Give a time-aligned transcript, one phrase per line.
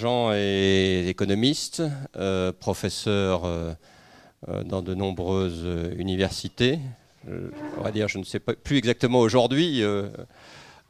[0.00, 1.82] Jean est économiste,
[2.58, 3.42] professeur
[4.64, 5.66] dans de nombreuses
[5.98, 6.78] universités.
[7.28, 9.82] on va dire, je ne sais plus exactement aujourd'hui,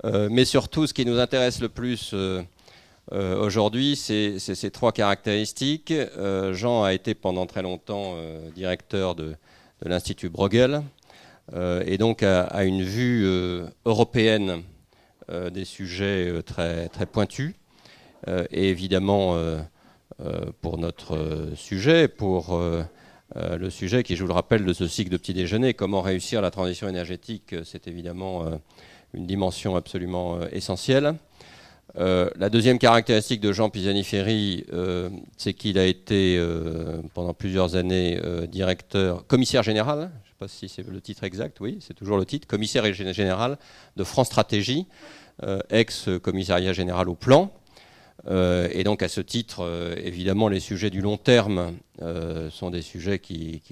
[0.04, 2.14] mais surtout ce qui nous intéresse le plus
[3.10, 5.92] aujourd'hui, c'est ces trois caractéristiques.
[6.52, 8.14] Jean a été pendant très longtemps
[8.54, 9.34] directeur de,
[9.82, 10.84] de l'Institut Bruegel,
[11.84, 13.26] et donc a, une vue
[13.84, 14.62] européenne
[15.52, 17.54] des sujets très, très pointus.
[18.26, 19.36] Et évidemment,
[20.60, 22.60] pour notre sujet, pour
[23.34, 26.42] le sujet qui, je vous le rappelle, de ce cycle de petit déjeuner, comment réussir
[26.42, 28.44] la transition énergétique, c'est évidemment
[29.14, 31.14] une dimension absolument essentielle.
[31.98, 37.74] Euh, la deuxième caractéristique de Jean Pisani-Ferry, euh, c'est qu'il a été euh, pendant plusieurs
[37.76, 41.94] années directeur, commissaire général, je ne sais pas si c'est le titre exact, oui, c'est
[41.94, 43.58] toujours le titre, commissaire général
[43.96, 44.86] de France Stratégie,
[45.70, 47.50] ex-commissariat général au plan.
[48.28, 51.74] Et donc à ce titre, évidemment, les sujets du long terme
[52.50, 53.62] sont des sujets qui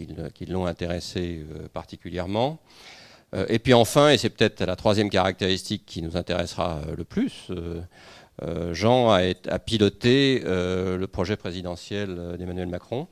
[0.48, 2.58] l'ont intéressé particulièrement.
[3.34, 7.04] Euh, et puis enfin, et c'est peut-être la troisième caractéristique qui nous intéressera euh, le
[7.04, 13.08] plus, euh, Jean a, piloté le projet présidentiel d'Emmanuel Macron.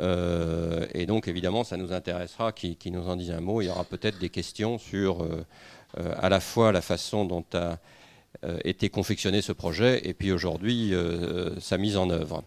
[0.00, 3.60] et donc évidemment, ça nous intéressera qu'il nous en dise un mot.
[3.60, 5.26] Il y aura peut-être des questions sur
[5.96, 7.78] à la fois la façon dont a
[8.64, 10.94] été confectionné ce projet et puis aujourd'hui
[11.60, 12.42] sa mise en œuvre.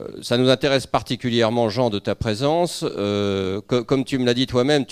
[0.00, 2.84] Euh, ça nous intéresse particulièrement, Jean, de ta présence.
[2.84, 4.84] Euh, comme tu me l'as dit toi-même,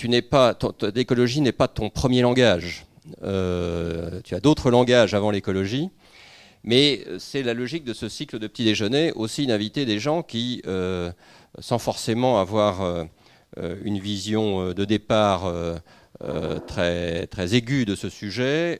[0.93, 2.85] l'écologie n'est pas ton premier langage.
[3.23, 5.89] Euh, tu as d'autres langages avant l'écologie.
[6.63, 10.63] Mais c'est la logique de ce cycle de petit déjeuner, aussi d'inviter des gens qui,
[11.59, 13.05] sans forcément avoir
[13.83, 15.53] une vision de départ
[16.65, 18.79] très, très aiguë de ce sujet,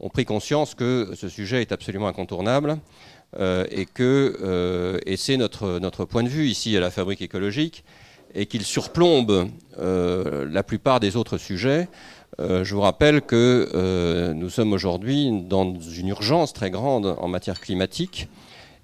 [0.00, 2.78] ont pris conscience que ce sujet est absolument incontournable
[3.38, 7.84] euh, et que euh, c'est notre, notre point de vue ici à la fabrique écologique
[8.34, 9.48] et qu'il surplombe
[9.78, 11.88] euh, la plupart des autres sujets.
[12.38, 18.28] je vous rappelle que nous sommes aujourd'hui dans une urgence très grande en matière climatique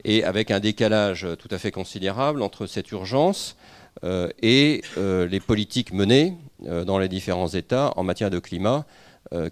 [0.05, 3.57] et avec un décalage tout à fait considérable entre cette urgence
[4.03, 8.87] et les politiques menées dans les différents États en matière de climat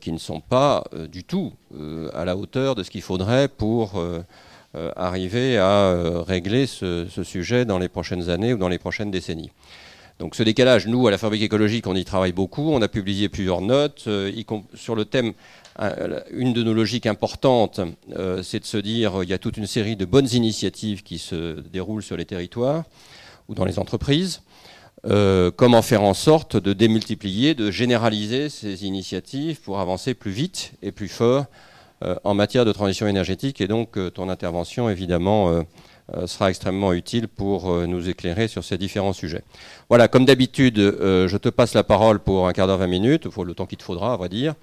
[0.01, 1.53] qui ne sont pas du tout
[2.13, 4.01] à la hauteur de ce qu'il faudrait pour
[4.75, 9.11] euh, arriver à euh, régler ce, sujet dans les prochaines années ou dans les prochaines
[9.11, 9.51] décennies.
[10.19, 12.71] Donc ce décalage, nous, à la Fabrique écologique, on y travaille beaucoup.
[12.71, 14.33] On a publié plusieurs notes euh,
[14.73, 15.35] sur le thème.
[16.31, 17.81] Une de nos logiques importantes,
[18.43, 21.61] c'est de se dire il y a toute une série de bonnes initiatives qui se
[21.61, 22.85] déroulent sur les territoires
[23.49, 24.43] ou dans les entreprises.
[25.05, 30.93] Comment faire en sorte de démultiplier, de généraliser ces initiatives pour avancer plus vite et
[30.93, 31.47] plus fort
[32.03, 33.61] euh, en matière de transition énergétique.
[33.61, 38.77] Et donc, euh, ton intervention, évidemment, euh, sera extrêmement utile pour nous éclairer sur ces
[38.77, 39.45] différents sujets.
[39.89, 43.55] Voilà, comme d'habitude, je te passe la parole pour un quart d'heure, 20 minutes, le
[43.55, 44.55] temps qu'il te faudra, à vrai dire.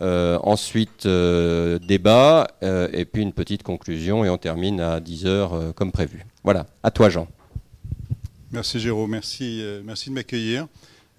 [0.00, 6.24] ensuite, débat, et puis une petite conclusion, et on termine à 10 heures comme prévu.
[6.42, 7.28] Voilà, à toi Jean.
[8.52, 10.68] Merci Jérôme, merci, merci de m'accueillir.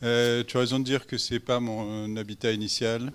[0.02, 3.12] tu as raison de dire que ce n'est pas mon habitat initial.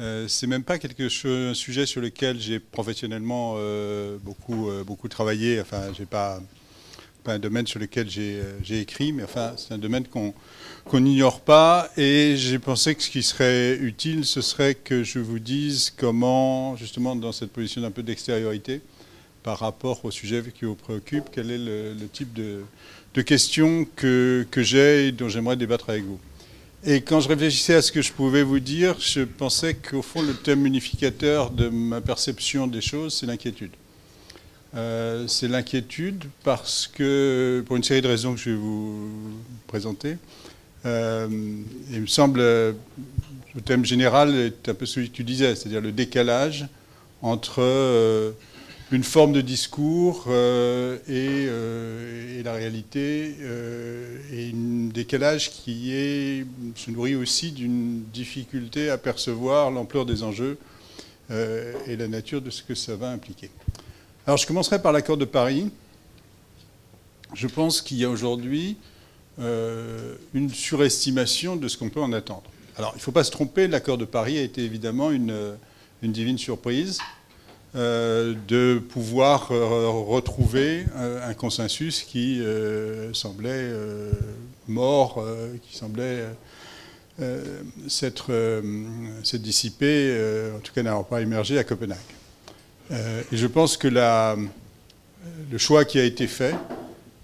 [0.00, 5.08] Euh, c'est même pas quelque un sujet sur lequel j'ai professionnellement euh, beaucoup, euh, beaucoup
[5.08, 5.60] travaillé.
[5.60, 6.40] Enfin, j'ai pas,
[7.26, 11.90] un domaine sur lequel j'ai écrit, mais enfin, c'est un domaine qu'on n'ignore pas.
[11.96, 16.76] Et j'ai pensé que ce qui serait utile, ce serait que je vous dise comment,
[16.76, 18.82] justement, dans cette position d'un peu d'extériorité,
[19.42, 22.62] par rapport au sujet qui vous préoccupe, quel est le, type de,
[23.14, 26.18] de questions que, que j'ai et dont j'aimerais débattre avec vous.
[26.86, 30.20] Et quand je réfléchissais à ce que je pouvais vous dire, je pensais qu'au fond,
[30.20, 33.70] le thème unificateur de ma perception des choses, c'est l'inquiétude.
[34.76, 39.08] Euh, c'est l'inquiétude parce que, pour une série de raisons que je vais vous
[39.66, 40.16] présenter,
[40.84, 41.28] euh,
[41.90, 45.92] il me semble, le thème général est un peu celui que tu disais, c'est-à-dire le
[45.92, 46.66] décalage
[47.22, 48.32] entre euh,
[48.94, 55.90] une forme de discours euh, euh, et, la réalité, euh, et un décalage qui
[56.76, 60.58] se nourrit aussi d'une difficulté à percevoir l'ampleur des enjeux
[61.30, 63.50] et la nature de ce que ça va impliquer.
[64.26, 65.70] Alors je commencerai par l'accord de Paris.
[67.32, 68.76] Je pense qu'il y a aujourd'hui
[69.38, 72.44] une surestimation de ce qu'on peut en attendre.
[72.76, 75.56] Alors il ne faut pas se tromper, l'accord de Paris a été évidemment une
[76.02, 77.00] divine surprise.
[77.76, 82.40] Euh, de pouvoir euh, retrouver euh, un consensus qui
[83.12, 83.72] semblait
[84.68, 85.24] mort,
[85.62, 86.24] qui semblait
[87.88, 88.62] s'être
[89.34, 90.16] dissipé,
[90.56, 91.98] en tout cas n'avoir pas émergé à Copenhague.
[92.90, 96.54] et je pense que le choix qui a été fait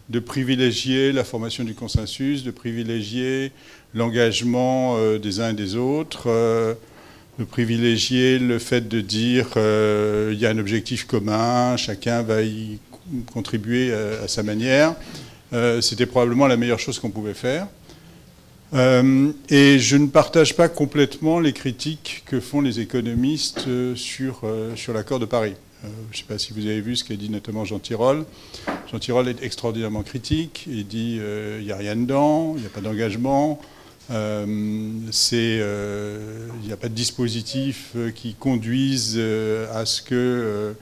[0.08, 3.52] de privilégier la formation du consensus, de privilégier
[3.94, 6.76] l'engagement des uns et des autres,
[7.40, 12.78] de privilégier le fait de dire il y a un objectif commun, chacun va y
[13.32, 14.94] contribuer à, sa manière.
[15.80, 17.66] C'était probablement la meilleure chose qu'on pouvait faire.
[18.72, 24.42] Euh, et je ne partage pas complètement les critiques que font les économistes euh, sur,
[24.44, 25.54] euh, sur l'accord de Paris.
[25.82, 28.24] je ne sais pas si vous avez vu ce qu'a dit notamment Jean Tirole.
[28.90, 30.66] Jean Tirole est extraordinairement critique.
[30.68, 31.18] Il dit
[31.58, 33.60] il n'y a rien dedans, il n'y a pas d'engagement,
[34.10, 35.10] il
[36.64, 39.18] n'y a pas de dispositif qui conduise
[39.72, 40.74] à ce que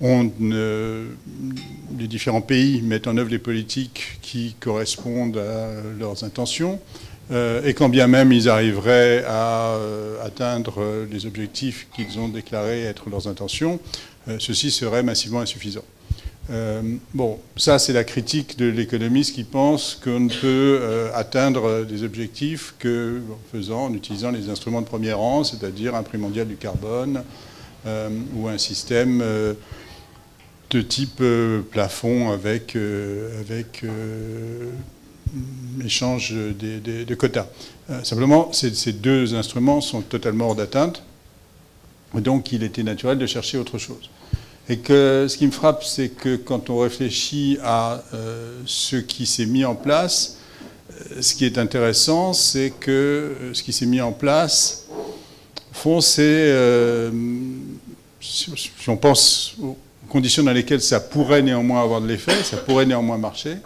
[0.00, 6.80] les différents pays mettent en œuvre les politiques qui correspondent à leurs intentions.
[7.30, 12.84] Euh, et quand bien même ils arriveraient à euh, atteindre les objectifs qu'ils ont déclarés
[12.84, 13.80] être leurs intentions,
[14.28, 15.84] euh, ceci serait massivement insuffisant.
[17.14, 22.74] Bon, ça c'est la critique de l'économiste qui pense qu'on ne peut atteindre des objectifs
[22.78, 26.56] que en faisant, en utilisant les instruments de premier rang, c'est-à-dire un prix mondial du
[26.56, 27.22] carbone
[28.34, 29.22] ou un système
[30.70, 31.22] de type
[31.70, 32.76] plafond avec,
[35.84, 37.46] échange de quotas.
[37.90, 41.02] Euh, simplement, ces, deux instruments sont totalement hors d'atteinte,
[42.14, 44.10] donc il était naturel de chercher autre chose.
[44.68, 49.24] Et que ce qui me frappe, c'est que quand on réfléchit à euh, ce qui
[49.24, 50.38] s'est mis en place,
[50.90, 54.86] euh, ce qui est intéressant, c'est que ce qui s'est mis en place,
[55.72, 56.54] fond, c'est,
[58.20, 58.50] si,
[58.88, 59.76] on pense aux
[60.08, 63.56] conditions dans lesquelles ça pourrait néanmoins avoir de l'effet, ça pourrait néanmoins marcher,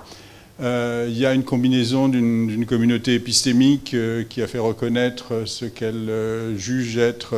[0.62, 5.64] euh, il y a une combinaison d'une communauté épistémique euh, qui a fait reconnaître ce
[5.64, 7.34] qu'elle euh, juge être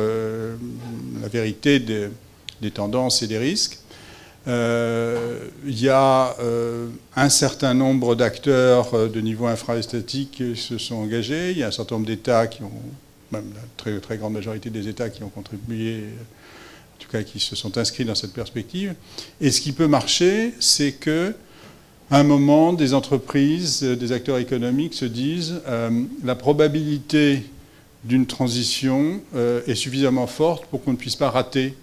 [1.21, 2.07] la vérité des,
[2.71, 3.79] tendances et des risques.
[4.47, 6.35] il y a
[7.15, 11.51] un certain nombre d'acteurs de niveau infrastatique qui se sont engagés.
[11.51, 12.71] Il y a un certain nombre d'États qui ont,
[13.31, 16.03] même la très, très grande majorité des États qui ont contribué,
[16.95, 18.93] en tout cas qui se sont inscrits dans cette perspective.
[19.41, 21.33] Et ce qui peut marcher, c'est que
[22.11, 27.43] à un moment, des entreprises, euh, des acteurs économiques se disent euh, la probabilité
[28.03, 31.75] d'une transition euh, est suffisamment forte pour qu'on ne puisse pas rater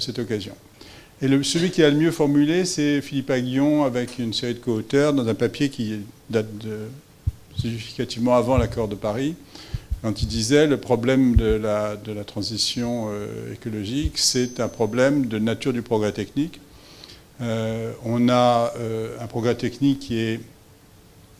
[0.00, 0.52] cette occasion.
[1.22, 5.12] Et celui qui a le mieux formulé, c'est Philippe Aguillon avec une série de co-auteurs
[5.14, 6.88] dans un papier qui date de,
[7.58, 9.34] significativement avant l'accord de Paris,
[10.02, 11.96] quand il disait le problème de la,
[12.26, 13.08] transition
[13.52, 16.60] écologique, c'est un problème de nature du progrès technique
[17.40, 20.40] euh, on a euh, un progrès technique qui est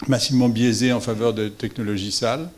[0.08, 2.48] massivement biaisé en faveur de technologies sales.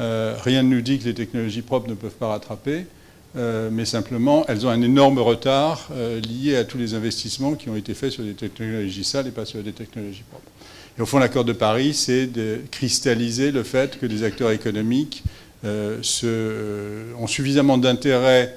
[0.00, 2.86] Euh, rien ne nous dit que les technologies propres ne peuvent pas rattraper,
[3.34, 5.88] mais simplement, elles ont un énorme retard
[6.28, 9.44] lié à tous les investissements qui ont été faits sur des technologies sales et pas
[9.44, 10.50] sur des technologies propres.
[10.96, 15.24] Et au fond, l'accord de Paris, c'est de cristalliser le fait que des acteurs économiques
[15.64, 18.56] ont suffisamment d'intérêt,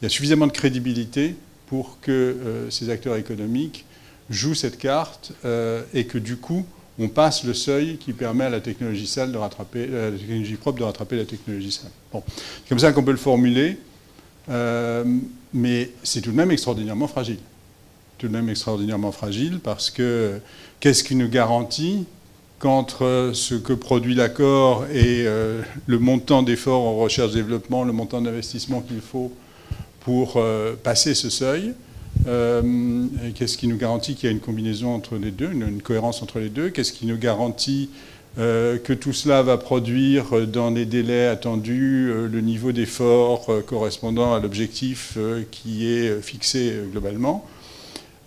[0.00, 1.34] il y a suffisamment de crédibilité
[1.68, 3.84] pour que euh, ces acteurs économiques
[4.30, 6.64] jouent cette carte euh, et que du coup,
[6.98, 9.06] on passe le seuil qui permet à euh, la technologie
[10.56, 11.90] propre de rattraper la technologie sale.
[12.12, 12.22] Bon.
[12.26, 13.78] C'est comme ça qu'on peut le formuler,
[14.48, 17.38] mais c'est tout de même extraordinairement fragile.
[18.18, 20.40] Tout de même extraordinairement fragile parce que
[20.80, 22.06] qu'est-ce qui nous garantit
[22.58, 29.00] qu'entre ce que produit l'accord et le montant d'efforts en recherche-développement, le montant d'investissement qu'il
[29.00, 29.32] faut
[30.08, 31.74] pour euh, passer ce seuil.
[32.26, 32.62] Euh,
[33.34, 36.38] qu'est-ce qui nous garantit qu'il y a une combinaison entre les deux, une, cohérence entre
[36.38, 38.07] les deux Qu'est-ce qui nous garantit euh,
[38.38, 45.18] que tout cela va produire dans les délais attendus le niveau d'effort correspondant à l'objectif
[45.50, 47.44] qui est fixé globalement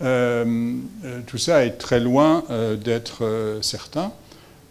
[0.01, 2.44] Tout ça est très loin
[2.84, 4.12] d'être certain,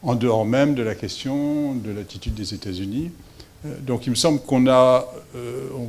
[0.02, 3.11] en dehors même de la question de l'attitude des États-Unis.
[3.66, 4.98] Euh, donc il me semble qu'on euh,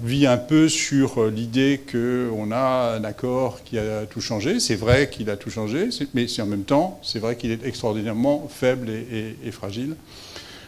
[0.04, 4.60] vit un peu sur euh, l'idée qu'on a un accord qui a tout changé.
[4.60, 8.48] C'est vrai qu'il a tout changé, mais en même temps, c'est vrai qu'il est extraordinairement
[8.50, 9.96] faible et, fragile.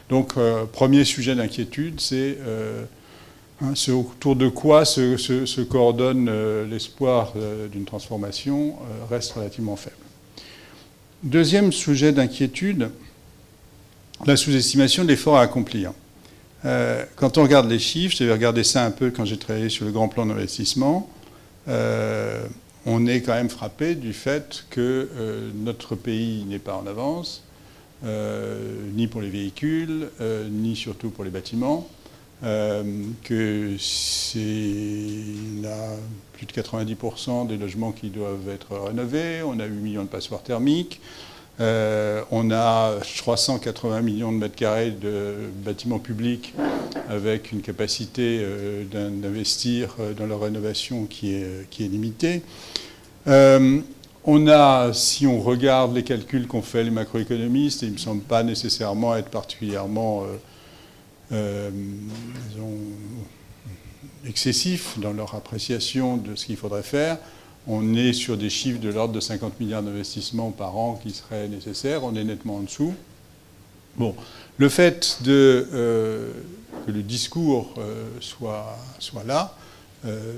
[0.09, 0.35] Donc
[0.73, 2.37] premier sujet d'inquiétude, c'est
[3.61, 6.29] hein, autour de quoi se, coordonne
[6.69, 7.33] l'espoir
[7.71, 8.75] d'une transformation
[9.09, 9.95] reste relativement faible.
[11.23, 12.89] Deuxième sujet d'inquiétude,
[14.25, 15.93] la sous-estimation de l'effort à accomplir.
[16.65, 19.85] Euh, quand on regarde les chiffres, j'avais regardé ça un peu quand j'ai travaillé sur
[19.85, 21.09] le grand plan d'investissement,
[21.67, 22.45] euh,
[22.85, 27.43] on est quand même frappé du fait que euh, notre pays n'est pas en avance,
[28.95, 30.09] ni pour les véhicules,
[30.51, 31.87] ni surtout pour les bâtiments.
[32.41, 34.41] que c'est
[35.61, 35.95] là
[36.33, 40.43] plus de 90% des logements qui doivent être rénovés, on a 8 millions de passoires
[40.43, 40.99] thermiques,
[41.59, 46.53] euh, on a 380 millions de mètres carrés de bâtiments publics
[47.09, 52.41] avec une capacité euh, d'investir euh, dans leur rénovation qui est, limitée.
[53.27, 58.23] on a, si on regarde les calculs qu'ont fait les macroéconomistes, ils ne me semblent
[58.23, 60.23] pas nécessairement être particulièrement
[64.25, 67.17] excessifs dans leur appréciation de ce qu'il faudrait faire
[67.67, 71.47] on est sur des chiffres de l'ordre de 50 milliards d'investissements par an qui seraient
[71.47, 72.03] nécessaires.
[72.03, 72.93] On est nettement en dessous.
[73.95, 74.15] Bon,
[74.57, 76.31] le fait euh,
[76.85, 78.75] que le discours euh, soit,
[79.25, 79.55] là
[80.05, 80.33] euh,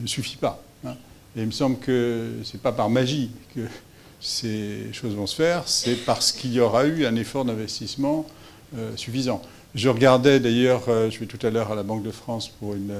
[0.00, 0.62] ne, suffit pas.
[0.84, 0.94] Hein.
[1.36, 3.60] Et il me semble que ce n'est pas par magie que
[4.20, 8.26] ces choses vont se faire, c'est parce qu'il y aura eu un effort d'investissement
[8.96, 9.42] suffisant.
[9.74, 12.92] Je regardais d'ailleurs, je vais tout à l'heure à la Banque de France pour une,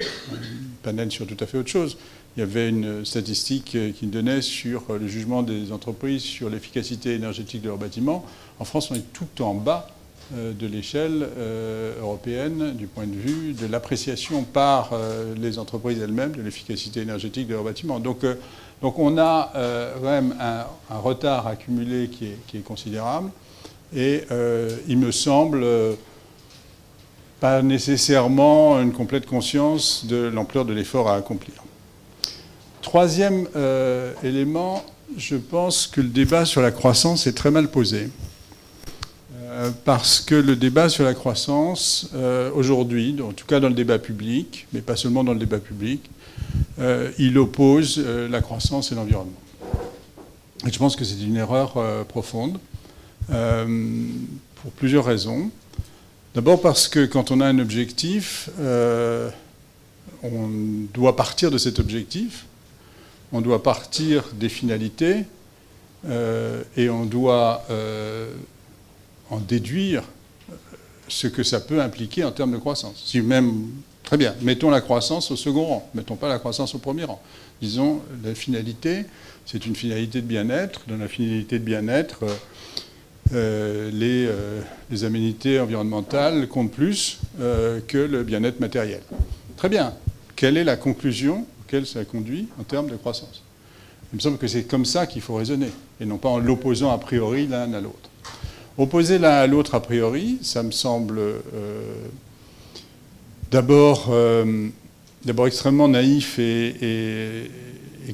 [0.00, 0.36] un
[0.82, 1.96] panel sur tout à fait autre chose
[2.36, 7.62] il y avait une statistique qui donnait sur le jugement des entreprises sur l'efficacité énergétique
[7.62, 8.24] de leurs bâtiments.
[8.58, 9.88] En France, on est tout en bas
[10.32, 16.00] euh, de l'échelle euh, européenne du point de vue de l'appréciation par euh, les entreprises
[16.00, 18.00] elles-mêmes de l'efficacité énergétique de leurs bâtiments.
[18.00, 18.24] Donc,
[18.80, 23.30] on a quand même un, retard accumulé qui est considérable
[23.94, 24.24] et
[24.88, 25.64] il me semble
[27.40, 31.64] pas nécessairement une complète conscience de l'ampleur de l'effort à accomplir.
[32.84, 34.84] Troisième euh, élément,
[35.16, 38.10] je pense que le débat sur la croissance est très mal posé.
[39.42, 43.74] Euh, parce que le débat sur la croissance, euh, aujourd'hui, en tout cas dans le
[43.74, 46.10] débat public, mais pas seulement dans le débat public,
[47.18, 49.32] il oppose la croissance et l'environnement.
[50.66, 52.58] Et je pense que c'est une erreur profonde,
[53.28, 55.50] pour plusieurs raisons.
[56.34, 58.50] D'abord parce que quand on a un objectif,
[60.22, 60.48] on
[60.92, 62.44] doit partir de cet objectif
[63.34, 65.24] on doit partir des finalités
[66.08, 68.32] euh, et on doit euh,
[69.28, 70.04] en déduire
[71.08, 73.02] ce que ça peut impliquer en termes de croissance.
[73.04, 73.66] Si même,
[74.04, 77.20] très bien, mettons la croissance au second rang, mettons pas la croissance au premier rang.
[77.60, 79.04] Disons, la finalité,
[79.46, 80.82] c'est une finalité de bien-être.
[80.86, 82.20] Dans la finalité de bien-être,
[83.32, 83.90] euh,
[84.90, 89.00] les, aménités environnementales comptent plus que le bien-être matériel.
[89.56, 89.92] Très bien.
[90.36, 91.46] Quelle est la conclusion
[91.84, 93.42] ça conduit en termes de croissance.
[94.12, 96.92] Il me semble que c'est comme ça qu'il faut raisonner, et non pas en l'opposant
[96.92, 98.10] a priori l'un à l'autre.
[98.78, 102.04] Opposer l'un à l'autre a priori, ça me semble euh, euh,
[103.50, 107.50] d'abord extrêmement naïf et,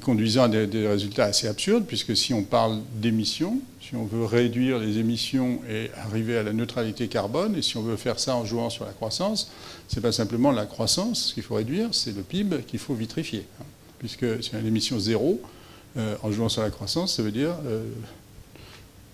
[0.03, 4.79] conduisant à des, résultats assez absurdes, puisque si on parle d'émissions, si on veut réduire
[4.79, 8.45] les émissions et arriver à la neutralité carbone, et si on veut faire ça en
[8.45, 9.51] jouant sur la croissance,
[9.89, 13.45] ce n'est pas simplement la croissance qu'il faut réduire, c'est le PIB qu'il faut vitrifier.
[13.99, 15.43] Puisque si on a zéro,
[15.97, 17.83] euh, en jouant sur la croissance, ça veut dire euh,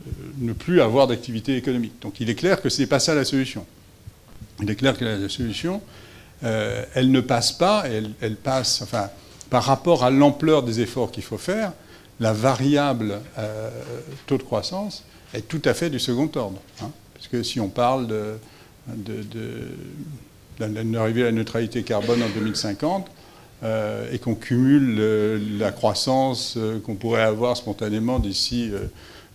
[0.07, 1.95] euh, ne plus avoir d'activité économique.
[2.03, 3.65] Donc il est clair que ce n'est pas ça la solution.
[4.61, 5.81] Il est clair que la, solution,
[6.43, 7.85] elle ne passe pas,
[8.21, 9.09] elle, passe, enfin,
[9.49, 11.73] par rapport à l'ampleur des efforts qu'il faut faire,
[12.21, 13.21] la variable
[14.27, 15.05] taux de croissance
[15.35, 16.61] est tout à fait du second ordre.
[16.83, 16.91] Hein.
[17.15, 18.39] puisque si on parle de,
[20.61, 23.07] à la neutralité carbone en 2050
[23.63, 28.71] euh, et qu'on cumule euh, la croissance euh, qu'on pourrait avoir spontanément d'ici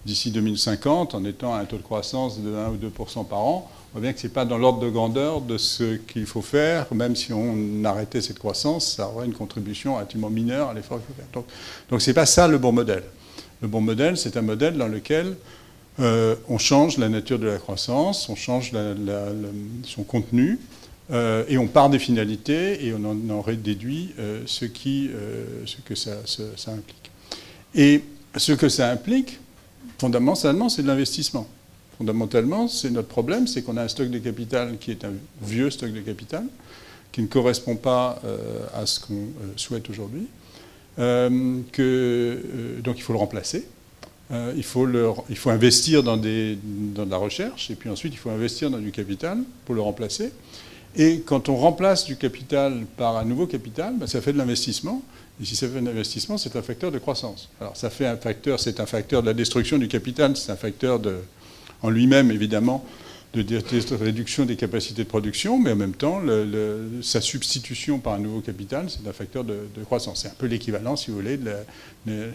[0.05, 3.99] 2050 en étant à un taux de croissance de 1 ou 2% par an, on
[3.99, 6.85] voit bien que ce n'est pas dans l'ordre de grandeur de ce qu'il faut faire,
[6.93, 11.07] même si on arrêtait cette croissance, ça aurait une contribution relativement mineure à l'effort qu'il
[11.07, 11.43] faut faire.
[11.89, 13.03] Donc ce n'est pas ça le bon modèle.
[13.61, 15.35] Le bon modèle, c'est un modèle dans lequel
[15.99, 18.71] on change la nature de la croissance, on change
[19.83, 20.57] son contenu,
[21.11, 26.13] euh, et on part des finalités et on en déduit euh, ce, euh, que ça,
[26.67, 27.11] implique.
[27.75, 28.03] Et
[28.37, 29.39] ce que ça implique,
[29.97, 31.47] fondamentalement, c'est de l'investissement.
[31.97, 35.69] Fondamentalement, c'est notre problème, c'est qu'on a un stock de capital qui est un vieux
[35.69, 36.45] stock de capital,
[37.11, 38.21] qui ne correspond pas
[38.73, 40.27] à ce qu'on souhaite aujourd'hui.
[40.97, 42.39] que,
[42.83, 43.67] donc il faut le remplacer.
[44.31, 44.87] il, faut
[45.49, 46.57] investir dans de
[47.07, 50.31] la recherche, et puis ensuite il faut investir dans du capital pour le remplacer.
[50.95, 55.01] Et quand on remplace du capital par un nouveau capital, ben, ça fait de l'investissement.
[55.41, 57.49] Et si ça fait de l'investissement, c'est un facteur de croissance.
[57.59, 60.57] Alors ça fait un facteur, c'est un facteur de la destruction du capital, c'est un
[60.57, 61.17] facteur de,
[61.83, 62.85] en lui-même évidemment
[63.33, 66.21] de, réduction des capacités de production, mais en même temps,
[67.01, 70.21] sa substitution par un nouveau capital, c'est un facteur de, croissance.
[70.23, 72.25] C'est un peu l'équivalent, si vous voulez, de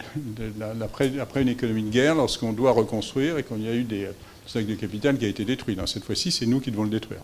[0.81, 4.07] après, une économie de guerre, lorsqu'on doit reconstruire et qu'on y a eu des
[4.47, 5.77] stocks de capital qui a été détruit.
[5.85, 7.21] cette fois-ci, c'est nous qui devons le détruire.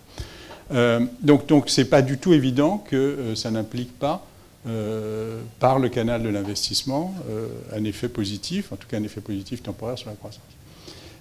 [1.22, 4.28] donc, donc c'est pas du tout évident que ça n'implique pas
[5.60, 7.16] par le canal de l'investissement
[7.76, 10.44] un effet positif, en tout cas un effet positif temporaire sur la croissance.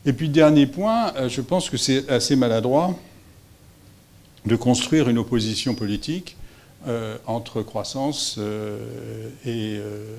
[0.04, 2.98] Et puis dernier point, je pense que c'est assez maladroit
[4.46, 6.36] de construire une opposition politique
[6.88, 10.16] euh, entre croissance euh, et, euh,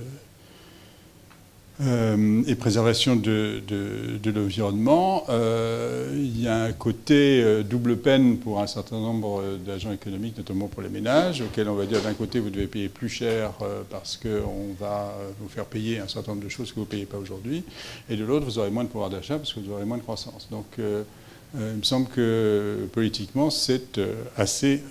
[1.82, 5.26] et, préservation de, de, l'environnement.
[5.30, 10.82] il y a un côté double peine pour un certain nombre d'agents économiques, notamment pour
[10.82, 13.52] les ménages, auxquels on va dire d'un côté vous devez payer plus cher
[13.90, 17.06] parce qu'on va vous faire payer un certain nombre de choses que vous ne payez
[17.06, 17.64] pas aujourd'hui,
[18.10, 20.04] et de l'autre vous aurez moins de pouvoir d'achat parce que vous aurez moins de
[20.04, 20.48] croissance.
[20.52, 24.00] Donc il me semble que politiquement c'est
[24.38, 24.84] assez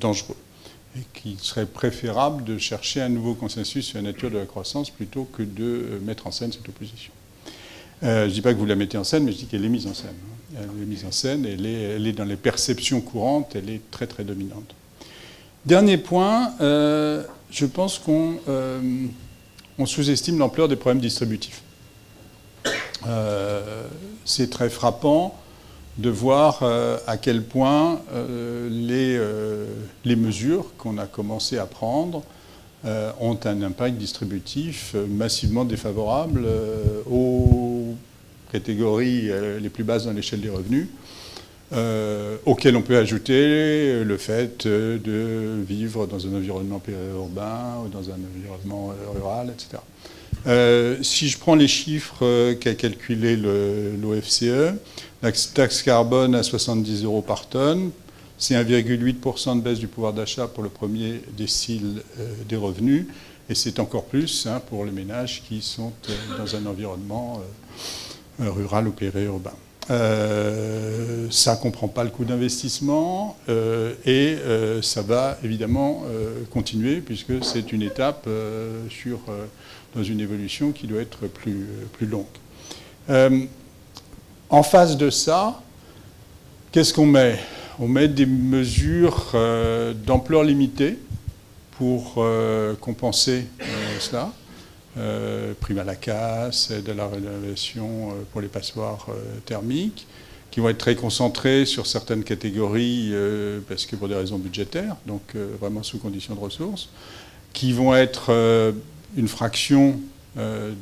[0.00, 0.36] dangereux
[0.96, 4.90] et qu'il serait préférable de chercher un nouveau consensus sur la nature de la croissance
[4.90, 7.12] plutôt que de euh, mettre en scène cette opposition.
[8.02, 9.64] Euh, je ne dis pas que vous la mettez en scène, mais je dis qu'elle
[9.64, 10.16] est mise en scène.
[10.56, 13.88] Elle est mise en scène, elle est, elle est, dans les perceptions courantes, elle est
[13.92, 14.74] très très dominante.
[15.64, 18.40] Dernier point, euh, je pense qu'on
[19.86, 21.62] sous-estime l'ampleur des problèmes distributifs.
[24.24, 25.38] C'est très frappant
[26.00, 29.66] de voir euh, à quel point euh, les, euh,
[30.04, 32.22] les, mesures qu'on a commencé à prendre
[33.20, 36.46] ont un impact distributif massivement défavorable
[37.10, 37.94] aux
[38.50, 39.28] catégories
[39.60, 40.86] les plus basses dans l'échelle des revenus,
[42.46, 48.14] auxquelles on peut ajouter le fait de vivre dans un environnement périurbain ou dans un
[48.14, 51.02] environnement rural, etc.
[51.02, 54.72] si je prends les chiffres qu'a calculé l'OFCE,
[55.22, 57.90] la taxe carbone à 70 euros par tonne,
[58.38, 63.06] c'est 1,8% de baisse du pouvoir d'achat pour le premier décile euh, des revenus,
[63.50, 67.42] et c'est encore plus hein, pour les ménages qui sont euh, dans un environnement
[68.40, 69.52] euh, rural ou périurbain.
[69.88, 69.94] ça
[71.54, 73.36] ne comprend pas le coût d'investissement
[74.06, 74.36] et
[74.82, 76.04] ça va évidemment
[76.50, 78.26] continuer puisque c'est une étape
[79.94, 82.24] dans une évolution qui doit être plus longue.
[84.52, 85.62] En face de ça,
[86.72, 87.38] qu'est-ce qu'on met?
[87.78, 90.98] On met des mesures euh, d'ampleur limitée
[91.78, 93.64] pour euh, compenser euh,
[94.00, 94.32] cela.
[95.60, 99.06] prime à la casse, aide à la rénovation pour les passoires
[99.46, 100.08] thermiques,
[100.50, 103.14] qui vont être très concentrées sur certaines catégories,
[103.68, 106.88] parce que pour des raisons budgétaires, donc vraiment sous conditions de ressources,
[107.52, 108.32] qui vont être
[109.16, 110.00] une fraction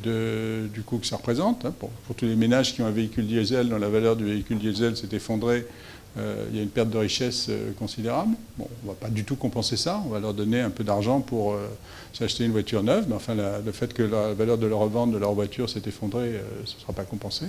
[0.03, 1.65] de, du coût que ça représente.
[1.65, 4.59] Hein, pour, tous les ménages qui ont un véhicule diesel, dont la valeur du véhicule
[4.59, 5.67] diesel s'est effondrée,
[6.17, 8.35] euh, il y a une perte de richesse euh, considérable.
[8.57, 10.85] Bon, on ne va pas du tout compenser ça, on va leur donner un peu
[10.85, 11.57] d'argent pour
[12.13, 15.19] s'acheter une voiture neuve, mais enfin le fait que la valeur de leur revente de
[15.19, 17.47] leur voiture s'est effondrée, ce ne sera pas compensé.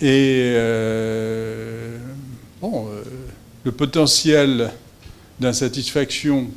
[0.00, 0.56] et
[2.60, 2.88] bon,
[3.64, 4.70] le potentiel
[5.40, 6.48] d'insatisfaction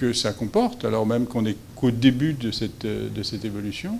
[0.00, 3.98] que ça comporte, alors même qu'on est qu'au début de cette, de cette évolution,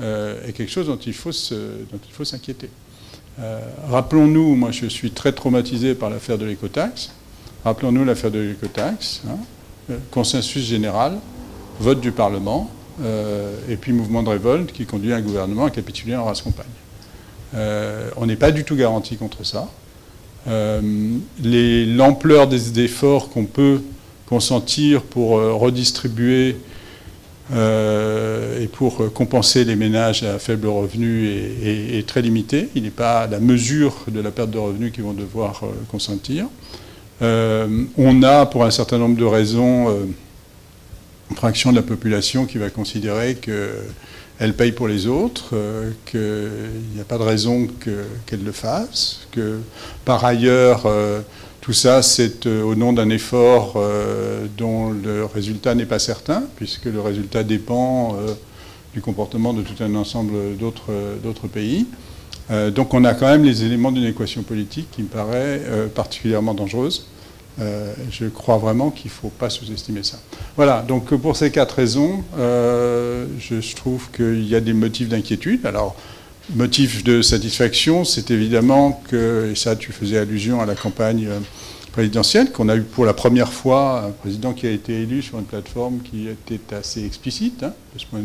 [0.00, 2.70] euh, est quelque chose dont il faut, s'inquiéter.
[3.38, 7.12] Euh, rappelons-nous, moi je suis très traumatisé par l'affaire de l'écotaxe.
[7.64, 9.20] Rappelons-nous l'affaire de l'écotaxe.
[9.28, 9.36] Hein.
[9.90, 11.18] Euh, consensus général,
[11.80, 12.70] vote du Parlement,
[13.68, 16.64] et puis mouvement de révolte qui conduit un gouvernement à capituler en race compagne.
[17.52, 19.68] on n'est pas du tout garanti contre ça.
[21.44, 23.82] L'ampleur des efforts qu'on peut
[24.26, 26.56] consentir pour euh, redistribuer
[27.52, 32.68] euh, et pour compenser les ménages à faible revenu est, très limité.
[32.74, 36.46] Il n'est pas la mesure de la perte de revenus qu'ils vont devoir euh, consentir.
[37.20, 39.90] on a, pour un certain nombre de raisons,
[41.30, 45.54] une fraction de la population qui va considérer qu'elle paye pour les autres,
[46.04, 47.68] qu'il n'y a pas de raison
[48.26, 49.60] qu'elle le fasse, que
[50.04, 50.86] par ailleurs,
[51.66, 56.44] tout ça, c'est euh, au nom d'un effort euh, dont le résultat n'est pas certain,
[56.54, 58.34] puisque le résultat dépend euh,
[58.94, 61.86] du comportement de tout un ensemble d'autres pays.
[62.72, 65.60] donc on a quand même les éléments d'une équation politique qui me paraît
[65.94, 67.08] particulièrement dangereuse.
[67.58, 70.18] je crois vraiment qu'il ne faut pas sous-estimer ça.
[70.56, 75.66] Voilà, donc pour ces quatre raisons, je, trouve qu'il y a des motifs d'inquiétude.
[75.66, 75.94] Alors,
[76.54, 81.40] Motif de satisfaction, c'est évidemment que, et ça tu faisais allusion à la campagne euh,
[81.90, 85.40] présidentielle, qu'on a eu pour la première fois un président qui a été élu sur
[85.40, 88.20] une plateforme qui était assez explicite hein, de ce point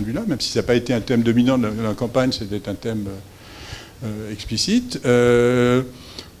[0.00, 2.68] de, vue-là, même si ça n'a pas été un thème dominant de la, campagne, c'était
[2.68, 3.06] un thème
[4.04, 5.00] euh, euh, explicite.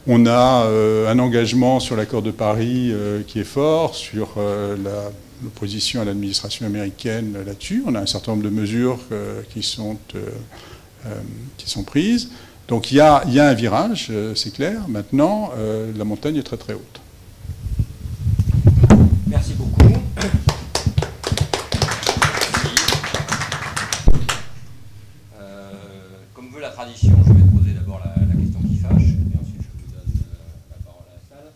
[0.06, 0.68] on a
[1.08, 2.92] un engagement sur l'accord de Paris
[3.26, 4.34] qui est fort, sur
[5.42, 7.82] l'opposition à l'administration américaine là-dessus.
[7.86, 8.98] On a un certain nombre de mesures
[9.54, 9.96] qui sont
[11.56, 12.30] qui sont prises.
[12.68, 14.88] Donc il y a, un virage, c'est clair.
[14.88, 15.50] Maintenant,
[15.96, 17.00] la montagne est très très haute.
[19.26, 19.74] Merci beaucoup.
[26.34, 29.62] comme veut la tradition, je vais poser d'abord la, la, question qui fâche, et ensuite
[29.62, 30.12] je vous donne
[30.68, 31.50] la parole à la salle.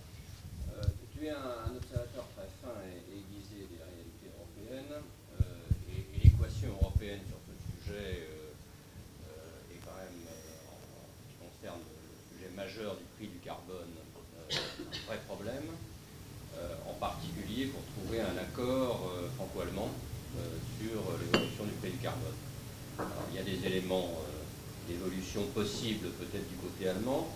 [1.13, 5.03] tu es un, un, observateur très fin et aiguisé des réalités européennes,
[5.91, 8.31] et, et l'équation européenne sur ce sujet
[9.75, 10.19] est quand même,
[10.71, 10.79] en,
[11.11, 13.93] ce qui concerne le sujet majeur du prix du carbone,
[14.49, 15.69] un vrai problème,
[16.87, 19.91] en particulier pour trouver un accord franco-allemand
[20.79, 22.39] sur l'évolution du prix du carbone.
[22.99, 24.11] Alors, il y a des éléments
[25.47, 27.29] possible peut-être du côté allemand.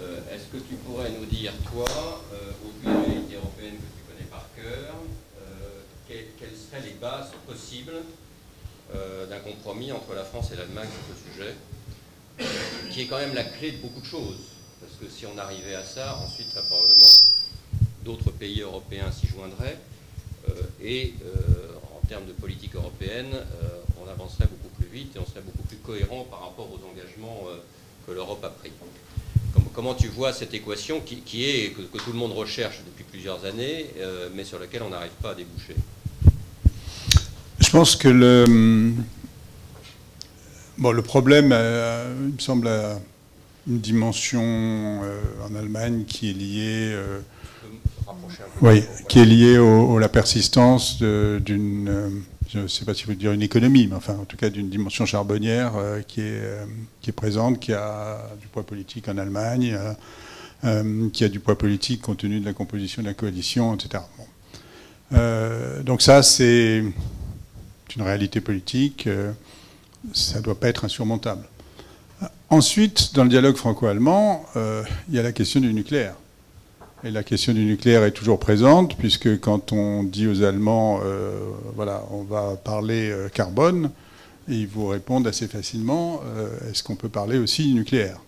[0.00, 1.86] Euh, Est-ce que tu pourrais nous dire, toi,
[2.32, 4.94] euh, au vu des réalités européennes que tu connais par cœur,
[5.40, 8.02] euh, quelles, quelles, seraient les bases possibles
[9.28, 11.54] d'un compromis entre la France et l'Allemagne sur ce sujet,
[12.92, 14.38] qui est quand même la clé de beaucoup de choses
[14.80, 17.04] Parce que si on arrivait à ça, ensuite, très probablement,
[18.04, 19.78] d'autres pays européens s'y joindraient.
[20.80, 21.14] et
[21.96, 23.34] en termes de politique européenne,
[24.00, 27.44] on avancerait beaucoup plus vite et on serait beaucoup plus cohérent par rapport aux engagements
[28.06, 28.72] que l'Europe a pris.
[29.74, 33.04] Comment tu vois cette équation qui, qui est, que, que, tout le monde recherche depuis
[33.04, 35.74] plusieurs années, euh, mais sur laquelle on n'arrive pas à déboucher?
[37.58, 38.94] Je pense que le,
[40.78, 42.98] bon, le problème, euh, il me semble, a
[43.68, 46.96] une dimension euh, en Allemagne qui est liée,
[48.62, 53.32] oui, qui est liée à la persistance d'une je ne sais pas si vous dire
[53.32, 56.64] une économie, mais enfin en tout cas d'une dimension charbonnière euh, qui, est, euh,
[57.00, 59.76] qui est présente, qui a du poids politique en Allemagne,
[60.64, 64.02] euh, qui a du poids politique compte tenu de la composition de la coalition, etc.
[65.84, 66.82] Donc ça, c'est
[67.96, 69.08] une réalité politique,
[70.12, 71.44] ça ne doit pas être insurmontable.
[72.50, 74.44] Ensuite, dans le dialogue franco-allemand,
[75.08, 76.16] il y a la question du nucléaire.
[77.04, 81.38] Et la question du nucléaire est toujours présente, puisque quand on dit aux Allemands, euh,
[81.74, 83.90] voilà, on va parler euh, carbone,
[84.48, 88.20] ils vous répondent assez facilement, euh, est-ce qu'on peut parler aussi nucléaire?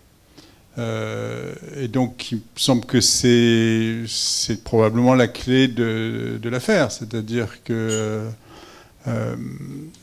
[1.76, 8.28] Et donc, il me semble que c'est probablement la clé de, l'affaire, c'est-à-dire que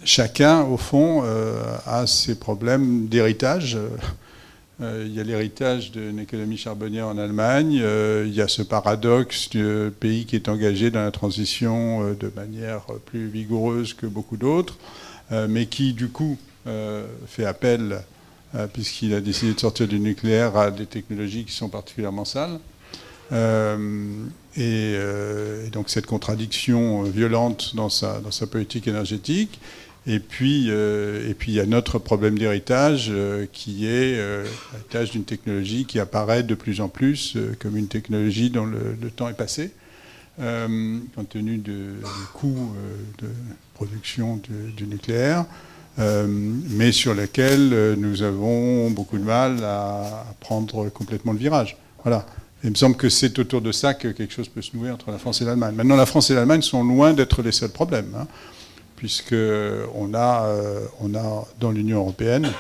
[0.04, 1.24] chacun, au fond,
[1.86, 3.78] a ses problèmes d'héritage.
[4.82, 7.80] Euh, il y a l'héritage d'une économie charbonnière en Allemagne.
[7.82, 12.14] Euh, il y a ce paradoxe du pays qui est engagé dans la transition euh,
[12.14, 14.78] de manière plus vigoureuse que beaucoup d'autres,
[15.50, 16.38] mais qui, du coup,
[17.26, 18.04] fait appel,
[18.74, 22.60] puisqu'il a décidé de sortir du nucléaire, à des technologies qui sont particulièrement sales.
[24.56, 24.96] Et,
[25.72, 29.60] donc cette contradiction violente dans sa, dans sa politique énergétique.
[30.08, 34.46] Et puis, euh, et puis il y a notre problème d'héritage euh, qui est euh,
[34.72, 38.96] l'héritage d'une technologie qui apparaît de plus en plus euh, comme une technologie dont le,
[39.02, 39.72] le temps est passé,
[40.40, 42.72] euh, compte tenu de, du coût
[43.20, 43.28] de
[43.74, 45.46] production du, du nucléaire,
[45.98, 51.78] mais sur laquelle nous avons beaucoup de mal à, à, prendre complètement le virage.
[52.04, 52.26] Voilà.
[52.64, 55.10] il me semble que c'est autour de ça que quelque chose peut se nouer entre
[55.10, 55.74] la France et l'Allemagne.
[55.74, 58.14] Maintenant, la France et l'Allemagne sont loin d'être les seuls problèmes.
[58.20, 58.28] Hein
[58.96, 62.52] puisqu'on a, euh, on a dans l'Union européenne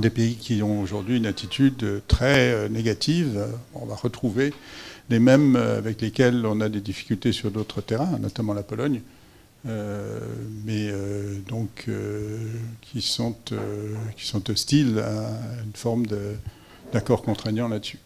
[0.00, 3.46] des pays qui ont aujourd'hui une attitude très euh, négative.
[3.74, 4.52] On va retrouver
[5.10, 9.02] les mêmes avec lesquels on a des difficultés sur d'autres terrains, notamment la Pologne,
[9.66, 10.18] euh,
[10.64, 12.48] mais euh, donc euh, euh,
[12.92, 13.00] qui
[14.26, 15.28] sont hostiles à
[15.64, 16.04] une forme
[16.92, 17.98] d'accord contraignant là-dessus.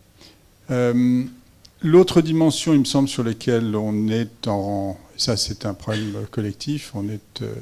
[1.81, 6.93] L'autre dimension, il me semble, sur laquelle on est en, ça c'est un problème collectif,
[6.95, 7.53] on est, euh,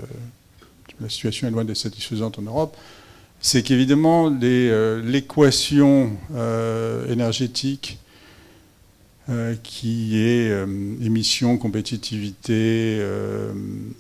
[1.01, 2.77] la situation est loin d'être satisfaisante en Europe,
[3.41, 7.99] c'est qu'évidemment euh, l'équation euh, énergétique
[9.65, 10.53] qui est
[11.03, 13.05] émission, compétitivité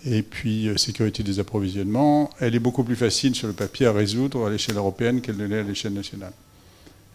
[0.04, 4.46] et puis sécurité des approvisionnements, elle est beaucoup plus facile sur le papier à résoudre
[4.46, 6.32] à l'échelle européenne qu'elle ne l'est à l'échelle nationale.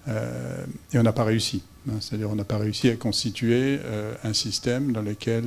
[0.10, 1.64] et on n'a pas réussi.
[1.90, 3.80] Hein, C'est-à-dire on n'a pas réussi à constituer
[4.26, 5.46] un système dans lequel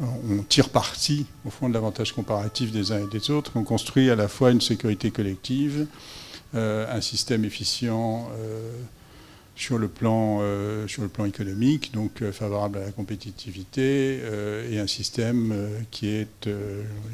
[0.00, 3.52] on tire parti au fond de l'avantage comparatif des uns et des autres.
[3.54, 5.86] On construit à la fois une sécurité collective,
[6.54, 8.28] euh, un système efficient
[9.56, 10.40] sur le plan,
[10.86, 14.20] sur le plan économique, donc favorable à la compétitivité,
[14.70, 15.54] et un système
[15.90, 16.48] qui est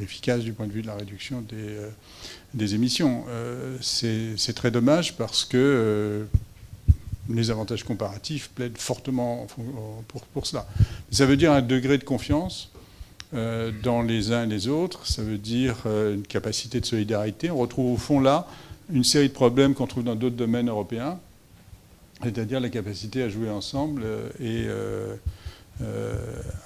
[0.00, 1.44] efficace du point de vue de la réduction
[2.54, 3.24] des, émissions.
[3.80, 6.24] C'est très dommage parce que
[7.28, 9.46] les avantages comparatifs plaident fortement
[10.32, 10.66] pour, cela.
[11.10, 12.75] Ça veut dire un degré de confiance euh,
[13.32, 17.50] dans les uns et les autres, ça veut dire euh, une capacité de solidarité.
[17.50, 18.46] On retrouve au fond là
[18.92, 21.18] une série de problèmes qu'on trouve dans d'autres domaines européens,
[22.22, 24.04] c'est-à-dire la capacité à jouer ensemble
[24.40, 24.68] et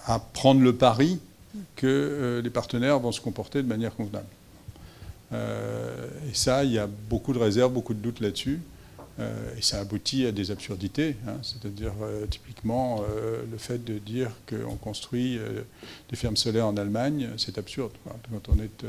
[0.05, 1.19] à prendre le pari
[1.77, 4.27] que les partenaires vont se comporter de manière convenable.
[5.33, 8.61] et ça, il y a beaucoup de réserves, beaucoup de doutes là-dessus.
[9.21, 11.37] Euh, et ça aboutit à des absurdités, hein.
[11.43, 15.39] c'est-à-dire euh, typiquement euh, le fait de dire qu'on construit
[16.09, 17.93] des fermes solaires en Allemagne, c'est absurde.
[18.05, 18.85] Quand on est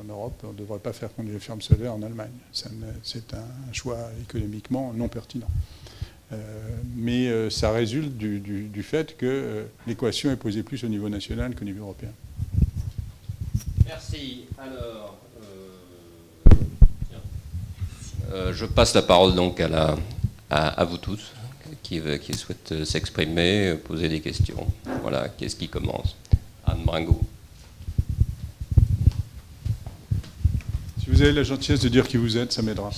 [0.00, 2.32] en Europe, on ne devrait pas faire des fermes solaires en Allemagne.
[2.52, 5.48] C'est un choix économiquement non pertinent.
[6.96, 11.64] mais ça résulte du, du fait que l'équation est posée plus au niveau national qu'au
[11.64, 12.10] niveau européen.
[13.86, 14.46] Merci.
[14.58, 15.18] Alors,
[18.32, 19.96] euh, je passe la parole donc à, la,
[20.50, 21.32] à, vous tous
[21.82, 24.66] qui, qui souhaitent s'exprimer, poser des questions.
[25.02, 26.16] Voilà, qu'est-ce qui commence?
[26.66, 27.20] Anne Bringo.
[31.00, 32.90] Si vous avez la gentillesse de dire qui vous êtes, ça m'aidera.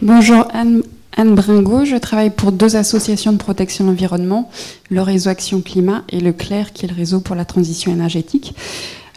[0.00, 0.82] Bonjour Anne,
[1.16, 4.50] Anne Bringo, je travaille pour deux associations de protection de l'environnement,
[4.90, 8.54] le réseau Action Climat et le CLAIR qui est le réseau pour la transition énergétique.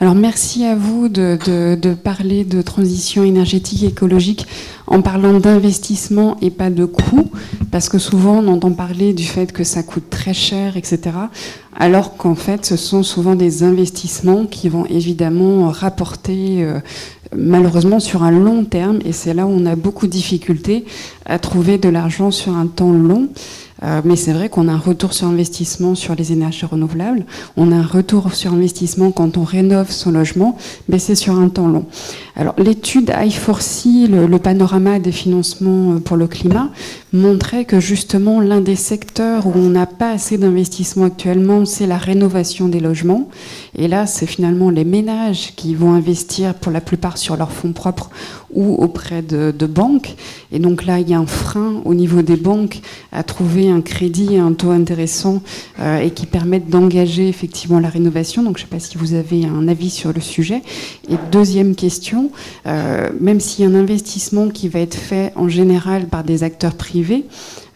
[0.01, 4.45] Alors merci à vous de, parler de transition énergétique écologique
[4.87, 7.31] en parlant d'investissement et pas de coût,
[7.71, 10.99] parce que souvent on entend parler du fait que ça coûte très cher, etc.
[11.73, 16.81] Alors qu'en fait ce sont souvent des investissements qui vont évidemment rapporter euh,
[17.33, 20.83] malheureusement sur un long terme, et c'est là où on a beaucoup de difficultés
[21.25, 23.29] à trouver de l'argent sur un temps long.
[23.83, 27.25] Euh, mais c'est vrai qu'on a un retour sur investissement sur les énergies renouvelables,
[27.57, 30.57] on a un retour sur investissement quand on rénove son logement,
[30.87, 31.85] mais c'est sur un temps long.
[32.37, 36.69] Alors l'étude I4C, le, panorama des financements euh, pour le climat,
[37.11, 41.97] montrait que justement l'un des secteurs où on n'a pas assez d'investissement actuellement, c'est la
[41.97, 43.29] rénovation des logements.
[43.77, 47.73] Et là, c'est finalement les ménages qui vont investir pour la plupart sur leurs fonds
[47.73, 48.09] propres
[48.55, 50.15] ou auprès de, banques.
[50.51, 52.79] Et donc là, il y a un frein au niveau des banques
[53.11, 55.41] à trouver un crédit un taux intéressant
[55.79, 58.43] euh, et qui permettent d'engager effectivement la rénovation.
[58.43, 60.61] Donc je ne sais pas si vous avez un avis sur le sujet.
[61.09, 62.31] Et deuxième question,
[62.67, 66.43] euh, même s'il y a un investissement qui va être fait en général par des
[66.43, 67.25] acteurs privés,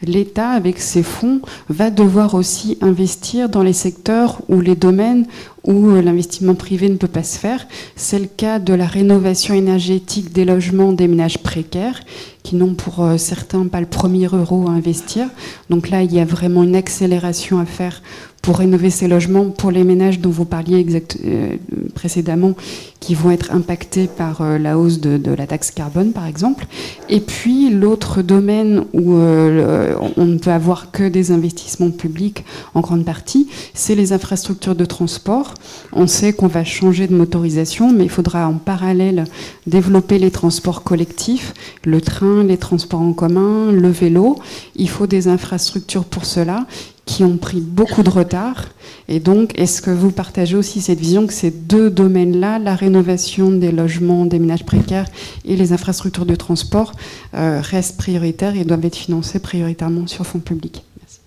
[0.01, 5.25] l'État, avec ses fonds, va devoir aussi investir dans les secteurs ou les domaines
[5.65, 7.67] où euh, l'investissement privé ne peut pas se faire.
[7.95, 11.99] C'est le cas de la rénovation énergétique des logements des ménages précaires,
[12.43, 15.27] qui n'ont pour euh, certains pas le premier euro à investir.
[15.69, 18.01] Donc là, il y a vraiment une accélération à faire
[18.49, 20.83] pour rénover ces logements pour les ménages dont vous parliez
[21.23, 21.57] euh,
[21.93, 22.55] précédemment,
[22.99, 26.65] qui vont être impactés par euh, la hausse de, la taxe carbone, par exemple.
[27.09, 32.81] Et puis l'autre domaine où euh, on ne peut avoir que des investissements publics en
[32.81, 35.53] grande partie, c'est les infrastructures de transport.
[35.93, 39.25] On sait qu'on va changer de motorisation, mais il faudra en parallèle
[39.67, 44.39] développer les transports collectifs, le train, les transports en commun, le vélo.
[44.75, 46.65] Il faut des infrastructures pour cela
[47.09, 48.65] qui ont pris beaucoup de retard.
[49.07, 53.49] Et donc, est-ce que vous partagez aussi cette vision que ces deux domaines-là, la rénovation
[53.49, 55.07] des logements des ménages précaires
[55.43, 56.91] et les infrastructures de transport,
[57.33, 60.83] euh, restent prioritaires et doivent être financés prioritairement sur fonds publics?
[61.01, 61.19] Merci.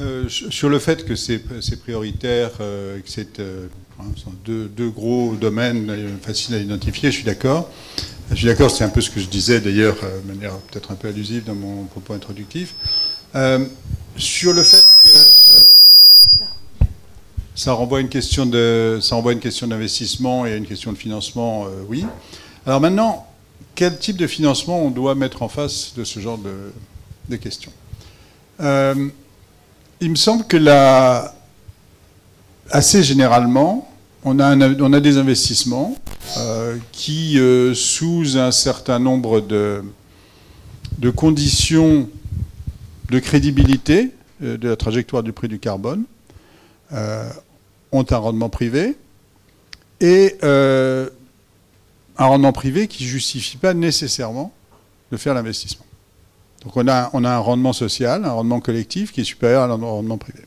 [0.00, 1.42] Euh, sur le fait que c'est
[1.82, 4.04] prioritaire, euh, que c'est hein,
[4.46, 7.70] deux, deux, gros domaines faciles à identifier, je suis d'accord.
[8.30, 10.94] Je suis d'accord, c'est un peu ce que je disais d'ailleurs, de manière peut-être un
[10.94, 12.74] peu allusive dans mon propos introductif.
[14.18, 15.60] Sur le fait que euh,
[17.54, 21.66] ça renvoie une question de, ça renvoie une question d'investissement et une question de financement,
[21.66, 22.06] euh, oui.
[22.64, 23.26] Alors maintenant,
[23.74, 27.72] quel type de financement on doit mettre en face de ce genre de, questions
[28.60, 29.08] euh,
[30.00, 31.34] Il me semble que là,
[32.70, 33.86] assez généralement,
[34.24, 35.94] on a, on a des investissements
[36.90, 37.38] qui,
[37.74, 39.84] sous un certain nombre de,
[40.98, 42.08] de conditions
[43.10, 46.04] de crédibilité euh, de la trajectoire du prix du carbone
[46.92, 47.28] euh,
[47.92, 48.96] ont un rendement privé
[50.00, 51.08] et euh,
[52.18, 54.52] un rendement privé qui ne justifie pas nécessairement
[55.10, 55.86] de faire l'investissement.
[56.64, 59.66] Donc on a, on a un rendement social, un rendement collectif qui est supérieur à
[59.66, 60.40] un rendement privé.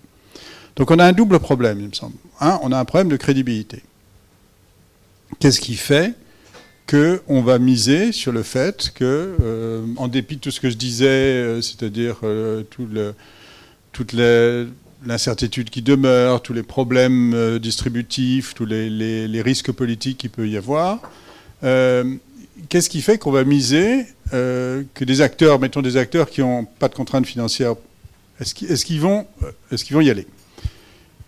[0.76, 2.16] Donc on a un double problème, il me semble.
[2.40, 3.84] Un, on a un problème de crédibilité.
[5.40, 6.14] Qu'est-ce qui fait
[6.90, 10.76] qu'on va miser sur le fait que, euh, en dépit de tout ce que je
[10.76, 12.64] disais, euh, c'est-à-dire euh,
[13.92, 14.14] toute
[15.06, 21.00] l'incertitude qui demeure, tous les problèmes distributifs, tous les, risques politiques qu'il peut y avoir,
[21.62, 26.88] qu'est-ce qui fait qu'on va miser que des acteurs, mettons des acteurs qui n'ont pas
[26.88, 27.76] de contraintes financières,
[28.40, 29.28] est-ce qu'ils vont,
[30.02, 30.28] y aller?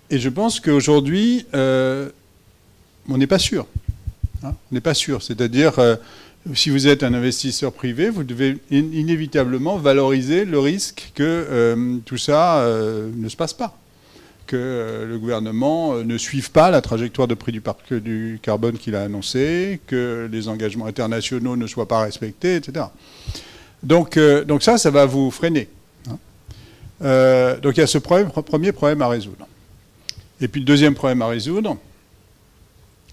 [0.10, 3.68] Et je pense qu'aujourd'hui, on n'est pas sûr.
[4.44, 5.22] Hein, on n'est pas sûr.
[5.22, 5.96] C'est-à-dire, euh,
[6.54, 12.18] si vous êtes un investisseur privé, vous devez inévitablement valoriser le risque que euh, tout
[12.18, 13.78] ça euh, ne se passe pas,
[14.48, 19.80] que le gouvernement ne suive pas la trajectoire de prix du, carbone qu'il a annoncé,
[19.88, 22.86] que les engagements internationaux ne soient pas respectés, etc.
[23.84, 25.68] Donc, donc ça, ça va vous freiner.
[26.08, 27.58] Hein.
[27.62, 29.48] donc il y a ce premier problème à résoudre.
[30.40, 31.78] Et puis le deuxième problème à résoudre,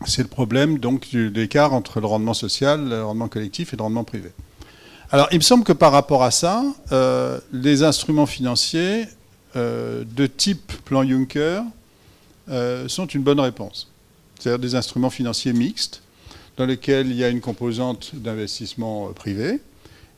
[0.06, 3.82] c'est le problème donc de l'écart entre le rendement social, le rendement collectif et le
[3.82, 4.30] rendement privé.
[5.11, 9.06] Alors, il me semble que par rapport à ça, euh, les instruments financiers
[9.56, 11.62] euh, de type plan Juncker
[12.50, 13.90] euh, sont une bonne réponse.
[14.38, 16.02] C'est-à-dire des instruments financiers mixtes
[16.58, 19.61] dans lesquels il y a une composante d'investissement privé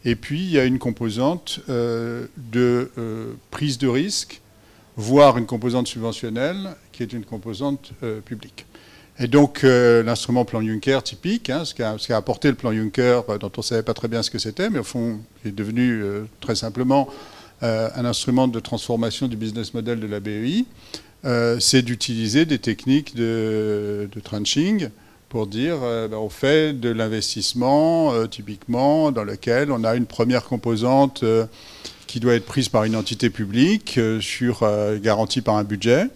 [0.05, 2.91] et puis il y a une composante de
[3.51, 4.41] prise de risque,
[4.97, 7.93] voire une composante subventionnelle qui est une composante
[8.25, 8.65] publique.
[9.23, 13.37] Et donc euh, l'instrument plan Juncker typique, hein, ce qu'a apporté le plan Juncker, euh,
[13.37, 16.03] dont on ne savait pas très bien ce que c'était, mais au fond est devenu
[16.03, 17.09] euh, très simplement
[17.63, 20.65] un instrument de transformation du business model de la BEI,
[21.61, 24.89] c'est d'utiliser des techniques de, trenching
[25.29, 31.23] pour dire ben, on fait de l'investissement typiquement dans lequel on a une première composante
[32.07, 34.67] qui doit être prise par une entité publique sur
[35.03, 36.07] garantie par un budget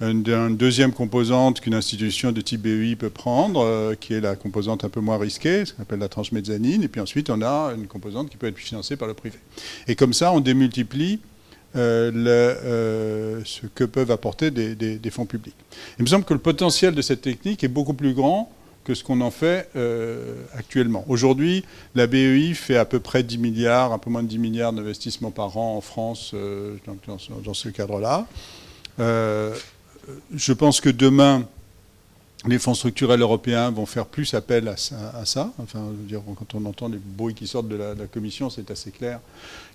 [0.00, 4.84] une, deuxième composante qu'une institution de type BEI peut prendre, euh, qui est la composante
[4.84, 7.72] un peu moins risquée, ce qu'on appelle la tranche mezzanine, et puis ensuite on a
[7.76, 9.38] une composante qui peut être financée par le privé.
[9.86, 11.20] Et comme ça, on démultiplie
[11.76, 15.56] euh, euh, ce que peuvent apporter des, fonds publics.
[15.98, 18.50] Il me semble que le potentiel de cette technique est beaucoup plus grand
[18.84, 19.70] que ce qu'on en fait
[20.54, 21.04] actuellement.
[21.08, 24.74] Aujourd'hui, la BEI fait à peu près 10 milliards, un peu moins de 10 milliards
[24.74, 26.34] d'investissements par an en France
[26.86, 28.26] dans, dans, ce cadre-là
[30.34, 31.46] je pense que demain,
[32.46, 35.52] les fonds structurels européens vont faire plus appel à ça.
[35.58, 35.88] Enfin,
[36.38, 39.20] quand on entend les bruits qui sortent de la, Commission, c'est assez clair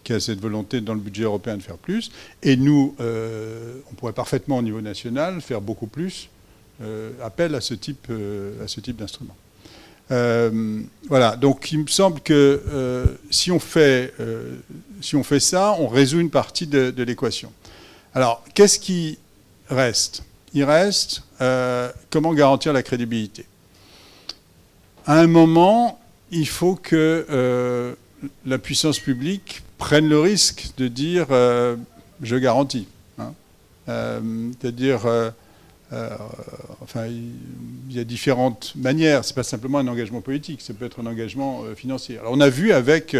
[0.03, 2.11] qu'il y a cette volonté dans le budget européen de faire plus.
[2.43, 6.29] Et nous, euh, on pourrait parfaitement au niveau national faire beaucoup plus
[6.81, 9.35] euh, appel à ce type, euh, type d'instrument.
[10.09, 14.13] voilà, donc il me semble que si, on fait,
[15.01, 17.51] si on fait ça, on résout une partie de, de l'équation.
[18.13, 19.17] Alors, qu'est-ce qui
[19.69, 23.45] reste Il reste euh, comment garantir la crédibilité?
[25.05, 25.99] À un moment,
[26.31, 27.95] il faut que euh,
[28.45, 31.75] la puissance publique prenne le risque de dire euh,
[32.21, 32.87] je garantis.
[33.17, 33.33] Hein.
[33.87, 35.01] C'est-à-dire,
[36.81, 39.25] enfin, il y a différentes manières.
[39.25, 42.19] Ce n'est pas simplement un engagement politique, ça peut être un engagement financier.
[42.19, 43.15] Alors, on a vu avec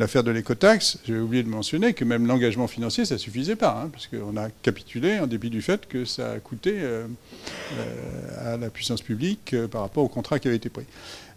[0.00, 3.82] l'affaire de l'écotaxe, j'ai oublié de mentionner que même l'engagement financier, ça ne suffisait pas,
[3.82, 7.06] hein, parce qu'on a capitulé en dépit du fait que ça a coûté euh,
[7.78, 10.86] euh, à la puissance publique euh, par rapport au contrat qui avait été pris.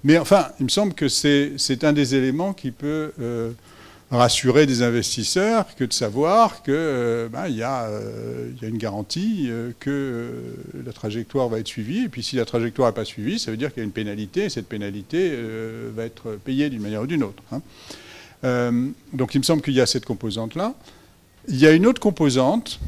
[0.05, 3.11] Mais enfin, il me semble que c'est un des éléments qui peut
[4.11, 7.87] rassurer des investisseurs que de savoir qu'il ben, y, y, a
[8.61, 9.49] une garantie
[9.79, 10.29] que
[10.85, 12.03] la trajectoire va être suivie.
[12.03, 13.93] Et puis si la trajectoire n'est pas suivie, ça veut dire qu'il y a une
[13.93, 15.33] pénalité, et cette pénalité
[15.95, 17.41] va être payée d'une manière ou d'une autre.
[17.53, 17.61] Hein.
[18.43, 20.73] Euh, donc il me semble qu'il y a cette composante-là.
[21.47, 22.79] Il y a une autre composante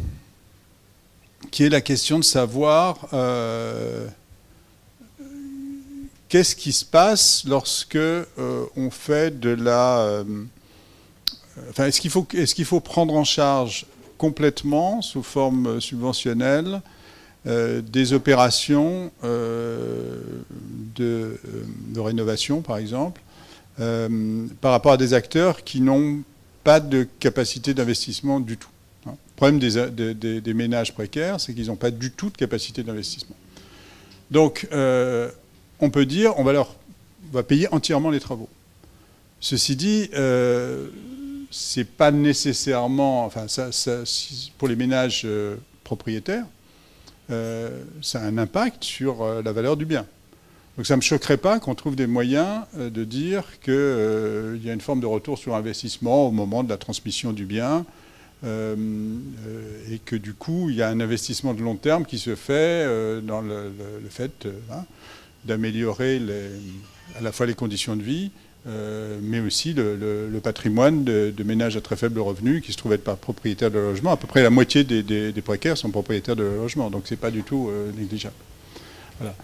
[1.52, 4.08] qui est la question de savoir euh,
[6.28, 8.26] qu'est-ce qui se passe lorsque euh,
[8.76, 10.24] on fait de la...
[11.70, 13.86] enfin, est-ce qu'il faut, est qu'il faut prendre en charge
[14.18, 16.82] complètement, sous forme subventionnelle,
[17.46, 19.12] des opérations
[20.96, 21.38] de,
[21.96, 23.22] rénovation, par exemple,
[23.80, 26.24] euh, par rapport à des acteurs qui n'ont
[26.64, 28.70] pas de capacité d'investissement du tout.
[29.06, 29.16] Hein.
[29.28, 33.36] Le problème des, ménages précaires, c'est qu'ils n'ont pas du tout de capacité d'investissement.
[34.32, 35.30] Donc, euh,
[35.82, 36.74] on peut dire, on va leur
[37.34, 38.48] va payer entièrement les travaux.
[39.42, 40.88] Ceci dit, euh,
[41.52, 43.48] c'est pas nécessairement, enfin,
[44.58, 45.28] pour les ménages
[45.84, 46.46] propriétaires,
[47.30, 50.06] ça a un impact sur la valeur du bien.
[50.78, 54.58] Donc ça ne me choquerait pas qu'on trouve des moyens euh, de dire qu'il euh,
[54.62, 57.86] y a une forme de retour sur investissement au moment de la transmission du bien
[58.44, 58.76] euh,
[59.90, 62.86] et que du coup il y a un investissement de long terme qui se fait
[63.24, 63.72] dans le,
[64.10, 64.84] fait hein,
[65.46, 66.22] d'améliorer
[67.18, 68.32] à la fois les conditions de vie
[68.66, 73.72] mais aussi le, patrimoine de, ménages à très faible revenu qui se trouvent être propriétaires
[73.72, 74.12] de logement.
[74.12, 77.32] À peu près la moitié des, précaires sont propriétaires de logement, donc ce n'est pas
[77.32, 78.36] du tout négligeable.
[79.20, 79.36] Voilà.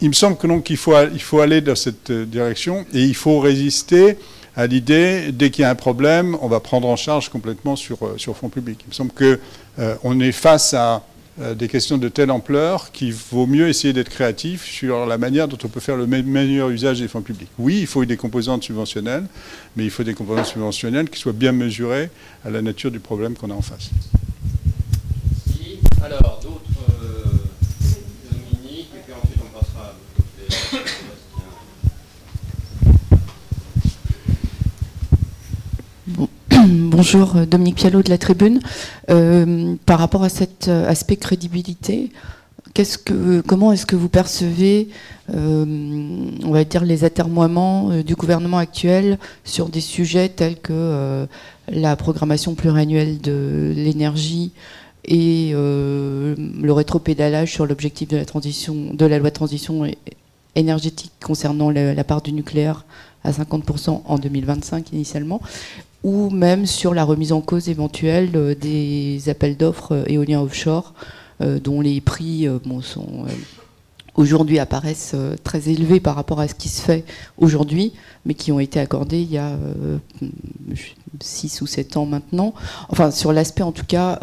[0.00, 3.02] Il me semble que donc il faut, il faut aller dans cette euh, direction et
[3.02, 4.16] il faut résister
[4.56, 8.04] à l'idée, dès qu'il y a un problème, on va prendre en charge complètement sur,
[8.04, 8.80] euh, sur fonds publics.
[8.86, 9.40] Il me semble qu'on
[9.80, 11.02] euh, est face à
[11.56, 15.58] des questions de telle ampleur qu'il vaut mieux essayer d'être créatif sur la manière dont
[15.64, 17.48] on peut faire le meilleur usage des fonds publics.
[17.58, 19.26] Oui, il faut des composantes subventionnelles,
[19.74, 22.10] mais il faut des composantes subventionnelles qui soient bien mesurées
[22.44, 23.90] à la nature du problème qu'on a en face.
[26.04, 26.63] Alors, d'autres
[36.96, 38.60] Bonjour, euh, Dominique Pialot de la Tribune.
[39.10, 42.12] Euh, par rapport à cet euh, aspect crédibilité,
[43.48, 44.88] comment est-ce que vous percevez,
[45.28, 51.26] les atermoiements du gouvernement actuel sur des sujets tels que
[51.68, 54.52] la programmation pluriannuelle de l'énergie
[55.04, 59.86] et le rétropédalage sur l'objectif de la transition, de la loi de transition
[60.56, 62.84] énergétique concernant la part du nucléaire
[63.22, 65.40] à 50% en 2025 initialement
[66.04, 70.92] ou même sur la remise en cause éventuelle euh, des appels d'offres euh, éoliens offshore,
[71.40, 72.46] euh, dont les prix
[72.82, 73.24] sont
[74.14, 77.04] aujourd'hui apparaissent très élevés par rapport à ce qui se fait
[77.38, 77.92] aujourd'hui,
[78.24, 79.58] mais qui ont été accordés il y a
[81.20, 82.54] 6 ou 7 ans maintenant.
[82.90, 84.20] Enfin, sur l'aspect en tout cas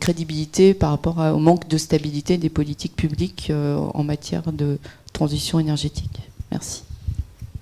[0.00, 4.78] crédibilité par rapport au manque de stabilité des politiques publiques en matière de
[5.12, 6.18] transition énergétique.
[6.50, 6.82] Merci.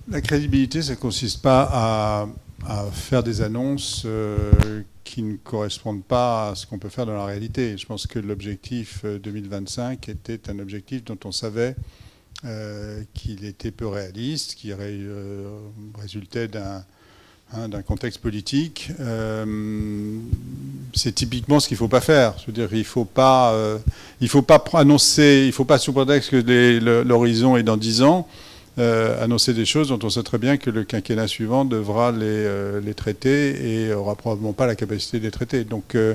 [0.08, 2.28] La crédibilité, ça ne consiste pas à
[2.64, 7.16] à faire des annonces euh, qui ne correspondent pas à ce qu'on peut faire dans
[7.16, 7.76] la réalité.
[7.76, 11.76] Je pense que l'objectif 2025 euh, était un objectif dont on savait
[12.44, 14.72] euh, qu'il était peu réaliste, qui
[15.98, 16.84] résultait d'un
[17.52, 18.90] hein, contexte politique.
[20.94, 22.34] c'est typiquement ce qu'il ne faut pas faire.
[22.40, 23.78] Je veux dire, il ne faut pas,
[24.26, 28.28] faut pas annoncer, il ne faut pas sous prétexte que l'horizon est dans 10 ans,
[28.78, 32.18] euh, annoncer des choses dont on sait très bien que le quinquennat suivant devra les,
[32.22, 35.64] euh, les traiter et aura probablement pas la capacité de les traiter.
[35.64, 36.14] Donc, euh,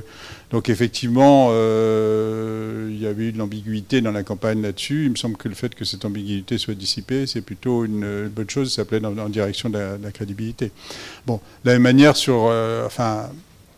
[0.52, 5.06] donc effectivement, il y avait eu de l'ambiguïté dans la campagne là-dessus.
[5.06, 8.50] Il me semble que le fait que cette ambiguïté soit dissipée, c'est plutôt une, bonne
[8.50, 8.72] chose.
[8.72, 10.72] Ça plaît en, direction de la, crédibilité.
[11.26, 12.54] Bon, de la même manière sur,
[12.86, 13.30] enfin,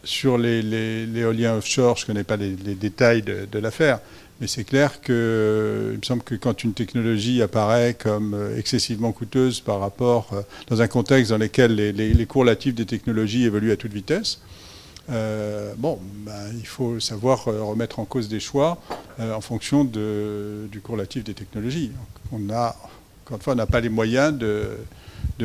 [0.03, 3.99] sur l'éolien offshore, je ne connais pas les, détails de l'affaire.
[4.43, 9.13] Mais c'est clair que, il me semble que quand une technologie apparaît comme euh, excessivement
[9.13, 13.71] coûteuse par rapport, euh, dans un contexte dans lequel les, cours relatifs des technologies évoluent
[13.71, 14.41] à toute vitesse,
[15.09, 18.81] euh, bon, ben, il faut savoir remettre en cause des choix
[19.17, 21.93] en fonction de, du cours relatif des technologies.
[22.33, 24.75] On encore une fois, on n'a pas les moyens de,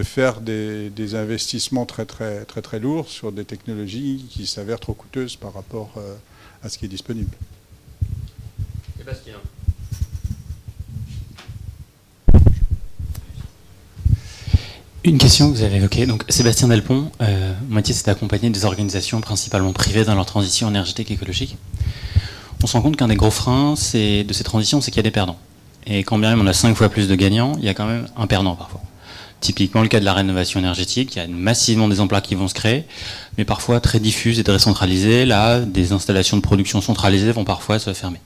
[0.02, 4.94] faire des, des, investissements très, très, très, très lourds sur des technologies qui s'avèrent trop
[4.94, 5.94] coûteuses par rapport
[6.64, 7.30] à ce qui est disponible.
[15.04, 16.04] Une question que vous avez évoquée.
[16.04, 21.10] Donc, Sébastien Delpont, euh, Moitié s'est accompagné des organisations principalement privées dans leur transition énergétique
[21.10, 21.56] et écologique.
[22.62, 25.04] On se rend compte qu'un des gros freins de ces transitions, c'est qu'il y a
[25.04, 25.38] des perdants.
[25.86, 27.86] Et quand bien même on a cinq fois plus de gagnants, il y a quand
[27.86, 28.82] même un perdant parfois.
[29.40, 32.48] Typiquement le cas de la rénovation énergétique, il y a massivement des emplois qui vont
[32.48, 32.84] se créer,
[33.38, 35.24] mais parfois très diffuses et très décentralisées.
[35.24, 38.20] Là, des installations de production centralisées vont parfois se fermer.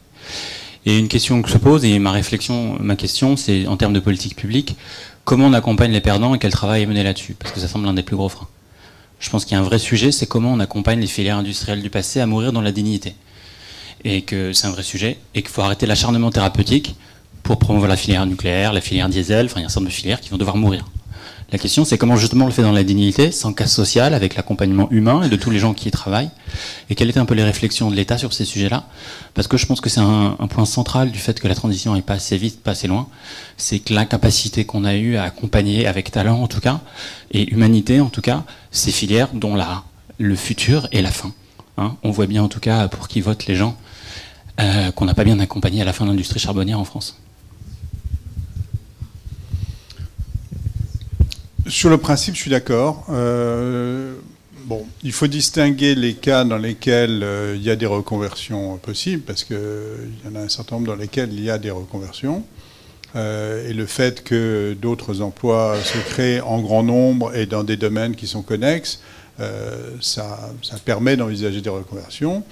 [0.85, 4.01] Et une question que se pose, et ma réflexion, ma question, c'est en termes de
[4.01, 4.77] politique publique,
[5.25, 7.35] comment on accompagne les perdants et quel travail est mené là-dessus?
[7.35, 8.49] Parce que ça semble l'un des plus gros freins.
[9.21, 11.83] Je pense qu'il y a un vrai sujet, c'est comment on accompagne les filières industrielles
[11.83, 13.15] du passé à mourir dans la dignité.
[14.05, 16.97] Et que c'est un vrai sujet, et qu'il faut arrêter l'acharnement thérapeutique
[17.45, 19.91] pour promouvoir la filière nucléaire, la filière diesel, enfin il y a un certain nombre
[19.91, 20.85] de filières qui vont devoir mourir.
[21.53, 24.37] La question, c'est comment justement on le fait dans la dignité, sans casse sociale, avec
[24.37, 26.31] l'accompagnement humain et de tous les gens qui y travaillent.
[26.89, 28.87] Et quelles étaient un peu les réflexions de l'État sur ces sujets-là?
[29.35, 32.01] Parce que je pense que c'est un, point central du fait que la transition n'est
[32.01, 33.07] pas assez vite, pas assez loin.
[33.59, 36.81] C'est que l'incapacité qu'on a eue à accompagner, avec talent en tout cas,
[37.33, 39.85] et humanité en tout cas, ces filières dont là,
[40.17, 41.33] le futur et la fin.
[41.77, 41.97] Hein.
[42.03, 43.77] on voit bien en tout cas pour qui votent les gens
[44.61, 47.19] euh, qu'on n'a pas bien accompagné à la fin de l'industrie charbonnière en France.
[51.69, 53.07] Sur le principe, je suis d'accord.
[53.11, 54.17] Euh,
[54.65, 59.23] bon, il faut distinguer les cas dans lesquels euh, il y a des reconversions possibles,
[59.23, 59.57] parce qu'il
[60.25, 62.45] y en a un certain nombre dans lesquels il y a des reconversions.
[63.15, 67.77] Euh, et le fait que d'autres emplois se créent en grand nombre et dans des
[67.77, 69.01] domaines qui sont connexes,
[70.01, 70.53] ça,
[70.85, 72.45] permet d'envisager des reconversions.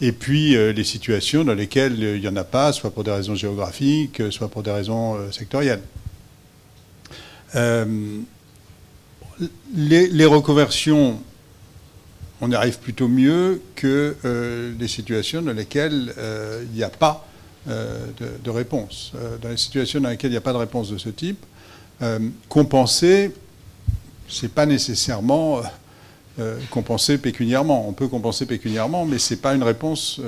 [0.00, 3.34] Et puis les situations dans lesquelles il n'y en a pas, soit pour des raisons
[3.34, 5.80] géographiques, soit pour des raisons sectorielles
[9.74, 11.20] les, reconversions,
[12.40, 17.26] on arrive plutôt mieux que euh, les situations dans lesquelles euh, il n'y a pas
[17.68, 18.06] euh,
[18.42, 19.12] de, réponse.
[19.42, 21.44] dans les situations dans lesquelles il n'y a pas de réponse de ce type,
[22.48, 23.32] compenser,
[24.28, 25.62] c'est pas nécessairement
[26.70, 27.88] compenser pécuniairement.
[27.88, 30.20] On peut compenser pécuniairement, mais c'est pas une réponse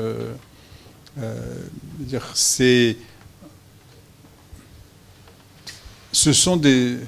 [6.13, 6.99] ce sont des.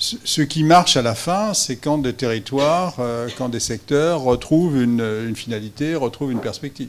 [0.00, 4.80] Ce qui marche à la fin, c'est quand des territoires, euh, quand des secteurs retrouvent
[4.80, 6.88] une, finalité, retrouvent une perspective.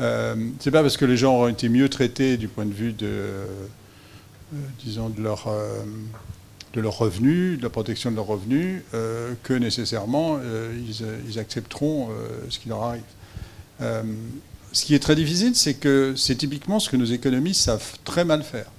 [0.00, 2.92] Euh, c'est pas parce que les gens ont été mieux traités du point de vue
[2.92, 3.44] de, euh,
[4.84, 5.82] disons, de leur, euh,
[6.72, 8.82] de leurs revenus, de la protection de leurs revenus,
[9.42, 10.40] que nécessairement
[11.28, 12.08] ils, accepteront
[12.48, 13.02] ce qui leur arrive.
[14.72, 18.24] ce qui est très difficile, c'est que c'est typiquement ce que nos économistes savent très
[18.24, 18.70] mal faire.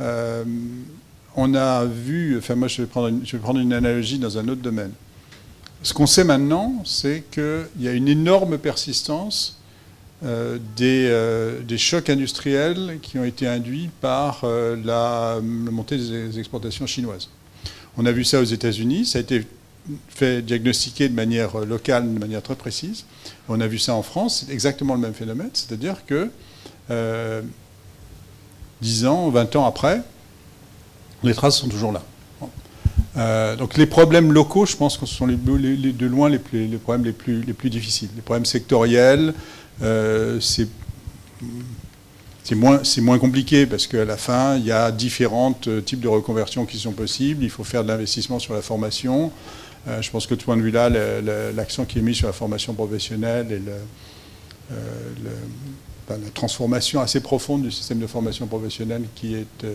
[0.00, 0.44] Euh,
[1.40, 4.90] on a vu, enfin moi je vais, prendre une, analogie dans un autre domaine.
[5.84, 9.56] Ce qu'on sait maintenant, c'est qu'il y a une énorme persistance
[10.24, 14.44] euh, euh, des, chocs industriels qui ont été induits par
[14.84, 17.28] la, montée des exportations chinoises.
[17.96, 19.46] On a vu ça aux États-Unis, ça a été
[20.08, 23.04] fait diagnostiquer de manière locale, de manière très précise.
[23.48, 26.30] On a vu ça en France, c'est exactement le même phénomène, c'est-à-dire que
[28.82, 30.02] 10 ans, 20 ans après,
[31.22, 32.02] les traces sont toujours là.
[33.16, 37.04] Euh, donc les problèmes locaux, je pense que ce sont les, de loin les, problèmes
[37.04, 38.10] les plus, les plus difficiles.
[38.14, 39.34] Les problèmes sectoriels,
[39.82, 40.68] euh, c'est
[42.54, 46.78] moins, compliqué parce qu'à la fin, il y a différents euh, types de reconversions qui
[46.78, 47.42] sont possibles.
[47.42, 49.32] Il faut faire de l'investissement sur la formation.
[50.00, 50.88] je pense que de ce point de vue-là,
[51.52, 53.60] l'accent qui est mis sur la formation professionnelle et
[56.08, 59.66] la transformation assez profonde du système de formation professionnelle qui est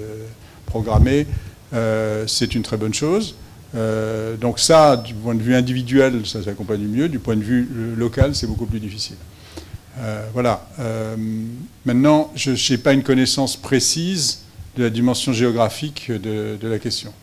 [0.65, 1.27] programmée,
[1.73, 3.35] euh, c'est une très bonne chose.
[3.75, 7.09] Euh, donc ça, du point de vue individuel, ça s'accompagne mieux.
[7.09, 9.17] Du point de vue local, c'est beaucoup plus difficile.
[10.33, 10.67] voilà.
[11.85, 14.39] maintenant, je n'ai pas une connaissance précise
[14.75, 17.13] de la dimension géographique de, la question.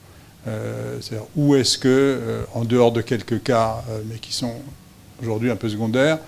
[0.45, 4.55] C'est-à-dire où est-ce que, en dehors de quelques cas, mais qui sont
[5.20, 6.18] aujourd'hui un peu secondaires,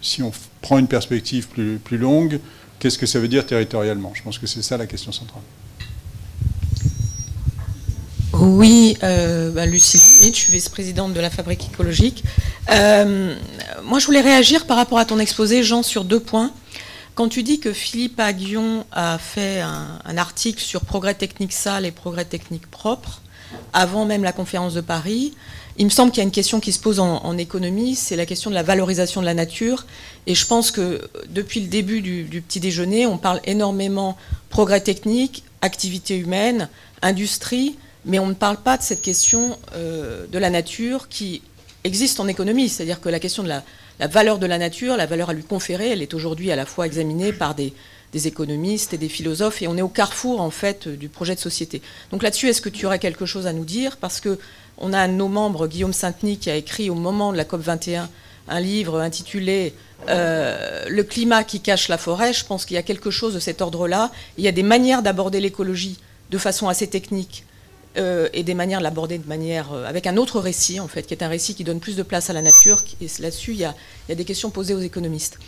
[0.00, 2.40] si on prend une perspective plus, plus longue,
[2.78, 4.12] qu'est-ce que ça veut dire territorialement?
[4.14, 5.42] Je pense que c'est ça la question centrale.
[8.32, 12.22] Oui, euh, bah, Lucie je suis vice-présidente de la Fabrique écologique.
[12.70, 13.34] Euh,
[13.82, 16.52] moi, je voulais réagir par rapport à ton exposé, Jean, sur deux points.
[17.14, 21.84] Quand tu dis que Philippe Aguillon a fait un, un article sur progrès technique sale
[21.84, 23.22] et progrès technique propre,
[23.72, 25.34] avant même la conférence de Paris,
[25.78, 28.26] il me semble qu'il y a une question qui se pose en, économie, c'est la
[28.26, 29.86] question de la valorisation de la nature.
[30.26, 34.16] Et je pense que depuis le début du, petit déjeuner, on parle énormément
[34.50, 36.68] progrès technique, activité humaine,
[37.00, 41.42] industrie, mais on ne parle pas de cette question euh, de la nature qui
[41.84, 42.68] existe en économie.
[42.68, 43.62] C'est-à-dire que la question de la,
[44.08, 46.86] valeur de la nature, la valeur à lui conférer, elle est aujourd'hui à la fois
[46.86, 47.72] examinée par des,
[48.12, 51.40] des économistes et des philosophes, et on est au carrefour en fait du projet de
[51.40, 51.82] société.
[52.10, 53.96] Donc là-dessus, est-ce que tu aurais quelque chose à nous dire?
[53.96, 54.38] Parce que
[54.80, 57.44] on a un de nos membres, Guillaume Saint-Denis, qui a écrit au moment de la
[57.44, 58.08] COP 21
[58.48, 59.74] un livre intitulé
[60.08, 62.32] euh, Le climat qui cache la forêt.
[62.32, 64.10] Je pense qu'il y a quelque chose de cet ordre-là.
[64.38, 65.98] Il y a des manières d'aborder l'écologie
[66.30, 67.44] de façon assez technique
[67.98, 71.02] euh, et des manières de l'aborder de manière euh, avec un autre récit en fait,
[71.02, 72.82] qui est un récit qui donne plus de place à la nature.
[73.00, 73.74] Et là-dessus, il, y a
[74.14, 75.38] des questions posées aux économistes.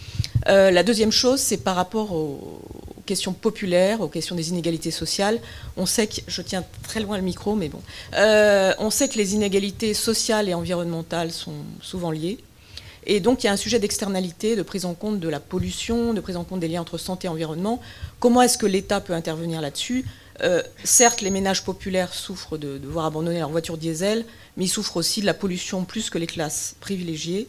[0.46, 2.60] la deuxième chose, c'est par rapport aux,
[3.10, 5.40] questions populaires, aux questions des inégalités sociales.
[5.76, 7.80] On sait que, je tiens très loin le micro, mais bon,
[8.14, 12.38] euh, on sait que les inégalités sociales et environnementales sont souvent liées.
[13.06, 16.14] Et donc il y a un sujet d'externalité, de prise en compte de la pollution,
[16.14, 17.80] de prise en compte des liens entre santé et environnement.
[18.20, 20.04] Comment est-ce que l'État peut intervenir là-dessus?
[20.42, 24.24] Euh, Certes, les ménages populaires souffrent de, de devoir abandonner leur voiture diesel,
[24.56, 27.48] mais ils souffrent aussi de la pollution plus que les classes privilégiées.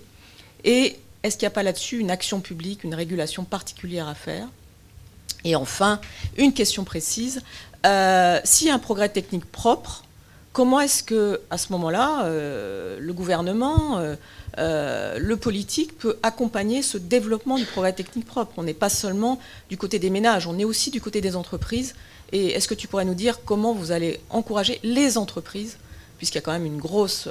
[0.64, 4.48] Et est-ce qu'il n'y a pas là-dessus une action publique, une régulation particulière à faire?
[5.44, 6.00] Et enfin,
[6.38, 7.42] une question précise.
[7.86, 10.04] Euh, s'il y a un progrès technique propre,
[10.54, 14.00] comment est-ce que, à ce moment-là, euh, le gouvernement,
[14.58, 18.54] le politique peut accompagner ce développement du progrès technique propre?
[18.58, 19.40] On n'est pas seulement
[19.70, 21.96] du côté des ménages, on est aussi du côté des entreprises.
[22.32, 25.78] Et est-ce que tu pourrais nous dire comment vous allez encourager les entreprises,
[26.18, 27.28] puisqu'il y a quand même grosse,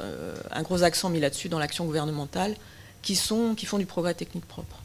[0.50, 2.54] un gros accent mis là-dessus dans l'action gouvernementale,
[3.02, 4.80] qui, font du progrès technique propre?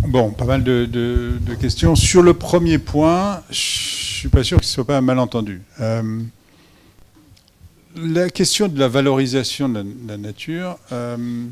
[0.00, 1.94] Bon, pas mal de, questions.
[1.94, 5.62] Sur le premier point, je suis pas sûr que ce soit pas un malentendu.
[5.80, 6.20] Euh,
[7.96, 11.46] la question de la valorisation de la, nature, euh,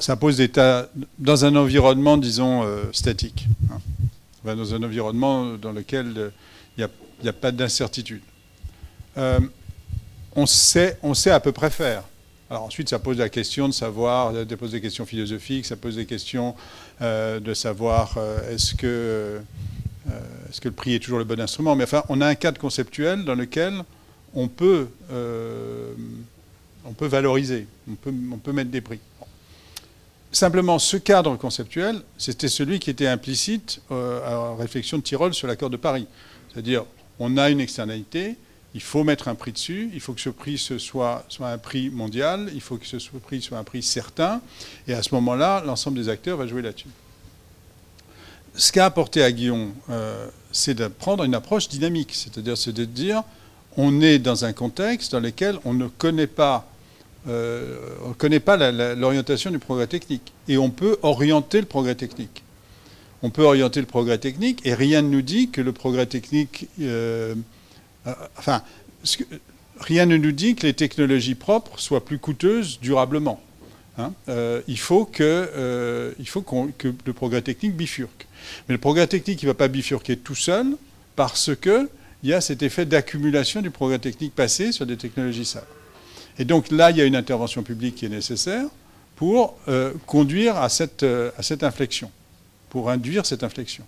[0.00, 0.88] ça pose des tas
[1.18, 3.46] dans un environnement, disons, euh, statique.
[3.70, 3.78] Hein.
[4.54, 6.32] Dans un environnement dans lequel
[6.78, 6.88] il
[7.22, 8.22] n'y a, pas d'incertitude.
[9.16, 12.04] on, sait, on sait à peu près faire.
[12.48, 15.96] Alors ensuite, ça pose la question de savoir, ça pose des questions philosophiques, ça pose
[15.96, 16.54] des questions
[17.02, 19.40] euh, de savoir euh, est-ce que, euh,
[20.62, 21.74] le prix est toujours le bon instrument.
[21.74, 23.82] Mais enfin, on a un cadre conceptuel dans lequel
[24.32, 24.86] on peut
[27.00, 27.96] valoriser, on
[28.38, 29.00] peut mettre des prix.
[30.36, 35.32] Simplement, ce cadre conceptuel, c'était celui qui était implicite euh, à la réflexion de Tyrol
[35.32, 36.06] sur l'accord de Paris.
[36.52, 36.84] C'est-à-dire,
[37.18, 38.36] on a une externalité,
[38.74, 42.50] il faut mettre un prix dessus, il faut que ce prix soit, un prix mondial,
[42.52, 44.42] il faut que ce prix soit un prix certain,
[44.86, 46.90] et à ce moment-là, l'ensemble des acteurs va jouer là-dessus.
[48.54, 52.84] Ce qu'a apporté à Guillaume, euh, c'est de prendre une approche dynamique, c'est-à-dire c'est de
[52.84, 53.22] dire,
[53.78, 56.68] on est dans un contexte dans lequel on ne connaît pas
[57.28, 58.56] euh, on ne connaît pas
[58.94, 60.32] l'orientation du progrès technique.
[60.48, 62.42] Et on peut orienter le progrès technique.
[63.22, 66.68] On peut orienter le progrès technique et rien ne nous dit que le progrès technique...
[66.80, 67.34] Euh,
[68.06, 68.62] euh, enfin,
[69.80, 73.40] rien ne nous dit que les technologies propres soient plus coûteuses durablement.
[73.98, 74.12] Hein.
[74.68, 78.26] il faut, que, il faut que le progrès technique bifurque.
[78.68, 80.76] Mais le progrès technique, il ne va pas bifurquer tout seul
[81.16, 81.88] parce qu'il
[82.22, 85.64] y a cet effet d'accumulation du progrès technique passé sur des technologies sales.
[86.38, 88.66] Et donc là, il y a une intervention publique qui est nécessaire
[89.16, 92.10] pour euh, conduire à cette, euh, à cette inflexion,
[92.68, 93.84] pour induire cette inflexion.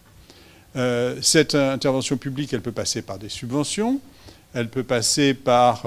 [0.77, 4.01] Euh, cette intervention publique, elle peut passer par des subventions,
[4.55, 5.85] elle peut passer par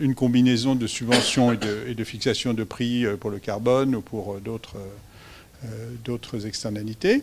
[0.00, 4.00] une combinaison de subventions et de, et de, fixation de prix pour le carbone ou
[4.00, 7.22] pour d'autres externalités.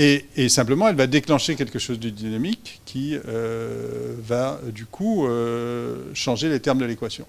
[0.00, 5.96] Et, simplement, elle va déclencher quelque chose de dynamique qui euh, va, du coup, euh,
[6.14, 7.26] changer les termes de l'équation.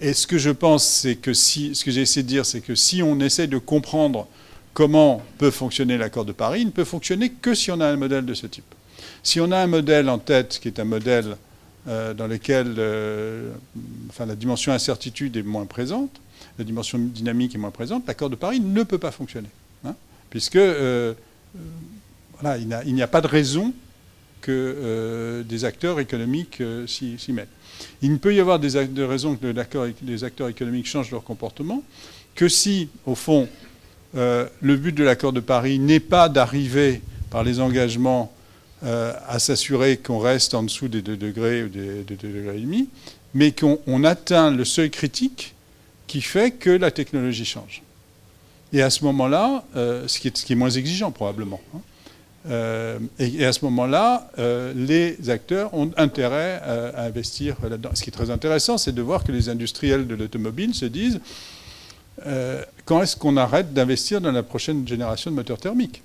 [0.00, 2.62] Et ce que je pense, c'est que si, ce que j'ai essayé de dire, c'est
[2.62, 4.26] que si on essaie de comprendre
[4.72, 7.96] comment peut fonctionner l'accord de Paris, il ne peut fonctionner que si on a un
[7.96, 8.74] modèle de ce type.
[9.22, 11.36] Si on a un modèle en tête qui est un modèle
[11.86, 12.76] euh, dans lequel
[14.08, 16.18] enfin, la dimension incertitude est moins présente,
[16.58, 19.50] la dimension dynamique est moins présente, l'accord de Paris ne peut pas fonctionner.
[19.84, 19.94] Hein,
[20.30, 20.58] puisque
[22.42, 23.72] il n'y a, pas de raison
[24.40, 27.48] que euh, des acteurs économiques euh, s'y mettent.
[28.00, 29.46] Il ne peut y avoir des, raisons que
[30.04, 31.82] les acteurs économiques changent leur comportement
[32.34, 33.48] que si, au fond,
[34.16, 38.32] euh, le but de l'accord de Paris n'est pas d'arriver par les engagements
[38.82, 42.88] à s'assurer qu'on reste en dessous des 2 degrés ou des 2 degrés et demi,
[43.34, 45.54] mais qu'on atteint le seuil critique
[46.06, 47.82] qui fait que la technologie change.
[48.72, 51.80] Et à ce moment-là, ce, qui est, moins exigeant probablement, hein,
[52.48, 57.90] euh, et, à ce moment-là, euh, les acteurs ont intérêt euh, à investir là-dedans.
[57.94, 61.20] Ce qui est très intéressant, c'est de voir que les industriels de l'automobile se disent
[62.86, 66.02] quand est-ce qu'on arrête d'investir dans la prochaine génération de moteurs thermiques?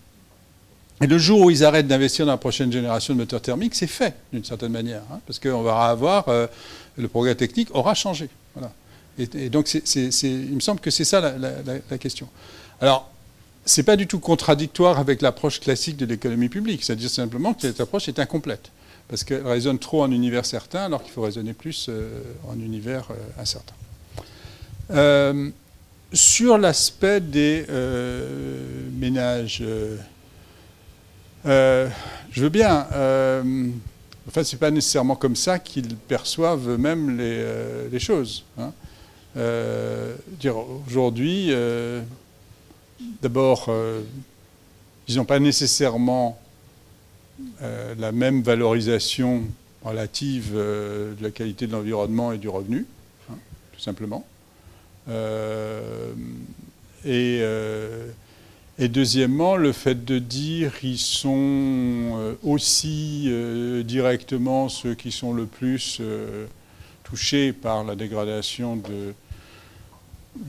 [0.99, 3.87] Et le jour où ils arrêtent d'investir dans la prochaine génération de moteurs thermiques, c'est
[3.87, 6.25] fait d'une certaine manière, hein, parce qu'on va avoir
[6.97, 8.27] le progrès technique aura changé.
[9.17, 12.27] Et, donc, il me semble que c'est ça la question.
[12.81, 13.09] Alors,
[13.77, 16.83] n'est pas du tout contradictoire avec l'approche classique de l'économie publique.
[16.83, 18.71] C'est-à-dire simplement que cette approche est incomplète.
[19.07, 23.09] Parce qu'elle raisonne trop en univers certain, alors qu'il faut raisonner plus euh, en univers
[23.11, 23.73] euh, incertain.
[24.91, 25.49] Euh,
[26.13, 27.65] sur l'aspect des
[28.97, 29.63] ménages,
[31.45, 31.89] je
[32.35, 32.85] veux bien.
[34.27, 38.43] enfin, ce n'est pas nécessairement comme ça qu'ils perçoivent eux-mêmes les, choses.
[38.57, 38.73] Hein.
[40.85, 41.53] Aujourd'hui,
[43.21, 44.01] D'abord, euh,
[45.07, 46.39] ils n'ont pas nécessairement
[47.61, 49.43] euh, la même valorisation
[49.83, 52.85] relative euh, de la qualité de l'environnement et du revenu,
[53.29, 53.35] hein,
[53.73, 54.25] tout simplement.
[57.05, 57.43] Et,
[58.79, 63.29] deuxièmement, le fait de dire qu'ils sont aussi
[63.83, 66.01] directement ceux qui sont le plus
[67.03, 69.13] touchés par la dégradation de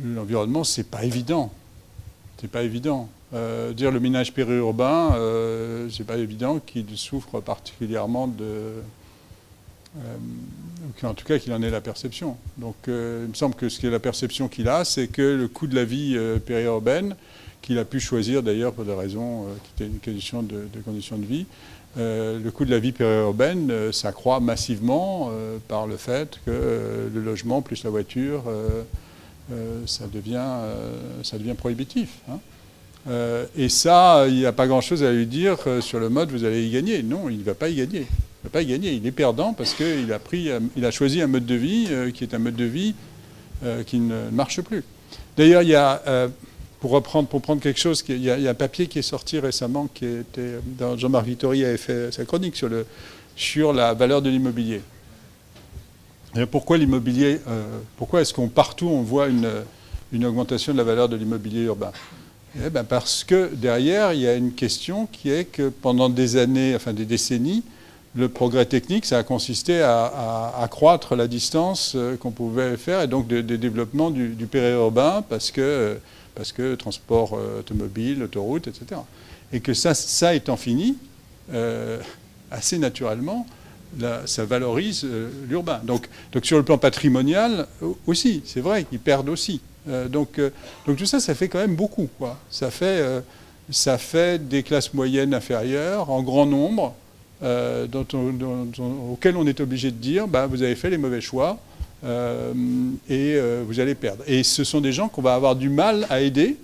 [0.04, 1.52] l'environnement, c'est pas évident
[2.42, 3.08] c'est pas évident.
[3.34, 8.44] Euh, dire le ménage périurbain, euh, c'est pas évident qu'il souffre particulièrement de.
[9.98, 10.16] Euh,
[11.04, 12.36] en tout cas, qu'il en ait la perception.
[12.58, 15.22] Donc, euh, il me semble que ce qui est la perception qu'il a, c'est que
[15.22, 17.14] le coût de la vie périurbaine,
[17.60, 21.46] qu'il a pu choisir d'ailleurs pour des raisons qui étaient une de, conditions de vie,
[21.96, 25.30] le coût de la vie périurbaine s'accroît massivement
[25.68, 28.44] par le fait que le logement plus la voiture
[29.86, 32.10] ça, devient, euh, ça devient prohibitif.
[32.30, 32.38] Hein.
[33.08, 36.44] Euh, et ça, il n'y a pas grand-chose à lui dire sur le mode vous
[36.44, 37.02] allez y gagner.
[37.02, 38.06] Non, il ne va pas y gagner.
[38.10, 38.92] Il va pas y gagner.
[38.92, 42.34] Il est perdant parce qu'il a, pris, a choisi un mode de vie qui est
[42.34, 42.94] un mode de vie
[43.86, 44.84] qui ne marche plus.
[45.36, 46.28] D'ailleurs, il y a,
[46.80, 49.88] pour reprendre, pour prendre quelque chose, il y, a, un papier qui est sorti récemment,
[49.92, 50.58] qui était,
[50.96, 52.86] Jean-Marc Vittori avait fait sa chronique sur, le,
[53.36, 54.80] sur la valeur de l'immobilier
[56.50, 57.62] pourquoi l'immobilier euh,
[57.96, 61.92] Pourquoi est-ce qu'on partout on voit une, augmentation de la valeur de l'immobilier urbain?
[62.64, 66.36] Eh ben Parce que derrière, il y a une question qui est que pendant des
[66.36, 67.62] années, enfin des décennies,
[68.14, 73.06] le progrès technique, ça a consisté à, accroître la distance euh, qu'on pouvait faire et
[73.06, 75.96] donc des développements du, périurbain parce que,
[76.34, 79.00] parce que transport euh, automobile, autoroute, etc.
[79.52, 80.96] Et que ça, ça étant fini,
[81.52, 82.00] euh,
[82.50, 83.46] assez naturellement,
[84.26, 85.06] ça valorise
[85.48, 85.80] l'urbain.
[85.84, 86.08] Donc,
[86.42, 87.66] sur le plan patrimonial
[88.06, 89.60] aussi, c'est vrai qu'ils perdent aussi.
[90.08, 90.40] donc,
[90.86, 92.08] donc tout ça, ça fait quand même beaucoup.
[92.50, 96.94] Ça, fait, des classes moyennes inférieures en grand nombre
[97.42, 98.06] euh, dont
[99.10, 101.58] auquel on est obligé de dire bah, vous avez fait les mauvais choix
[102.04, 102.52] euh,
[103.08, 104.22] et euh, vous allez perdre.
[104.28, 106.56] Et ce sont des gens qu'on va avoir du mal à aider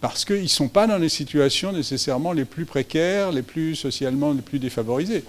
[0.00, 4.32] parce qu'ils ne sont pas dans les situations nécessairement les plus précaires, les plus socialement
[4.32, 5.22] les plus défavorisés.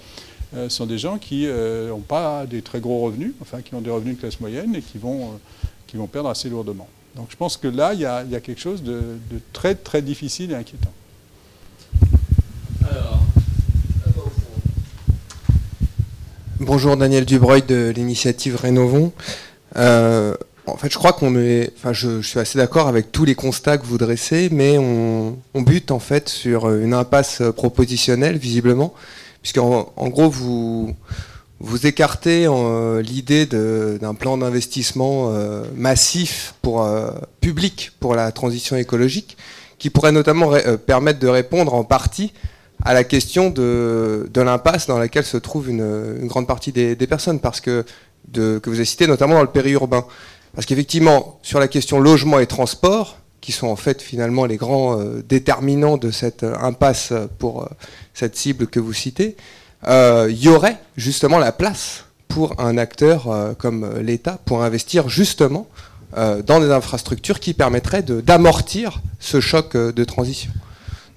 [0.54, 3.90] Ce sont des gens qui n'ont pas des très gros revenus, enfin qui ont des
[3.90, 5.38] revenus de classe moyenne et qui vont,
[5.86, 6.88] qui vont perdre assez lourdement.
[7.16, 9.02] Donc je pense que là, il y a, quelque chose de,
[9.54, 10.92] très très difficile et inquiétant.
[16.60, 19.12] Bonjour Daniel Dubreuil de l'initiative Rénovons.
[19.76, 20.34] Euh,
[20.66, 23.78] en fait, je crois qu'on est, enfin, je, suis assez d'accord avec tous les constats
[23.78, 28.92] que vous dressez, mais on, bute en fait sur une impasse propositionnelle visiblement,
[29.46, 30.92] puisqu'en en gros vous
[31.60, 36.84] vous écartez euh, l'idée d'un plan d'investissement euh, massif pour
[37.40, 39.36] public pour la transition écologique,
[39.78, 40.50] qui pourrait notamment
[40.84, 42.32] permettre de répondre en partie
[42.84, 47.60] à la question de, l'impasse dans laquelle se trouve une, grande partie des, personnes, parce
[47.60, 47.84] que,
[48.34, 50.06] que vous avez cité notamment dans le périurbain.
[50.56, 53.16] Parce qu'effectivement, sur la question logement et transport,
[53.46, 57.66] qui sont en fait finalement les grands euh, déterminants de cette euh, impasse pour euh,
[58.16, 59.36] cette cible que vous citez,
[59.86, 65.68] il y aurait justement la place pour un acteur comme l'État pour investir justement
[66.16, 70.50] dans des infrastructures qui permettraient d'amortir ce choc de transition.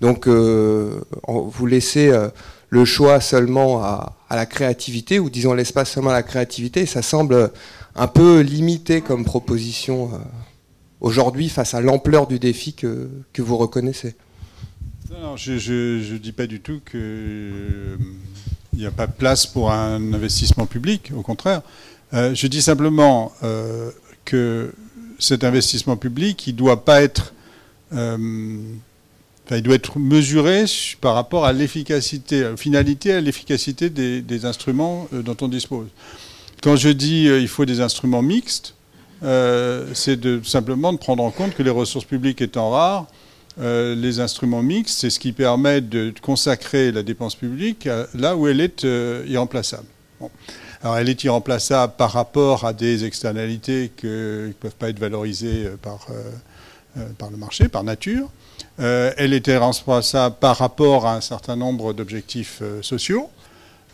[0.01, 2.29] Donc euh, vous laissez euh,
[2.69, 7.51] le choix seulement à, la créativité, ou disons l'espace seulement à la créativité, ça semble
[7.95, 10.17] un peu limité comme proposition euh,
[11.01, 14.15] aujourd'hui face à l'ampleur du défi que, vous reconnaissez.
[15.35, 17.97] Je ne dis pas du tout qu'il
[18.73, 21.61] n'y a pas de place pour un investissement public, au contraire.
[22.13, 23.31] je dis simplement
[24.25, 24.73] que
[25.17, 27.33] cet investissement public, il doit pas être
[29.57, 30.65] il doit être mesuré
[31.01, 35.87] par rapport à l'efficacité, à la finalité, à l'efficacité des, instruments euh, dont on dispose.
[36.61, 38.75] Quand je dis euh, il faut des instruments mixtes,
[39.23, 43.07] euh, c'est simplement de prendre en compte que les ressources publiques étant rares,
[43.59, 48.61] les instruments mixtes, c'est ce qui permet de consacrer la dépense publique là où elle
[48.61, 48.87] est
[49.27, 49.87] irremplaçable.
[50.81, 55.69] Alors elle est irremplaçable par rapport à des externalités qui ne peuvent pas être valorisées
[55.81, 56.07] par,
[57.17, 58.29] par le marché, par nature.
[58.79, 63.29] Euh, elle était responsable par rapport à un certain nombre d'objectifs euh, sociaux.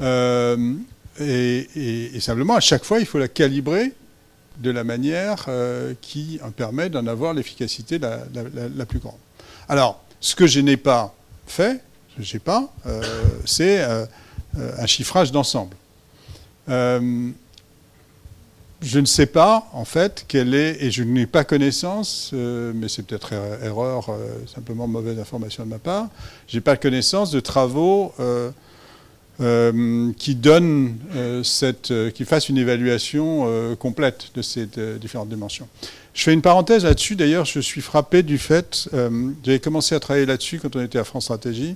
[0.01, 0.76] Euh,
[1.20, 3.93] et, simplement, à chaque fois, il faut la calibrer
[4.57, 5.47] de la manière
[6.01, 9.16] qui permet d'en avoir l'efficacité la, plus grande.
[9.68, 11.13] Alors, ce que je n'ai pas
[11.47, 11.82] fait,
[12.20, 12.70] je pas,
[13.45, 13.84] c'est
[14.55, 15.76] un chiffrage d'ensemble.
[18.86, 22.88] Je ne sais pas, en fait, quelle est, et je n'ai pas connaissance, euh, mais
[22.88, 26.07] c'est peut-être er-, erreur, euh, simplement mauvaise information de ma part,
[26.47, 28.13] je n'ai pas connaissance de travaux
[29.42, 30.98] euh, qui donnent
[31.44, 34.68] cette, qui fassent une évaluation complète de ces
[35.00, 35.68] différentes dimensions.
[36.14, 38.90] Je fais une parenthèse là-dessus, d'ailleurs, je suis frappé du fait,
[39.44, 41.76] j'avais commencé à travailler là-dessus quand on était à France Stratégie,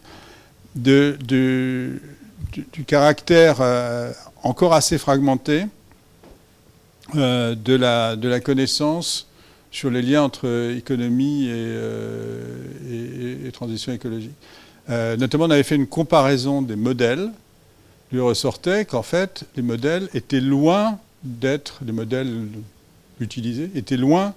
[0.76, 1.99] du
[2.88, 3.62] caractère
[4.43, 5.66] encore assez fragmenté
[7.16, 9.28] euh, de, la, de la connaissance
[9.72, 14.36] sur les liens entre économie et, euh, transition écologique.
[14.89, 17.32] Euh, notamment, on avait fait une comparaison des modèles.
[18.12, 22.47] Lui ressortait qu'en fait, les modèles étaient loin d'être, les modèles
[23.20, 24.34] utilisés, étaient loin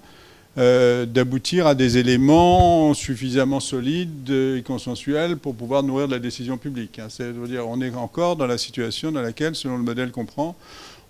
[0.55, 6.99] d'aboutir à des éléments suffisamment solides et consensuels pour pouvoir nourrir de la décision publique.
[6.99, 7.07] Hein.
[7.09, 10.55] C'est-à-dire, on est encore dans la situation dans laquelle, selon le modèle qu'on prend,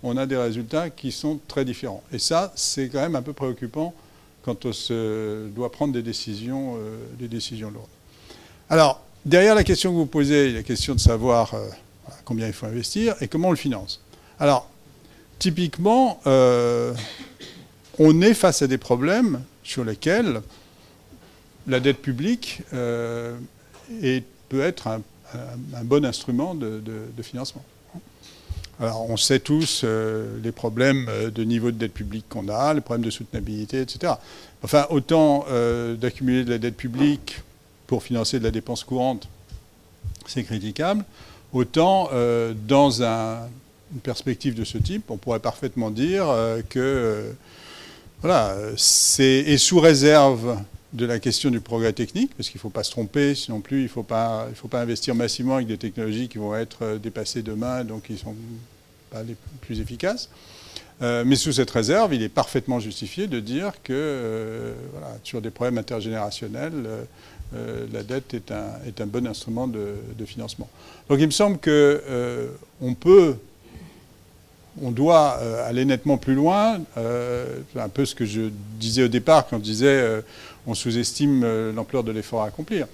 [0.02, 2.02] on a des résultats qui sont très différents.
[2.12, 3.94] Et ça, c'est quand même un peu préoccupant
[4.44, 7.86] quand on doit prendre des décisions, euh, des décisions lourdes.
[8.68, 11.66] Alors, derrière la question que vous posez, la question de savoir euh,
[12.24, 14.00] combien il faut investir et comment on le finance.
[14.38, 14.68] Alors,
[15.38, 16.94] typiquement, euh,
[17.98, 20.42] on est face à des problèmes sur lesquels
[21.66, 23.40] la dette publique peut
[24.60, 25.02] être un,
[25.84, 27.64] bon instrument de financement.
[28.80, 32.74] Alors, on sait tous euh, les problèmes euh, de niveau de dette publique qu'on a,
[32.74, 34.14] les problèmes de soutenabilité, etc.
[34.64, 37.40] Enfin, autant euh, d'accumuler de la dette publique
[37.86, 39.28] pour financer de la dépense courante,
[40.26, 41.04] c'est critiquable.
[41.54, 42.10] Autant,
[42.66, 46.26] dans une perspective de ce type, on pourrait parfaitement dire
[46.68, 47.32] que
[48.20, 50.58] voilà, c'est sous réserve
[50.94, 53.80] de la question du progrès technique, parce qu'il ne faut pas se tromper, sinon plus
[53.80, 58.04] il ne faut pas, investir massivement avec des technologies qui vont être dépassées demain, donc
[58.04, 58.34] qui ne sont
[59.10, 60.28] pas les plus efficaces.
[61.02, 64.74] Euh, mais sous cette réserve, il est parfaitement justifié de dire que euh,
[65.24, 67.02] sur des problèmes intergénérationnels, euh,
[67.52, 70.68] la dette est un, est un, bon instrument de, financement.
[71.08, 73.36] Donc il me semble qu'on peut,
[74.82, 76.80] on doit aller nettement plus loin.
[76.96, 80.22] C'est un peu ce que je disais au départ quand je disais
[80.66, 82.88] on sous-estime l'ampleur de l'effort à accomplir.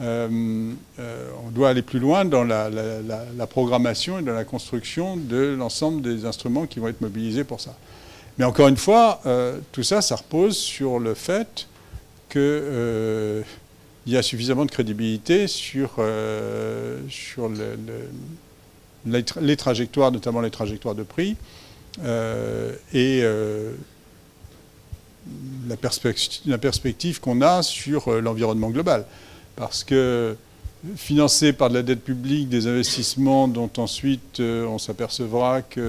[0.00, 5.54] Euh, euh, on doit aller plus loin dans la, programmation et dans la construction de
[5.58, 7.76] l'ensemble des instruments qui vont être mobilisés pour ça.
[8.38, 11.66] Mais encore une fois, euh, tout ça, ça repose sur le fait
[14.04, 16.00] qu'il y a suffisamment de crédibilité sur,
[17.08, 17.50] sur
[19.06, 21.36] les, trajectoires, notamment les trajectoires de prix,
[22.92, 23.22] et
[25.68, 25.76] la,
[26.46, 29.04] la perspective qu'on a sur l'environnement global.
[29.56, 30.36] Parce que
[30.96, 35.82] financer par de la dette publique des investissements dont ensuite euh, on s'apercevra qu'ils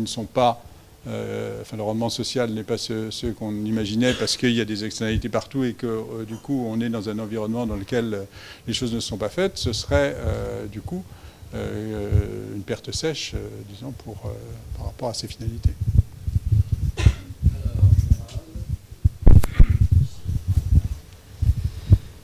[0.00, 0.64] ne sont pas,
[1.08, 4.84] euh, enfin le rendement social n'est pas ce, qu'on imaginait parce qu'il y a des
[4.84, 8.26] externalités partout et que euh, du coup on est dans un environnement dans lequel
[8.66, 10.16] les choses ne sont pas faites, ce serait
[10.70, 11.04] du coup
[11.54, 13.34] une perte sèche,
[13.68, 14.16] disons, pour,
[14.76, 15.74] par rapport à ces finalités.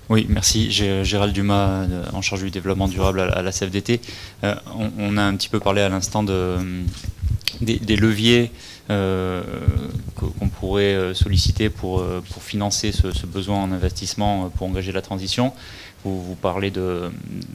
[0.09, 0.71] Oui, merci.
[0.71, 4.01] Gérald Dumas, euh, en charge du développement durable à la CFDT.
[4.43, 4.55] Euh,
[4.99, 6.57] on, a un petit peu parlé à l'instant de,
[7.61, 8.51] des, leviers
[8.91, 9.43] euh,
[10.15, 15.53] qu'on pourrait solliciter pour, pour financer ce, besoin en investissement pour engager la transition.
[16.05, 16.71] Vous, parlez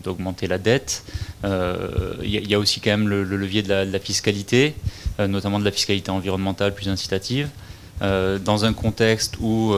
[0.03, 1.05] d'augmenter la dette.
[1.43, 4.75] Il y, a aussi quand même le, levier de la, fiscalité,
[5.17, 7.49] notamment de la fiscalité environnementale plus incitative.
[8.01, 9.73] dans un contexte où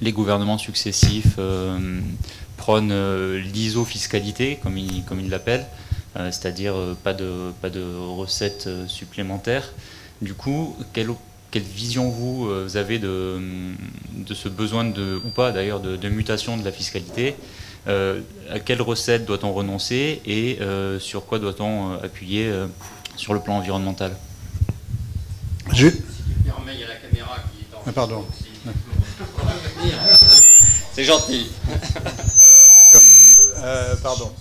[0.00, 2.00] les gouvernements successifs euh,
[2.56, 5.77] prônent euh, l'isofiscalité, comme ils l'appellent, euh,
[6.30, 7.82] c'est-à-dire pas, de, pas de
[8.16, 9.72] recettes supplémentaires.
[10.20, 11.10] Du coup, quelle,
[11.50, 13.40] quelle vision vous, avez de,
[14.12, 17.36] de, ce besoin de, ou pas d'ailleurs, de, mutation de la fiscalité
[17.86, 20.58] À quelles recettes doit-on renoncer et
[20.98, 22.52] sur quoi doit-on appuyer
[23.16, 24.16] sur le plan environnemental?
[25.72, 25.86] Je...
[25.86, 27.82] il y a la caméra qui est en...
[27.86, 28.24] Ah, pardon.
[30.92, 31.46] C'est gentil.
[33.60, 34.32] Euh, pardon.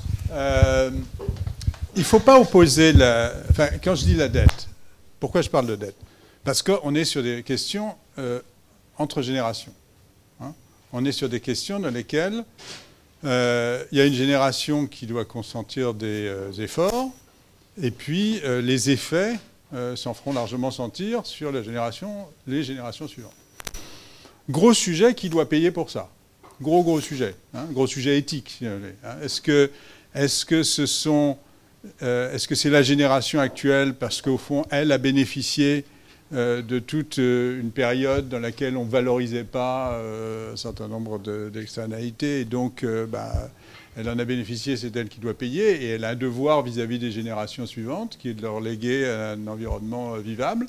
[1.98, 3.34] Euh, il ne faut pas opposer la.
[3.50, 4.68] Enfin, quand je dis la dette,
[5.20, 5.96] pourquoi je parle de dette?
[6.44, 8.40] Parce qu'on est sur des questions euh,
[8.98, 9.74] entre générations.
[10.40, 10.54] Hein.
[10.94, 12.44] on est sur des questions dans lesquelles
[13.24, 17.10] il y a une génération qui doit consentir des efforts,
[17.82, 19.34] et puis les effets
[19.96, 23.34] s'en feront largement sentir sur la génération, les générations suivantes.
[24.50, 26.10] Gros sujet, qui doit payer pour ça
[26.62, 27.36] Gros, gros sujet.
[27.54, 29.18] Hein, gros sujet éthique, hein.
[29.22, 29.72] Est-ce que,
[30.14, 31.38] est-ce que ce sont...
[32.02, 33.94] Euh, est-ce que c'est la génération actuelle?
[33.94, 35.86] Parce qu'au fond, elle a bénéficié
[36.34, 40.00] euh, de toute euh, une période dans laquelle on ne valorisait pas
[40.52, 41.20] un certain nombre
[41.50, 42.42] d'externalités.
[42.42, 43.50] Et donc bah,
[43.96, 45.84] elle en a bénéficié, c'est elle qui doit payer.
[45.84, 49.06] Et elle a un devoir vis-à-vis -vis des générations suivantes qui est de leur léguer
[49.08, 50.68] un environnement vivable.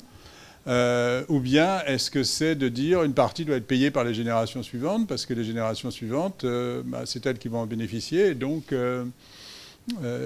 [0.67, 4.63] Ou bien est-ce que c'est de dire une partie doit être payée par les générations
[4.63, 5.07] suivantes?
[5.07, 6.45] Parce que les générations suivantes,
[6.85, 8.35] bah, c'est elles qui vont en bénéficier.
[8.35, 8.73] Donc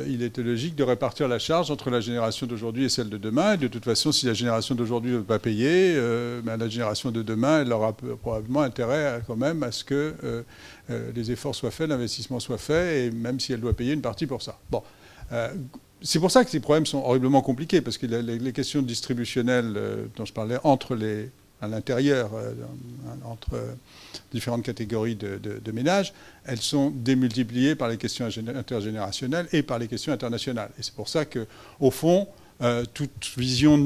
[0.07, 3.57] il était logique de répartir la charge entre la génération d'aujourd'hui et celle de demain.
[3.57, 5.95] De toute façon, si la génération d'aujourd'hui ne veut pas payer,
[6.43, 10.13] bah, la génération de demain, elle aura probablement intérêt quand même à ce que
[10.89, 14.27] les efforts soient faits, l'investissement soit fait, et même si elle doit payer une partie
[14.27, 14.59] pour ça.
[14.69, 14.83] Bon
[16.03, 20.05] c'est pour ça que ces problèmes sont horriblement compliqués, parce que les, questions distributionnelles euh,
[20.15, 21.31] dont je parlais entre les,
[21.63, 22.53] à l'intérieur, euh,
[23.23, 23.55] entre
[24.33, 26.13] différentes catégories de, ménages,
[26.45, 30.71] elles sont démultipliées par les questions intergénérationnelles et par les questions internationales.
[30.77, 32.27] Et c'est pour ça qu'au fond,
[32.61, 33.79] euh, toute vision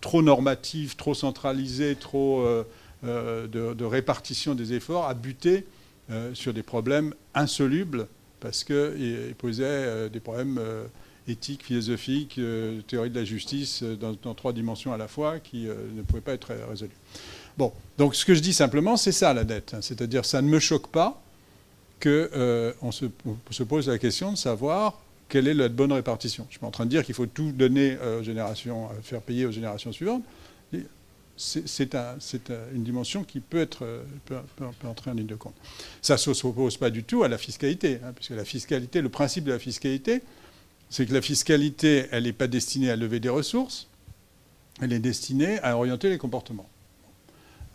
[0.00, 2.46] trop normative, trop centralisée, trop
[3.02, 5.66] de, de, répartition des efforts a buté
[6.32, 8.06] sur des problèmes insolubles,
[8.40, 10.58] parce qu'ils posaient des problèmes
[11.28, 15.68] éthique, philosophique, euh, théorie de la justice euh, dans, trois dimensions à la fois qui
[15.68, 16.90] euh, ne pouvaient pas être résolues.
[17.58, 19.74] Bon, donc ce que je dis simplement, c'est ça la dette.
[19.74, 19.80] Hein.
[19.82, 21.22] C'est-à-dire, ça ne me choque pas
[22.02, 23.04] qu'on se,
[23.50, 24.98] se, pose la question de savoir
[25.28, 26.46] quelle est la bonne répartition.
[26.48, 29.52] Je suis en train de dire qu'il faut tout donner aux générations, faire payer aux
[29.52, 30.22] générations suivantes.
[31.36, 32.16] C'est un,
[32.74, 33.86] une dimension qui peut, être,
[34.82, 35.54] entrer en ligne de compte.
[36.00, 39.44] Ça ne s'oppose pas du tout à la fiscalité, hein, puisque la fiscalité, le principe
[39.44, 40.22] de la fiscalité,
[40.90, 43.88] c'est que la fiscalité, elle n'est pas destinée à lever des ressources,
[44.82, 46.68] elle est destinée à orienter les comportements.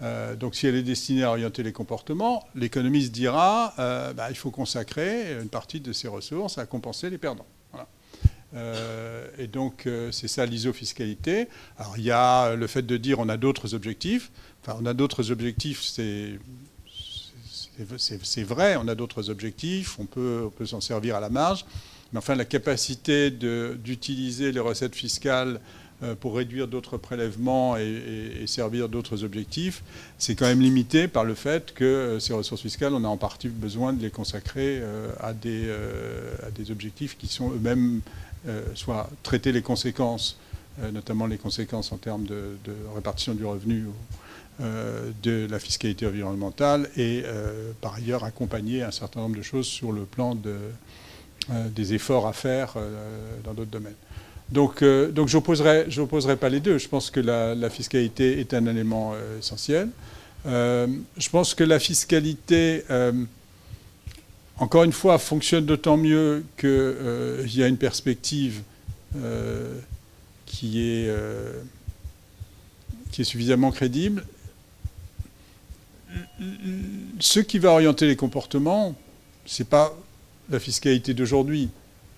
[0.01, 4.35] Euh, donc si elle est destinée à orienter les comportements, l'économiste dira euh, bah, il
[4.35, 7.47] faut consacrer une partie de ces ressources à compenser les perdants.
[8.53, 11.47] Euh, et donc c'est ça l'isofiscalité.
[11.77, 14.31] Alors il y a le fait de dire on a d'autres objectifs.
[14.61, 16.39] Enfin on a d'autres objectifs, c'est
[18.43, 21.65] vrai, on a d'autres objectifs, on peut s'en servir à la marge,
[22.15, 25.59] mais enfin la capacité d'utiliser les recettes fiscales
[26.01, 29.83] euh, pour réduire d'autres prélèvements et, servir d'autres objectifs,
[30.17, 33.17] c'est quand même limité par le fait que euh, ces ressources fiscales, on a en
[33.17, 35.69] partie besoin de les consacrer euh, à des,
[36.47, 37.99] à des objectifs qui sont eux-mêmes
[38.75, 40.37] soit traiter les conséquences,
[40.93, 42.55] notamment les conséquences en termes de,
[42.93, 43.87] répartition du revenu
[44.59, 47.23] de la fiscalité environnementale et
[47.81, 50.57] par ailleurs accompagner un certain nombre de choses sur le plan de,
[51.49, 52.75] des efforts à faire
[53.43, 53.95] dans d'autres domaines.
[54.49, 56.77] Donc, euh, donc je n'opposerai pas les deux.
[56.77, 59.89] Je pense que la, fiscalité est un élément euh, essentiel.
[60.45, 60.87] Euh,
[61.17, 62.83] je pense que la fiscalité,
[64.57, 68.61] encore une fois, fonctionne d'autant mieux qu'il y a une perspective
[70.45, 71.11] qui est,
[73.11, 74.23] qui est suffisamment crédible.
[77.19, 78.93] Ce qui va orienter les comportements,
[79.45, 79.97] ce n'est pas
[80.49, 81.69] la fiscalité d'aujourd'hui.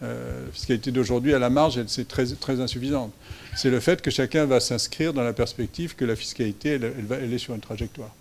[0.04, 3.12] Euh, la fiscalité d'aujourd'hui, à la marge, c'est très, insuffisante.
[3.56, 7.34] C'est le fait que chacun va s'inscrire dans la perspective que la fiscalité, elle, elle,
[7.34, 8.14] est sur une trajectoire.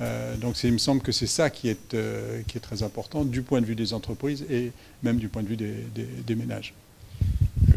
[0.00, 3.24] Euh, donc il me semble que c'est ça qui est, euh, qui est très important
[3.24, 4.70] du point de vue des entreprises et
[5.02, 6.72] même du point de vue des, ménages.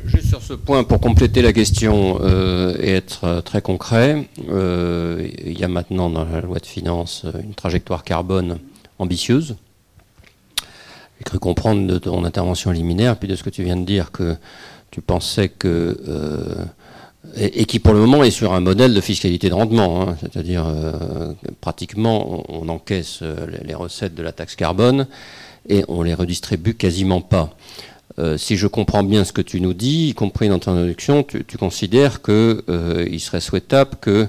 [0.05, 2.19] Juste sur ce point, pour compléter la question
[2.79, 8.03] et être très concret, il y a maintenant dans la loi de finances une trajectoire
[8.03, 8.59] carbone
[8.99, 9.55] ambitieuse
[11.22, 14.11] j'ai cru comprendre de ton intervention liminaire, puis de ce que tu viens de dire,
[14.11, 14.36] que
[14.89, 15.99] tu pensais que.
[16.07, 16.65] Euh,
[17.36, 20.17] et, qui pour le moment est sur un modèle de fiscalité de rendement, hein.
[20.19, 25.05] c'est-à-dire euh, pratiquement on, encaisse euh, les recettes de la taxe carbone
[25.69, 27.55] et on les redistribue quasiment pas.
[28.38, 31.45] si je comprends bien ce que tu nous dis, y compris dans ton introduction, tu,
[31.45, 34.28] tu considères qu'il serait souhaitable que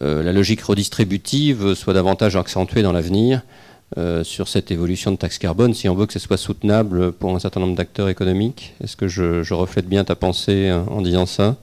[0.00, 3.42] la logique redistributive soit davantage accentuée dans l'avenir
[3.96, 7.36] euh, sur cette évolution de taxe carbone, si on veut que ce soit soutenable pour
[7.36, 11.26] un certain nombre d'acteurs économiques Est-ce que je, reflète bien ta pensée euh, en disant
[11.26, 11.56] ça?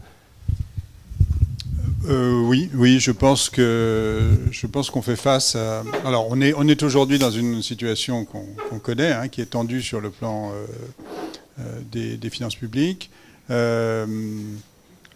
[2.07, 5.84] Euh, oui, oui, je pense que je pense qu'on fait face à.
[6.05, 9.82] Alors, on est on est aujourd'hui dans une situation qu'on connaît, hein, qui est tendue
[9.82, 10.51] sur le plan
[11.91, 13.11] des, des, finances publiques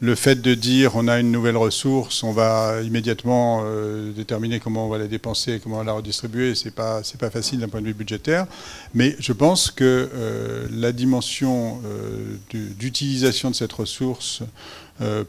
[0.01, 4.87] le fait de dire on a une nouvelle ressource, on va immédiatement euh, déterminer comment
[4.87, 7.81] on va la dépenser, comment on va la redistribuer, c'est pas pas facile d'un point
[7.81, 8.45] de vue budgétaire,
[8.93, 14.43] mais je pense que euh, la dimension euh, d'utilisation de cette ressource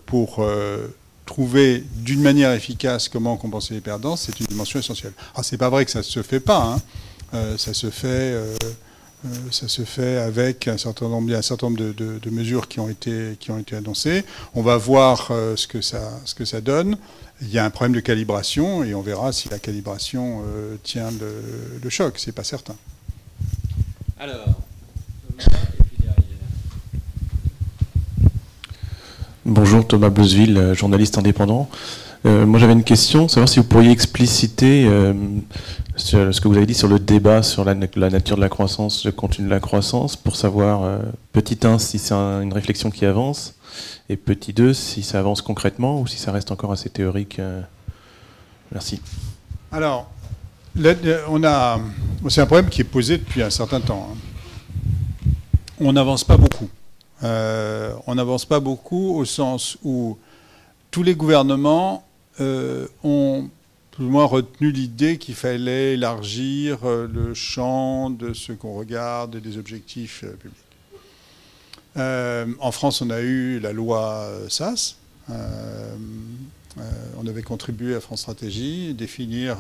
[0.07, 0.47] pour
[1.25, 5.13] trouver d'une manière efficace comment compenser les perdants, c'est une dimension essentielle.
[5.35, 6.79] Alors c'est pas vrai que ça se fait pas,
[7.33, 7.57] hein.
[7.59, 8.37] ça se fait
[9.51, 13.37] ça se fait avec un certain nombre, un certain nombre de, mesures qui ont, été,
[13.41, 14.25] qui ont été annoncées.
[14.55, 16.97] On va voir euh, ce, que ça, ce que ça donne.
[17.43, 21.11] Il y a un problème de calibration et on verra si la calibration euh, tient
[21.11, 21.43] le,
[21.83, 22.15] le choc.
[22.19, 22.77] C'est pas certain.
[24.19, 24.49] Alors,
[29.49, 31.71] Bonjour Thomas Bleusville, journaliste indépendant.
[32.25, 34.89] Moi j'avais une question, savoir si vous pourriez expliciter
[35.97, 39.13] ce que vous avez dit sur le débat sur la, nature de la croissance, le
[39.13, 40.99] contenu de la croissance, pour savoir, euh,
[41.33, 43.55] petit 1, si c'est une réflexion qui avance,
[44.09, 47.39] et petit 2, si ça avance concrètement ou si ça reste encore assez théorique.
[47.39, 47.61] Euh.
[48.73, 49.01] merci.
[49.73, 50.11] Alors,
[50.77, 54.11] c'est un problème qui est posé depuis un certain temps.
[54.13, 54.17] Hein.
[55.81, 56.69] On n'avance pas beaucoup.
[57.23, 60.19] Euh, on n'avance pas beaucoup au sens où
[60.91, 62.06] tous les gouvernements
[62.39, 63.51] ont
[63.97, 69.37] tout le moins retenu l'idée qu'il fallait élargir euh, le champ de ce qu'on regarde
[69.37, 70.59] et des objectifs euh, publics.
[71.97, 74.97] Euh, en France, on a eu la loi SAS.
[75.31, 79.57] on avait contribué à France Stratégie, définir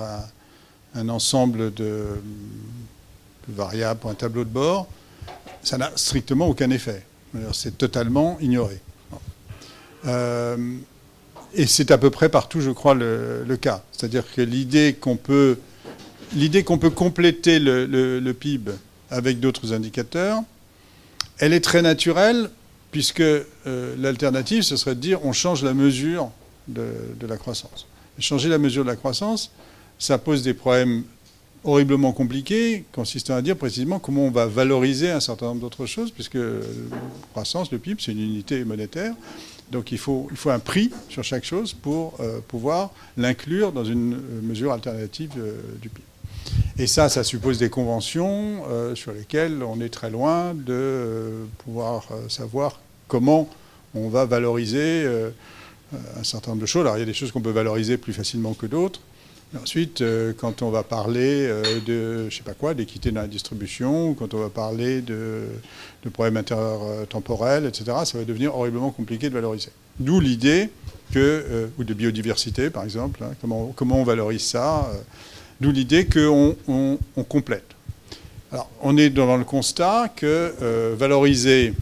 [0.95, 2.05] un, ensemble de,
[3.49, 4.87] variables pour un tableau de bord.
[5.63, 7.07] Ça n'a strictement aucun effet.
[7.55, 8.83] C'est totalement ignoré.
[11.59, 13.83] Et c'est à peu près partout, je crois, le, cas.
[13.91, 15.57] C'est-à-dire que l'idée qu'on peut,
[16.35, 18.73] l'idée qu'on peut compléter le, PIB
[19.11, 20.43] avec d'autres indicateurs,
[21.39, 22.51] elle est très naturelle,
[22.91, 23.45] puisque euh,
[23.99, 26.31] l'alternative, ce serait de dire on change la mesure
[26.69, 26.85] de,
[27.27, 27.87] la croissance.
[28.19, 29.51] changer la mesure de la croissance,
[29.99, 31.05] ça pose des problèmes
[31.65, 36.11] horriblement compliqué, consistant à dire précisément comment on va valoriser un certain nombre d'autres choses,
[36.11, 36.61] puisque la
[37.33, 39.15] croissance, le PIB, c'est une unité monétaire.
[39.71, 43.85] Donc il faut, il faut un prix sur chaque chose pour euh, pouvoir l'inclure dans
[43.85, 46.05] une euh, mesure alternative euh, du PIB.
[46.79, 48.63] Et ça, ça suppose des conventions
[48.95, 51.33] sur lesquelles on est très loin de
[51.65, 53.49] pouvoir savoir comment
[53.95, 55.07] on va valoriser
[55.93, 56.83] un certain nombre de choses.
[56.83, 59.01] Alors il y a des choses qu'on peut valoriser plus facilement que d'autres.
[59.55, 60.03] Ensuite,
[60.39, 61.49] quand on va parler
[61.87, 65.45] de, je sais pas quoi, d'équité dans la distribution, quand on va parler de,
[66.05, 69.71] de problèmes intertemporels, etc., ça va devenir horriblement compliqué de valoriser.
[69.99, 70.69] D'où l'idée
[71.13, 74.91] que, ou de biodiversité par exemple, hein, comment, comment on valorise ça
[75.61, 77.65] D'où l'idée qu'on on, complète.
[78.53, 81.73] Alors, on est dans le constat que euh, valoriser,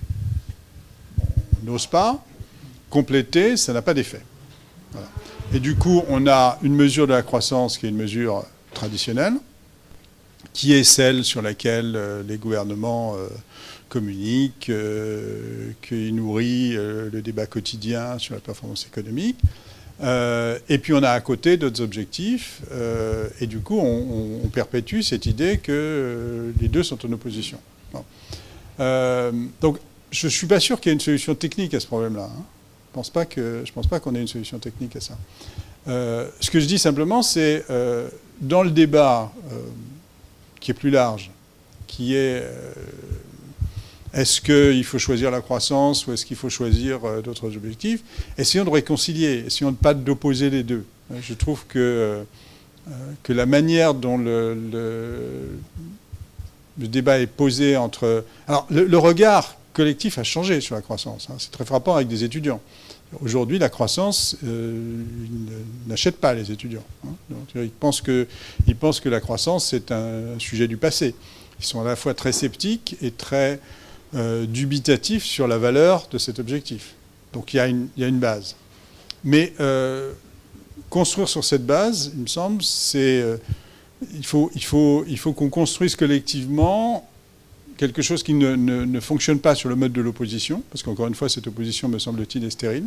[1.61, 2.25] on n'ose pas,
[2.89, 4.21] compléter, ça n'a pas d'effet.
[5.53, 9.35] Et du coup, on a une mesure de la croissance qui est une mesure traditionnelle,
[10.53, 13.29] qui est celle sur laquelle euh, les gouvernements euh,
[13.89, 14.73] communiquent,
[15.83, 19.37] qui nourrit le débat quotidien sur la performance économique.
[20.03, 25.03] Euh, et puis on a à côté d'autres objectifs, euh, et du coup on, perpétue
[25.03, 27.59] cette idée que euh, les deux sont en opposition.
[28.79, 29.79] donc
[30.11, 32.25] je ne suis pas sûr qu'il y ait une solution technique à ce problème-là.
[32.25, 32.43] Hein.
[32.95, 35.17] Je ne pense pas qu'on ait une solution technique à ça.
[35.87, 37.65] ce que je dis simplement, c'est
[38.41, 39.33] dans le débat
[40.61, 41.31] qui est plus large,
[41.87, 42.43] qui est
[44.15, 48.01] est-ce qu'il faut choisir la croissance ou est-ce qu'il faut choisir euh, d'autres objectifs
[48.39, 50.87] Essayons de réconcilier, essayons de pas d'opposer les deux.
[51.13, 52.23] Euh, je trouve que, euh,
[53.25, 54.57] que la manière dont le,
[56.79, 58.25] le, débat est posé entre...
[58.47, 61.27] Alors, le, regard collectif a changé sur la croissance.
[61.29, 61.35] Hein.
[61.39, 62.61] C'est très frappant avec des étudiants.
[63.21, 66.85] Aujourd'hui, la croissance, ils n'achètent pas les étudiants.
[67.07, 67.15] Hein.
[67.55, 68.27] ils, pensent que,
[68.67, 71.15] ils pensent que la croissance, c'est un sujet du passé.
[71.61, 73.61] Ils sont à la fois très sceptiques et très
[74.15, 76.95] euh, dubitatif sur la valeur de cet objectif.
[77.33, 78.55] Donc il y a une, base.
[79.25, 80.13] Mais euh,
[80.89, 82.63] construire sur cette base, il me semble,
[82.95, 83.37] euh,
[84.15, 87.09] il faut qu'on construise collectivement
[87.77, 91.29] quelque chose qui ne, fonctionne pas sur le mode de l'opposition, parce qu'encore une fois,
[91.29, 92.87] cette opposition, me semble-t-il, est stérile,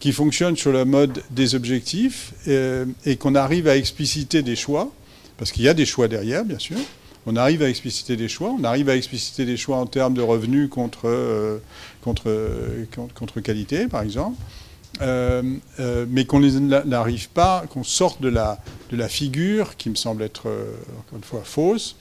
[0.00, 4.92] qui fonctionne sur le mode des objectifs, et qu'on arrive à expliciter des choix,
[5.38, 6.76] parce qu'il y a des choix derrière, bien sûr,
[7.26, 10.22] on arrive à expliciter des choix, on arrive à expliciter des choix en termes de
[10.22, 11.58] revenus contre, euh,
[12.02, 12.34] contre,
[13.14, 14.36] contre, qualité, par exemple,
[15.00, 15.42] euh,
[15.78, 18.58] euh, mais qu'on n'arrive pas, qu'on sorte de la,
[18.90, 20.48] de la figure qui me semble être,
[20.98, 21.96] encore une fois, fausse,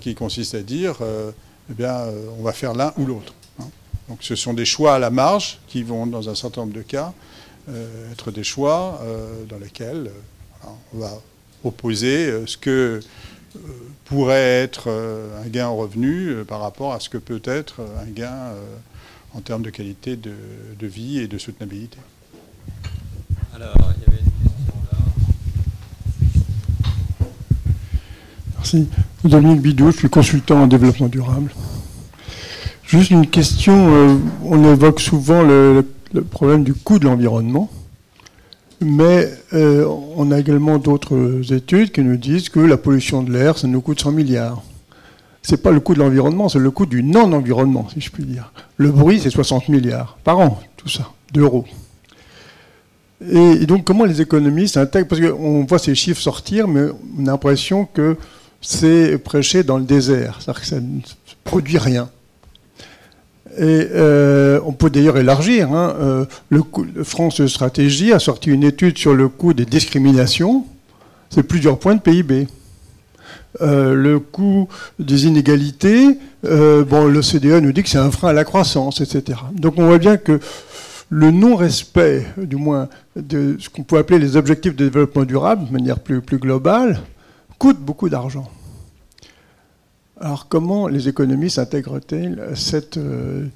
[0.00, 2.04] qui consiste à dire, eh bien,
[2.38, 3.34] on va faire l'un ou l'autre.
[3.60, 3.68] Hein.
[4.08, 6.82] Donc ce sont des choix à la marge qui vont, dans un certain nombre de
[6.82, 7.12] cas,
[8.12, 9.00] être des choix
[9.48, 10.10] dans lesquels
[10.92, 11.20] on va
[11.64, 13.00] opposer ce que
[14.04, 17.80] pourrait être euh, un gain en revenu euh, par rapport à ce que peut être
[18.00, 18.76] un gain euh,
[19.34, 20.32] en termes de qualité de,
[20.86, 21.96] vie et de soutenabilité.
[23.54, 24.98] Alors, il y avait une question là.
[28.56, 28.88] Merci.
[29.24, 31.52] Dominique Bidou, je suis consultant en développement durable.
[32.84, 35.84] Juste une question, on évoque souvent le
[36.30, 37.70] problème du coût de l'environnement.
[38.82, 43.56] Mais euh, on a également d'autres études qui nous disent que la pollution de l'air,
[43.56, 44.62] ça nous coûte 100 milliards.
[45.42, 48.24] Ce n'est pas le coût de l'environnement, c'est le coût du non-environnement, si je puis
[48.24, 48.52] dire.
[48.76, 51.64] Le bruit, c'est 60 milliards par an, tout ça, d'euros.
[53.30, 56.88] Et, donc, comment les économistes intègrent Parce qu'on voit ces chiffres sortir, mais
[57.18, 58.16] on a l'impression que
[58.62, 61.00] c'est prêché dans le désert, c'est-à-dire que ça ne
[61.44, 62.08] produit rien.
[63.58, 65.72] Et euh, on peut d'ailleurs élargir.
[65.72, 70.64] Hein, euh, le France Stratégie a sorti une étude sur le coût des discriminations.
[71.28, 72.46] C'est plusieurs points de PIB.
[73.60, 74.68] Euh, le coût
[74.98, 79.38] des inégalités, bon, l'OCDE nous dit que c'est un frein à la croissance, etc.
[79.52, 80.40] Donc on voit bien que
[81.10, 85.72] le non-respect, du moins, de ce qu'on peut appeler les objectifs de développement durable, de
[85.72, 87.02] manière plus globale,
[87.62, 88.50] coûte beaucoup d'argent.
[90.20, 92.96] Alors comment les économistes intègrent-ils cette...
[92.96, 93.46] Euh,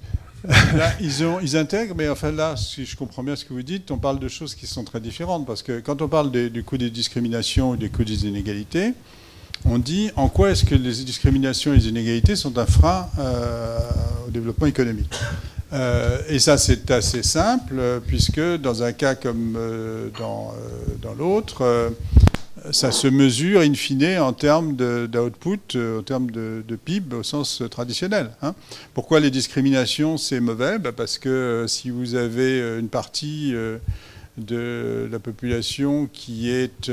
[1.00, 3.90] ils, ont, ils, intègrent, mais enfin là, si je comprends bien ce que vous dites,
[3.90, 5.44] on parle de choses qui sont très différentes.
[5.44, 8.92] Parce que quand on parle du coût des discriminations ou des coûts des inégalités,
[9.64, 13.76] on dit en quoi est-ce que les discriminations et les inégalités sont un frein euh,
[14.28, 15.18] au développement économique?
[15.72, 19.58] Euh, et ça, c'est assez simple, puisque dans un cas comme
[20.16, 20.54] dans,
[21.02, 21.90] dans l'autre,
[22.72, 27.62] ça se mesure in fine en termes d'output, euh, en termes de, PIB au sens
[27.70, 28.30] traditionnel.
[28.42, 28.54] Hein.
[28.94, 30.78] Pourquoi les discriminations, c'est mauvais?
[30.78, 33.54] Bah, Parce que euh, si vous avez euh, une partie
[34.36, 36.90] de la population qui est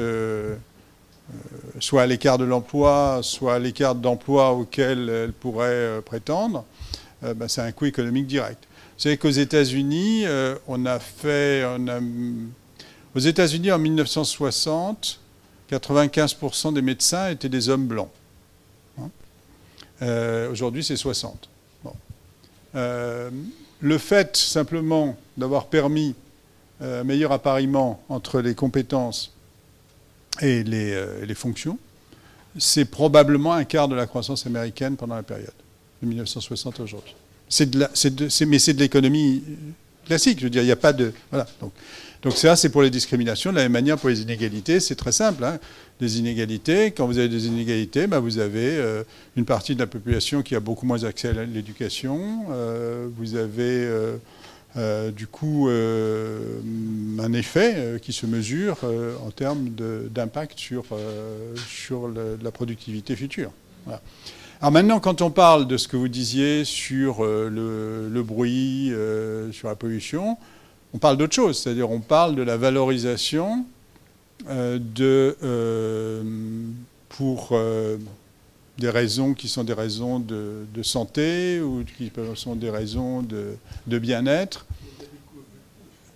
[1.80, 6.66] soit à l'écart de l'emploi, soit à l'écart d'emploi auquel elle pourrait prétendre,
[7.22, 8.64] ben, c'est un coût économique direct.
[8.98, 10.26] Vous savez qu'aux États-Unis,
[10.68, 11.66] on a fait,
[13.16, 15.20] aux États-Unis en 1960,
[15.78, 18.10] 95% des médecins étaient des hommes blancs.
[19.00, 20.48] Hein.
[20.52, 21.50] Aujourd'hui, c'est 60.
[22.74, 26.16] le fait simplement d'avoir permis
[26.84, 29.32] un euh, meilleur appariement entre les compétences
[30.42, 31.78] et les, euh, les fonctions,
[32.58, 35.54] c'est probablement un quart de la croissance américaine pendant la période,
[36.02, 37.16] de 1960 à aujourd'hui.
[37.60, 39.44] mais c'est de l'économie
[40.06, 41.14] classique, je veux dire, il n'y a pas de...
[41.30, 41.72] Voilà, donc,
[42.24, 43.52] donc ça, c'est pour les discriminations.
[43.52, 45.44] De la même manière, pour les inégalités, c'est très simple.
[45.44, 45.60] Hein.
[46.00, 49.04] Les inégalités, quand vous avez des inégalités, bah, vous avez euh,
[49.36, 52.46] une partie de la population qui a beaucoup moins accès à l'éducation.
[53.16, 53.88] vous avez
[54.76, 56.60] euh, du coup euh,
[57.20, 58.78] un effet euh, qui se mesure
[59.24, 59.70] en termes
[60.10, 60.86] d'impact sur,
[61.68, 63.52] sur la productivité future.
[64.62, 68.92] Alors maintenant, quand on parle de ce que vous disiez sur le, bruit,
[69.52, 70.38] sur la pollution,
[70.94, 73.66] on parle d'autre chose, c'est-à-dire on parle de la valorisation
[74.48, 75.36] de,
[77.10, 77.54] pour
[78.78, 83.56] des raisons qui sont des raisons de, santé ou qui sont des raisons de,
[83.88, 84.66] de bien-être.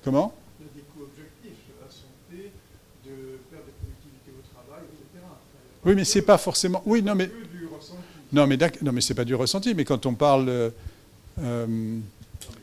[0.04, 0.34] Comment?
[0.60, 2.52] Des coûts objectifs de la santé,
[3.06, 5.26] de perte de productivité au travail, etc.
[5.86, 6.82] Oui, mais c'est pas forcément.
[6.86, 7.30] Oui, non, mais.
[8.34, 9.74] Non, mais non, mais c'est pas du ressenti.
[9.74, 10.70] Mais quand on parle, euh,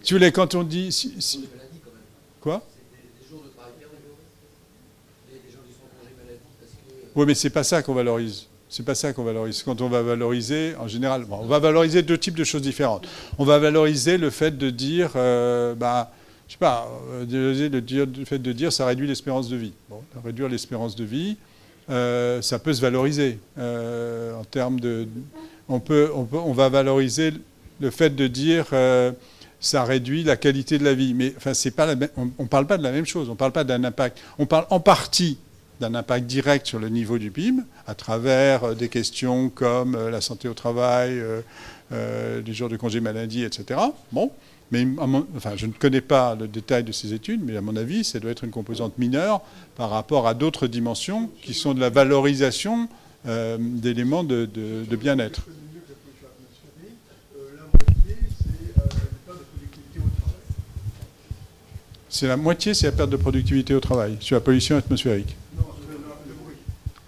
[0.03, 1.49] si vous voulez, quand on dit, si, si...
[2.41, 2.63] quoi
[7.17, 8.47] Oui, mais c'est pas ça qu'on valorise.
[8.69, 9.63] C'est pas ça qu'on valorise.
[9.63, 13.07] Quand on va valoriser, en général, on va valoriser deux types de choses différentes.
[13.39, 16.11] On va valoriser le fait de dire, euh, bah,
[16.49, 19.73] je sais pas, euh, le, fait de dire ça réduit l'espérance de vie.
[19.89, 21.37] Bon, réduire l'espérance de vie,
[21.89, 25.07] euh, ça peut se valoriser en termes de.
[25.69, 27.33] On peut, on va valoriser
[27.81, 28.67] le fait de dire
[29.61, 31.15] ça réduit la qualité de la vie.
[31.15, 33.29] Mais enfin, pas on ne parle pas de la même chose.
[33.29, 34.19] On ne parle pas d'un impact.
[34.39, 35.39] On parle en partie
[35.81, 40.11] d'un impact direct sur le niveau du PIB à travers euh, des questions comme euh,
[40.11, 41.21] la santé au travail,
[41.93, 43.81] euh, les jours de congé maladie, etc.
[44.13, 44.31] Bon,
[44.71, 44.87] mais
[45.37, 48.19] enfin, je ne connais pas le détail de ces études, mais à mon avis, ça
[48.19, 49.43] doit être une composante mineure
[49.77, 52.89] par rapport à d'autres dimensions qui sont de la valorisation
[53.59, 55.43] d'éléments de, de bien-être.
[62.09, 65.37] C'est la moitié, c'est la perte de productivité au travail, sur la pollution atmosphérique.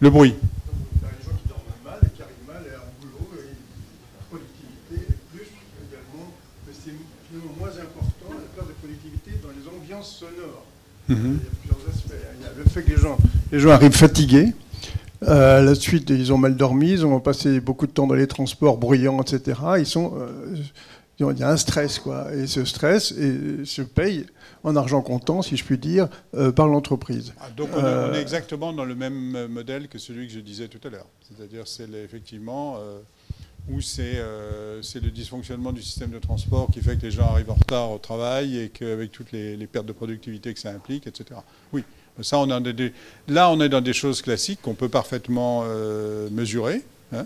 [0.01, 0.35] Le bruit.
[0.37, 3.31] Il y a des gens qui dorment mal et qui arrivent mal à un boulot
[3.41, 3.57] et
[4.13, 5.49] la productivité est plus
[5.89, 6.29] également,
[6.67, 6.93] mais c'est
[7.29, 10.67] finalement moins important la perte de productivité dans les ambiances sonores.
[11.09, 11.17] Mhm.
[11.17, 12.13] Il y a plusieurs aspects.
[12.39, 13.17] Il y a le fait que les gens,
[13.51, 14.53] les gens arrivent fatigués.
[15.23, 18.15] Euh, à la suite, ils ont mal dormi, ils ont passé beaucoup de temps dans
[18.15, 19.59] les transports bruyants, etc.
[19.79, 20.57] Ils sont, euh,
[21.19, 22.35] il y a un stress, quoi.
[22.35, 24.27] Et ce stress se paye
[24.65, 27.33] en argent comptant, si je puis dire, euh, par l'entreprise.
[27.41, 30.69] Ah, donc on, est euh, exactement dans le même modèle que celui que je disais
[30.69, 31.07] tout à l'heure.
[31.23, 32.99] C'est-à-dire c'est effectivement euh,
[33.71, 37.55] où c'est le dysfonctionnement du système de transport qui fait que les gens arrivent en
[37.55, 41.41] retard au travail et qu'avec toutes les, pertes de productivité que ça implique, etc.
[41.73, 41.85] Oui,
[42.21, 42.93] ça on des,
[43.29, 45.65] là on est dans des choses classiques qu'on peut parfaitement
[46.31, 46.83] mesurer.
[47.13, 47.25] Hein.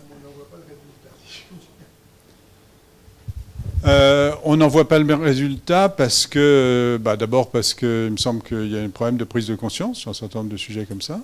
[3.87, 8.17] Euh, on n'en voit pas le même résultat parce que, bah, d'abord parce qu'il me
[8.17, 10.57] semble qu'il y a un problème de prise de conscience sur un certain nombre de
[10.57, 11.21] sujets comme ça.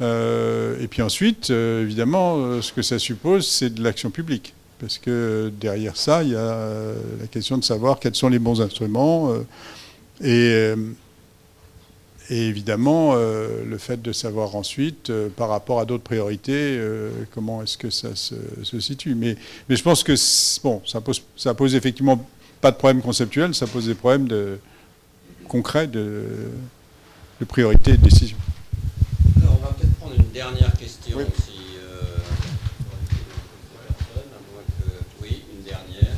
[0.00, 4.54] Euh, et puis ensuite, euh, évidemment, ce que ça suppose, c'est de l'action publique.
[4.80, 6.56] Parce que derrière ça, il y a
[7.20, 9.32] la question de savoir quels sont les bons instruments.
[10.24, 10.74] et
[12.32, 17.10] et évidemment, euh, le fait de savoir ensuite, euh, par rapport à d'autres priorités, euh,
[17.34, 19.14] comment est-ce que ça se, situe.
[19.14, 19.36] Mais,
[19.68, 20.14] mais, je pense que
[20.62, 22.26] bon, ça pose, ça pose effectivement
[22.62, 24.58] pas de problème conceptuel, ça pose des problèmes de,
[25.46, 26.24] concrets de,
[27.38, 28.38] de priorité et de décision.
[29.42, 31.18] Alors, on va peut-être prendre une dernière question.
[31.18, 31.24] Oui.
[31.36, 31.52] Si,
[35.20, 36.16] oui, une dernière.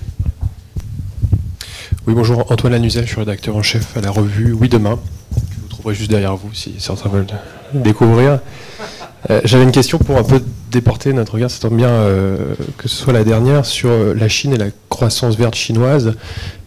[2.06, 5.00] Oui, bonjour, Antoine Lanuzel, je suis rédacteur en chef à la revue Oui Demain
[5.92, 7.26] juste derrière vous si certains veulent
[7.72, 8.38] découvrir.
[9.30, 12.88] Euh, j'avais une question pour un peu déporter notre regard, ça tombe bien euh, que
[12.88, 16.14] ce soit la dernière, sur euh, la Chine et la croissance verte chinoise,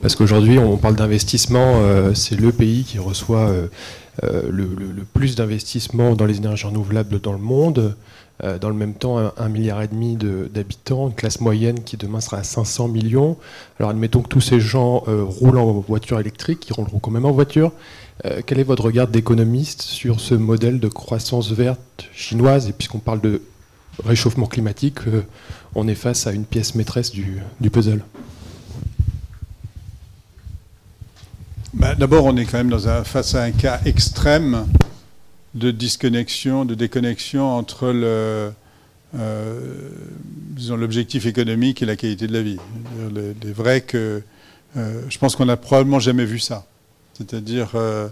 [0.02, 1.82] parce qu'aujourd'hui on parle d'investissement,
[2.14, 3.52] c'est le pays qui reçoit
[4.22, 4.68] le,
[5.14, 7.96] plus d'investissements dans les énergies renouvelables dans le monde.
[8.44, 11.98] Euh, dans le même temps un, milliard et demi de- d'habitants, une classe moyenne qui
[11.98, 13.36] demain sera à 500 millions.
[13.80, 17.26] Alors admettons que tous ces gens euh, roulent en voiture électrique, ils rouleront quand même
[17.26, 17.72] en voiture.
[18.26, 22.70] Euh, quel est votre regard d'économiste sur ce modèle de croissance verte chinoise?
[22.70, 23.42] Et puisqu'on parle de
[24.06, 25.00] réchauffement climatique,
[25.74, 27.42] on est face à une pièce maîtresse du,
[27.72, 28.04] puzzle.
[31.74, 34.68] Bah, D'abord, on est quand même face à un cas extrême
[35.58, 37.88] de disconnexion, de déconnexion entre
[39.16, 39.90] euh,
[40.70, 42.60] l'objectif économique et la qualité de la vie.
[43.10, 44.22] Il est vrai que
[44.76, 46.66] euh, je pense qu'on n'a probablement jamais vu ça.
[47.14, 48.10] C'est-à-dire euh,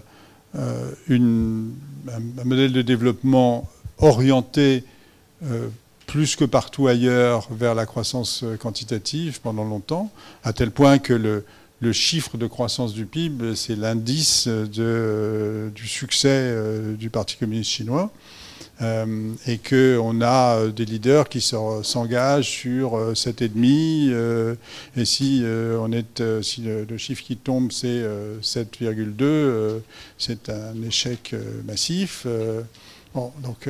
[0.58, 3.68] un, modèle de développement
[3.98, 4.84] orienté
[6.06, 10.10] plus que partout ailleurs vers la croissance quantitative pendant longtemps,
[10.44, 11.44] à tel point que le,
[11.80, 18.10] le chiffre de croissance du PIB, c'est l'indice du succès euh, du Parti communiste chinois.
[18.82, 24.10] Euh, et qu'on a euh, des leaders qui s'en- s'engagent sur euh, 7,5.
[24.10, 24.54] euh,
[24.98, 29.78] et si, on est, si le, chiffre qui tombe, c'est euh, 7,2, euh,
[30.18, 31.34] c'est un échec
[31.66, 32.26] massif.
[33.14, 33.68] donc,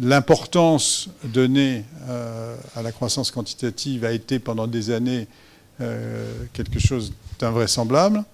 [0.00, 1.84] l'importance donnée
[2.74, 5.26] à la croissance quantitative a été pendant des années
[6.52, 8.24] quelque chose d'invraisemblable.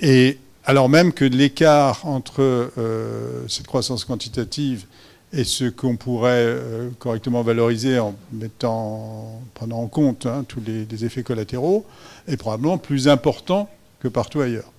[0.00, 4.84] Et alors même que l'écart entre euh, cette croissance quantitative
[5.32, 10.60] et ce qu'on pourrait euh, correctement valoriser en mettant, en prenant en compte hein, tous
[10.66, 11.86] les, effets collatéraux,
[12.26, 13.68] est probablement plus important
[14.00, 14.70] que partout ailleurs.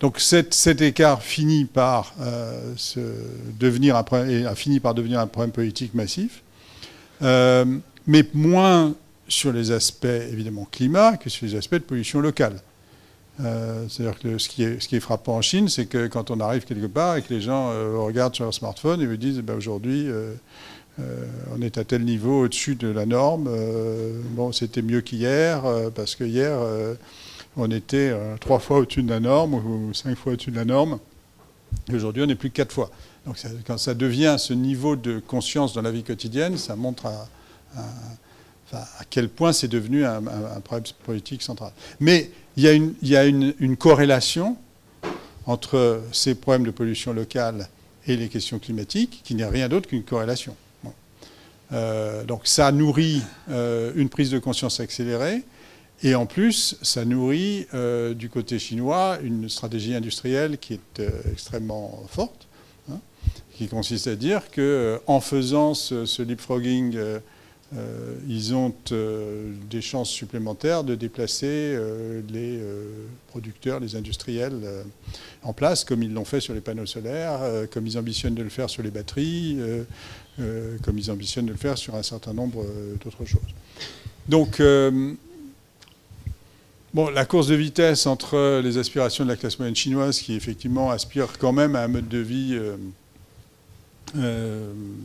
[0.00, 3.00] Donc cet, écart finit par euh, se
[3.58, 6.42] devenir un problème, et a fini par devenir un problème politique massif,
[7.22, 8.94] mais moins
[9.28, 12.60] sur les aspects évidemment climat que sur les aspects de pollution locale.
[13.40, 16.30] Euh, C'est-à-dire que ce qui, est, ce qui est frappant en Chine, c'est que quand
[16.30, 19.16] on arrive quelque part et que les gens euh, regardent sur leur smartphone et vous
[19.16, 20.34] disent eh ben, aujourd'hui euh,
[21.52, 23.48] on est à tel niveau au-dessus de la norme,
[24.36, 25.64] bon c'était mieux qu'hier
[25.96, 26.56] parce que hier
[27.56, 31.00] on était trois fois au-dessus de la norme ou cinq fois au-dessus de la norme
[31.90, 32.92] et aujourd'hui on n'est plus que quatre fois.
[33.26, 33.36] Donc
[33.66, 37.28] quand ça devient ce niveau de conscience dans la vie quotidienne, ça montre à,
[37.76, 37.80] à-
[38.74, 40.22] à quel point c'est devenu un,
[40.62, 41.72] problème politique central.
[42.00, 42.62] Mais il
[43.02, 44.56] y a, une, corrélation
[45.46, 47.68] entre ces problèmes de pollution locale
[48.06, 50.56] et les questions climatiques, qui n'est rien d'autre qu'une corrélation.
[51.72, 55.42] Euh, donc ça nourrit euh, une prise de conscience accélérée,
[56.02, 61.02] et en plus, ça nourrit euh, du côté chinois une stratégie industrielle qui est
[61.32, 62.46] extrêmement forte,
[62.90, 62.98] hein,
[63.54, 66.98] qui consiste à dire que en faisant ce leapfrogging,
[67.76, 72.60] euh, ils ont euh, des chances supplémentaires de déplacer euh, les
[73.28, 74.60] producteurs, les industriels
[75.42, 77.40] en place, comme ils l'ont fait sur les panneaux solaires,
[77.72, 79.58] comme ils ambitionnent de le faire sur les batteries,
[80.82, 82.64] comme ils ambitionnent de le faire sur un certain nombre
[83.02, 83.40] d'autres choses.
[84.28, 84.62] Donc,
[86.94, 90.92] Bon, la course de vitesse entre les aspirations de la classe moyenne chinoise, qui effectivement
[90.92, 92.56] aspire quand même à un mode de vie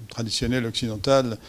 [0.10, 1.40] traditionnel occidental,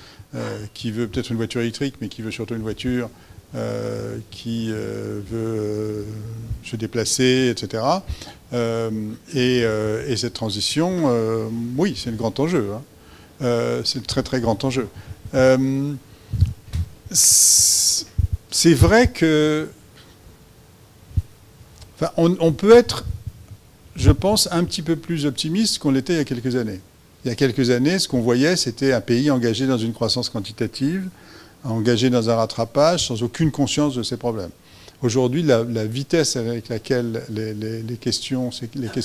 [0.74, 3.10] qui veut peut-être une voiture électrique, mais qui veut surtout une voiture
[3.56, 6.04] euh, qui euh, veut euh,
[6.62, 7.82] se déplacer, etc.
[8.52, 8.90] Euh,
[9.34, 12.70] et, euh, et cette transition, euh, oui, c'est le grand enjeu.
[12.72, 12.82] hein.
[13.42, 14.88] Euh, c'est le très très grand enjeu.
[15.34, 15.94] Euh,
[17.12, 19.68] c'est vrai que
[22.02, 23.04] Enfin, on peut être,
[23.94, 26.80] je pense, un petit peu plus optimiste qu'on l'était il y a quelques années.
[27.24, 30.30] Il y a quelques années, ce qu'on voyait, c'était un pays engagé dans une croissance
[30.30, 31.08] quantitative,
[31.64, 34.50] engagé dans un rattrapage, sans aucune conscience de ses problèmes.
[35.02, 38.50] Aujourd'hui, la, vitesse avec laquelle les, questions,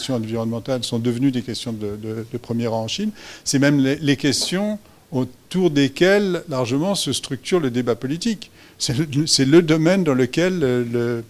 [0.10, 3.12] environnementales sont devenues des questions de, premier rang en Chine,
[3.44, 4.78] c'est même les, questions
[5.12, 8.52] autour desquelles largement se structure le débat politique.
[8.78, 11.24] C'est le, domaine dans lequel euh, le,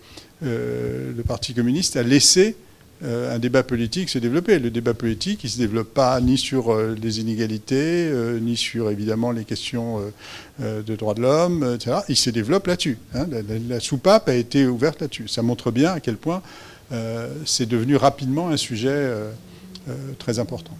[0.43, 2.55] euh, le Parti communiste a laissé
[3.03, 4.57] un débat politique se développer.
[4.59, 7.75] Le débat politique, il ne se développe pas ni sur euh, les inégalités,
[8.09, 10.01] euh, ni sur évidemment les questions euh,
[10.61, 11.97] euh, de droits de l'homme, euh, etc.
[12.09, 12.97] Il se développe là-dessus.
[13.13, 13.27] hein.
[13.29, 15.27] La, la- la soupape a été ouverte là-dessus.
[15.27, 16.41] Ça montre bien à quel point
[16.93, 19.29] euh, c'est devenu rapidement un sujet euh,
[19.89, 20.71] euh, très important.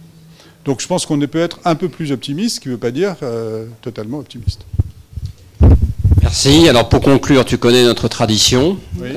[0.64, 2.90] Donc je pense qu'on peut être un peu plus optimiste, ce qui ne veut pas
[2.90, 4.62] dire euh, totalement optimiste.
[6.22, 6.68] Merci.
[6.68, 8.78] Alors pour conclure, tu connais notre tradition.
[8.98, 9.10] Oui.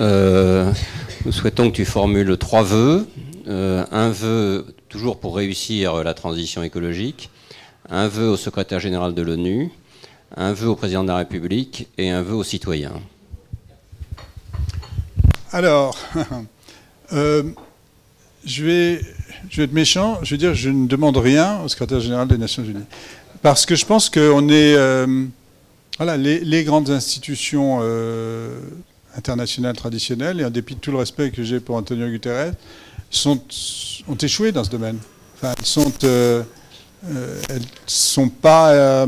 [1.29, 3.07] Nous souhaitons que tu formules trois vœux.
[3.47, 7.29] Euh, un vœu toujours pour réussir la transition écologique,
[7.87, 9.69] un vœu au secrétaire général de l'ONU,
[10.35, 12.93] un vœu au président de la République et un vœu aux citoyens.
[15.51, 15.95] Alors,
[17.13, 17.43] euh,
[18.43, 19.01] je, vais,
[19.51, 22.39] je vais être méchant, je vais dire je ne demande rien au secrétaire général des
[22.39, 22.87] Nations Unies.
[23.43, 24.73] parce que je pense qu'on est...
[24.73, 25.25] Euh,
[25.97, 27.81] voilà, les, grandes institutions
[29.19, 32.53] internationales traditionnelles, et en dépit de tout le respect que j'ai pour Antonio Guterres,
[33.11, 33.39] sont,
[34.07, 34.97] ont échoué dans ce domaine.
[35.43, 36.43] Elles sont, euh,
[37.49, 39.05] elles sont pas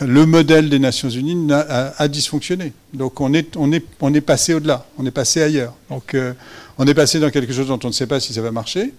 [0.00, 2.72] le modèle des Nations Unies a, dysfonctionné.
[2.94, 5.74] Donc on est, on est, on est passé au-delà, on est passé ailleurs.
[5.90, 6.32] Donc euh,
[6.78, 8.94] on est passé dans quelque chose dont on ne sait pas si ça va marcher.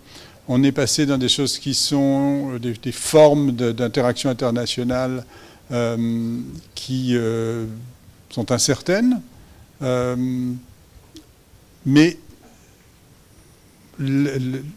[0.47, 5.25] On est passé dans des choses qui sont des, formes d'interaction internationale
[5.71, 6.37] euh,
[6.75, 7.65] qui euh,
[8.29, 9.21] sont incertaines.
[11.85, 12.17] Mais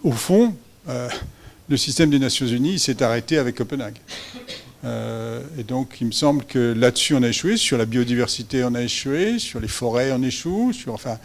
[0.03, 0.55] au fond,
[1.69, 3.99] le système des Nations Unies s'est arrêté avec Copenhague.
[4.85, 7.57] Euh, et donc, il me semble que là-dessus, on a échoué.
[7.57, 9.39] Sur la biodiversité, on a échoué.
[9.39, 10.73] Sur les forêts, on échoue.
[10.73, 11.19] Sur, enfin,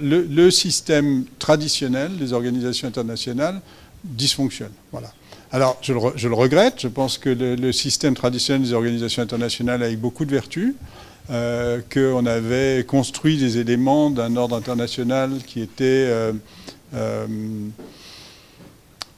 [0.00, 3.60] le, système traditionnel des organisations internationales
[4.04, 4.72] dysfonctionne.
[4.92, 5.12] Voilà.
[5.52, 6.80] Alors, je le, regrette.
[6.80, 10.74] Je pense que le, système traditionnel des organisations internationales a eu beaucoup de vertus.
[11.28, 16.32] Euh, qu'on avait construit des éléments d'un ordre international qui était euh,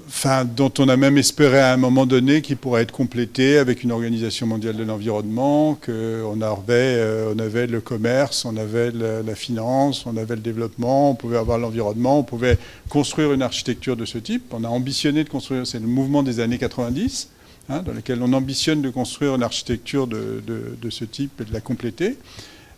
[0.09, 3.83] enfin, dont on a même espéré à un moment donné qu'il pourrait être complété avec
[3.85, 9.35] une organisation mondiale de l'environnement, qu'on avait, euh, on avait le commerce, on avait la
[9.35, 12.59] finance, on avait le développement, on pouvait avoir l'environnement, on pouvait
[12.89, 14.45] construire une architecture de ce type.
[14.53, 17.29] On a ambitionné de construire, c'est le mouvement des années 90,
[17.69, 21.61] hein, dans lequel on ambitionne de construire une architecture de, ce type et de la
[21.61, 22.19] compléter.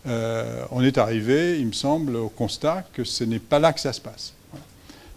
[0.06, 3.80] Euh, on est arrivé, il me semble, au constat que ce n'est pas là que
[3.80, 4.32] ça se passe.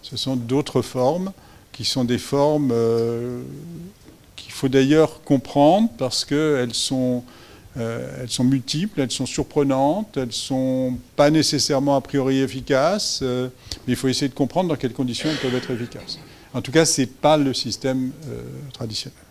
[0.02, 1.32] Ce sont d'autres formes
[1.72, 3.40] qui sont des formes euh,
[4.36, 7.24] qu'il faut d'ailleurs comprendre parce qu'elles sont,
[7.78, 13.94] euh, sont multiples, elles sont surprenantes, elles ne sont pas nécessairement a priori efficaces, mais
[13.94, 16.18] il faut essayer de comprendre dans quelles conditions elles peuvent être efficaces.
[16.52, 18.12] En tout cas, ce n'est pas le système
[18.74, 19.23] traditionnel.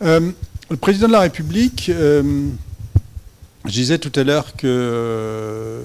[0.00, 1.90] Le président de la République,
[3.64, 5.80] je disais tout à l'heure que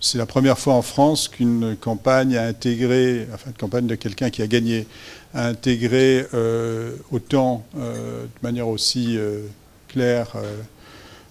[0.00, 4.30] c'est la première fois en France qu'une campagne a intégré, enfin une campagne de quelqu'un
[4.30, 4.86] qui a gagné,
[5.34, 9.42] a intégré euh, autant, euh, de manière aussi euh,
[9.88, 10.36] claire,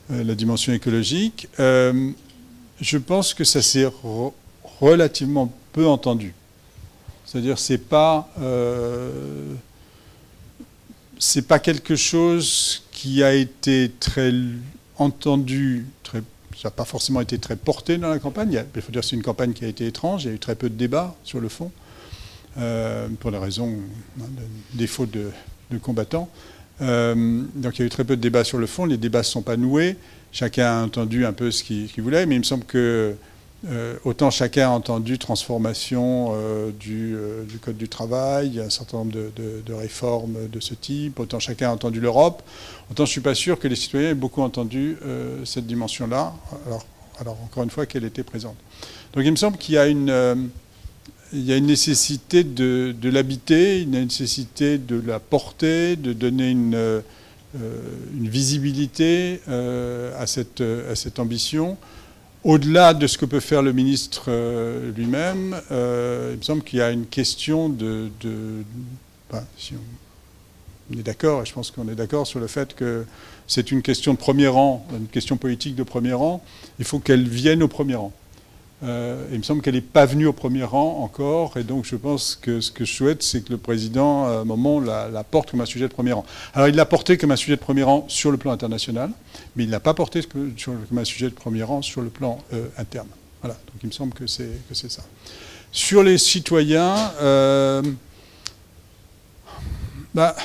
[0.09, 1.47] la dimension écologique.
[1.59, 3.87] je pense que ça s'est
[4.79, 6.33] relativement peu entendu.
[7.25, 8.29] C'est-à-dire, c'est pas,
[11.19, 14.33] c'est pas quelque chose qui a été très
[14.97, 15.85] entendu,
[16.61, 18.63] ça n'a pas forcément été très porté dans la campagne.
[18.75, 20.23] Il faut dire que c'est une campagne qui a été étrange.
[20.23, 21.71] Il y a eu très peu de débats sur le fond,
[22.57, 23.75] euh, pour des raisons
[24.19, 25.31] hein, de défaut de,
[25.81, 26.29] combattants.
[26.81, 28.85] Euh, donc il y a eu très peu de débats sur le fond.
[28.85, 29.97] Les débats ne sont pas noués.
[30.31, 33.15] Chacun a entendu un peu ce qu'il voulait, mais il me semble que
[33.65, 39.13] euh, autant chacun a entendu transformation euh, euh, du, Code du travail, un certain nombre
[39.13, 42.43] de, réformes de ce type, autant chacun a entendu l'Europe,
[42.91, 44.97] autant je ne suis pas sûr que les citoyens aient beaucoup entendu
[45.43, 46.33] cette dimension-là,
[47.19, 48.55] alors, encore une fois qu'elle était présente.
[49.13, 50.51] Donc il me semble qu'il y a une,
[51.33, 57.01] il y a une nécessité de, l'habiter, une nécessité de la porter, de donner une,
[58.13, 61.75] visibilité à cette ambition
[62.43, 66.79] au-delà de ce que peut faire le ministre euh, lui-même, euh, il me semble qu'il
[66.79, 68.09] y a une question de...
[69.57, 73.05] si on, est d'accord, et je pense qu'on est d'accord sur le fait que
[73.47, 76.43] c'est une question de premier rang, une question politique de premier rang,
[76.79, 78.13] il faut qu'elle vienne au premier rang.
[78.83, 81.95] Euh, il me semble qu'elle n'est pas venue au premier rang encore, et donc je
[81.95, 85.49] pense que ce que je souhaite, c'est que le président, à un moment, la, porte
[85.49, 86.25] comme un sujet de premier rang.
[86.53, 89.09] Alors il l'a porté comme un sujet de premier rang sur le plan international,
[89.55, 90.53] mais il ne l'a pas porté comme
[90.95, 93.07] un sujet de premier rang sur le plan euh, interne.
[93.41, 95.03] Voilà, donc il me semble que c'est ça.
[95.71, 97.81] Sur les citoyens, euh,
[100.13, 100.35] bah,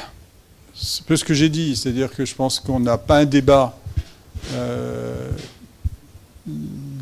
[0.75, 3.79] c'est peu ce que j'ai dit, c'est-à-dire que je pense qu'on n'a pas un débat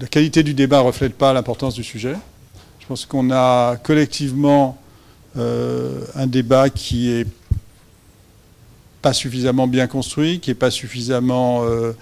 [0.01, 2.15] la qualité du débat ne reflète pas l'importance du sujet.
[2.81, 4.79] Je pense qu'on a collectivement
[5.37, 7.27] euh, un débat qui est
[9.03, 11.93] pas suffisamment bien construit, qui est pas suffisamment, euh,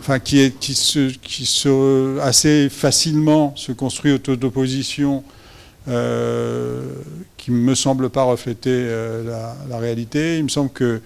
[0.00, 5.22] enfin qui est qui se, qui se assez facilement se construit autour d'opposition,
[5.88, 6.82] euh,
[7.36, 8.84] qui me semble pas refléter
[9.24, 10.38] la, la, réalité.
[10.38, 11.00] Il me semble que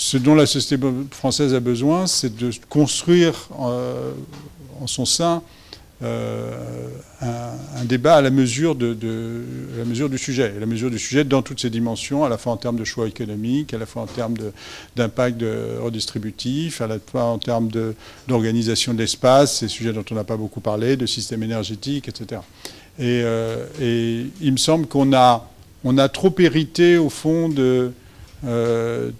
[0.00, 4.12] ce dont la société française a besoin, c'est de construire euh,
[4.80, 5.42] en son sein
[6.02, 6.88] euh,
[7.20, 8.96] un, débat à la mesure, de,
[9.76, 12.38] la mesure du sujet, à la mesure du sujet dans toutes ses dimensions, à la
[12.38, 14.34] fois en termes de choix économiques, à la fois en termes
[14.96, 15.44] d'impact
[15.82, 17.68] redistributif, à la fois en termes
[18.28, 22.40] d'organisation de, l'espace, ces sujets dont on n'a pas beaucoup parlé, de système énergétique, etc.
[22.98, 25.50] Et, euh, et il me semble qu'on a,
[25.84, 27.92] on a trop hérité, au fond, de
[28.42, 29.12] de,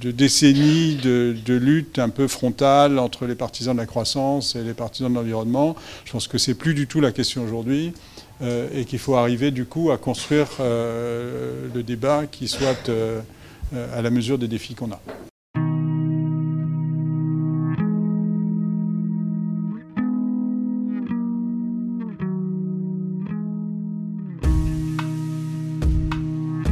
[0.00, 4.74] de, décennies de, lutte un peu frontale entre les partisans de la croissance et les
[4.74, 5.76] partisans de l'environnement.
[6.04, 7.92] Je pense que c'est plus du tout la question aujourd'hui
[8.74, 12.90] et qu'il faut arriver du coup à construire le débat qui soit
[13.94, 15.00] à la mesure des défis qu'on a.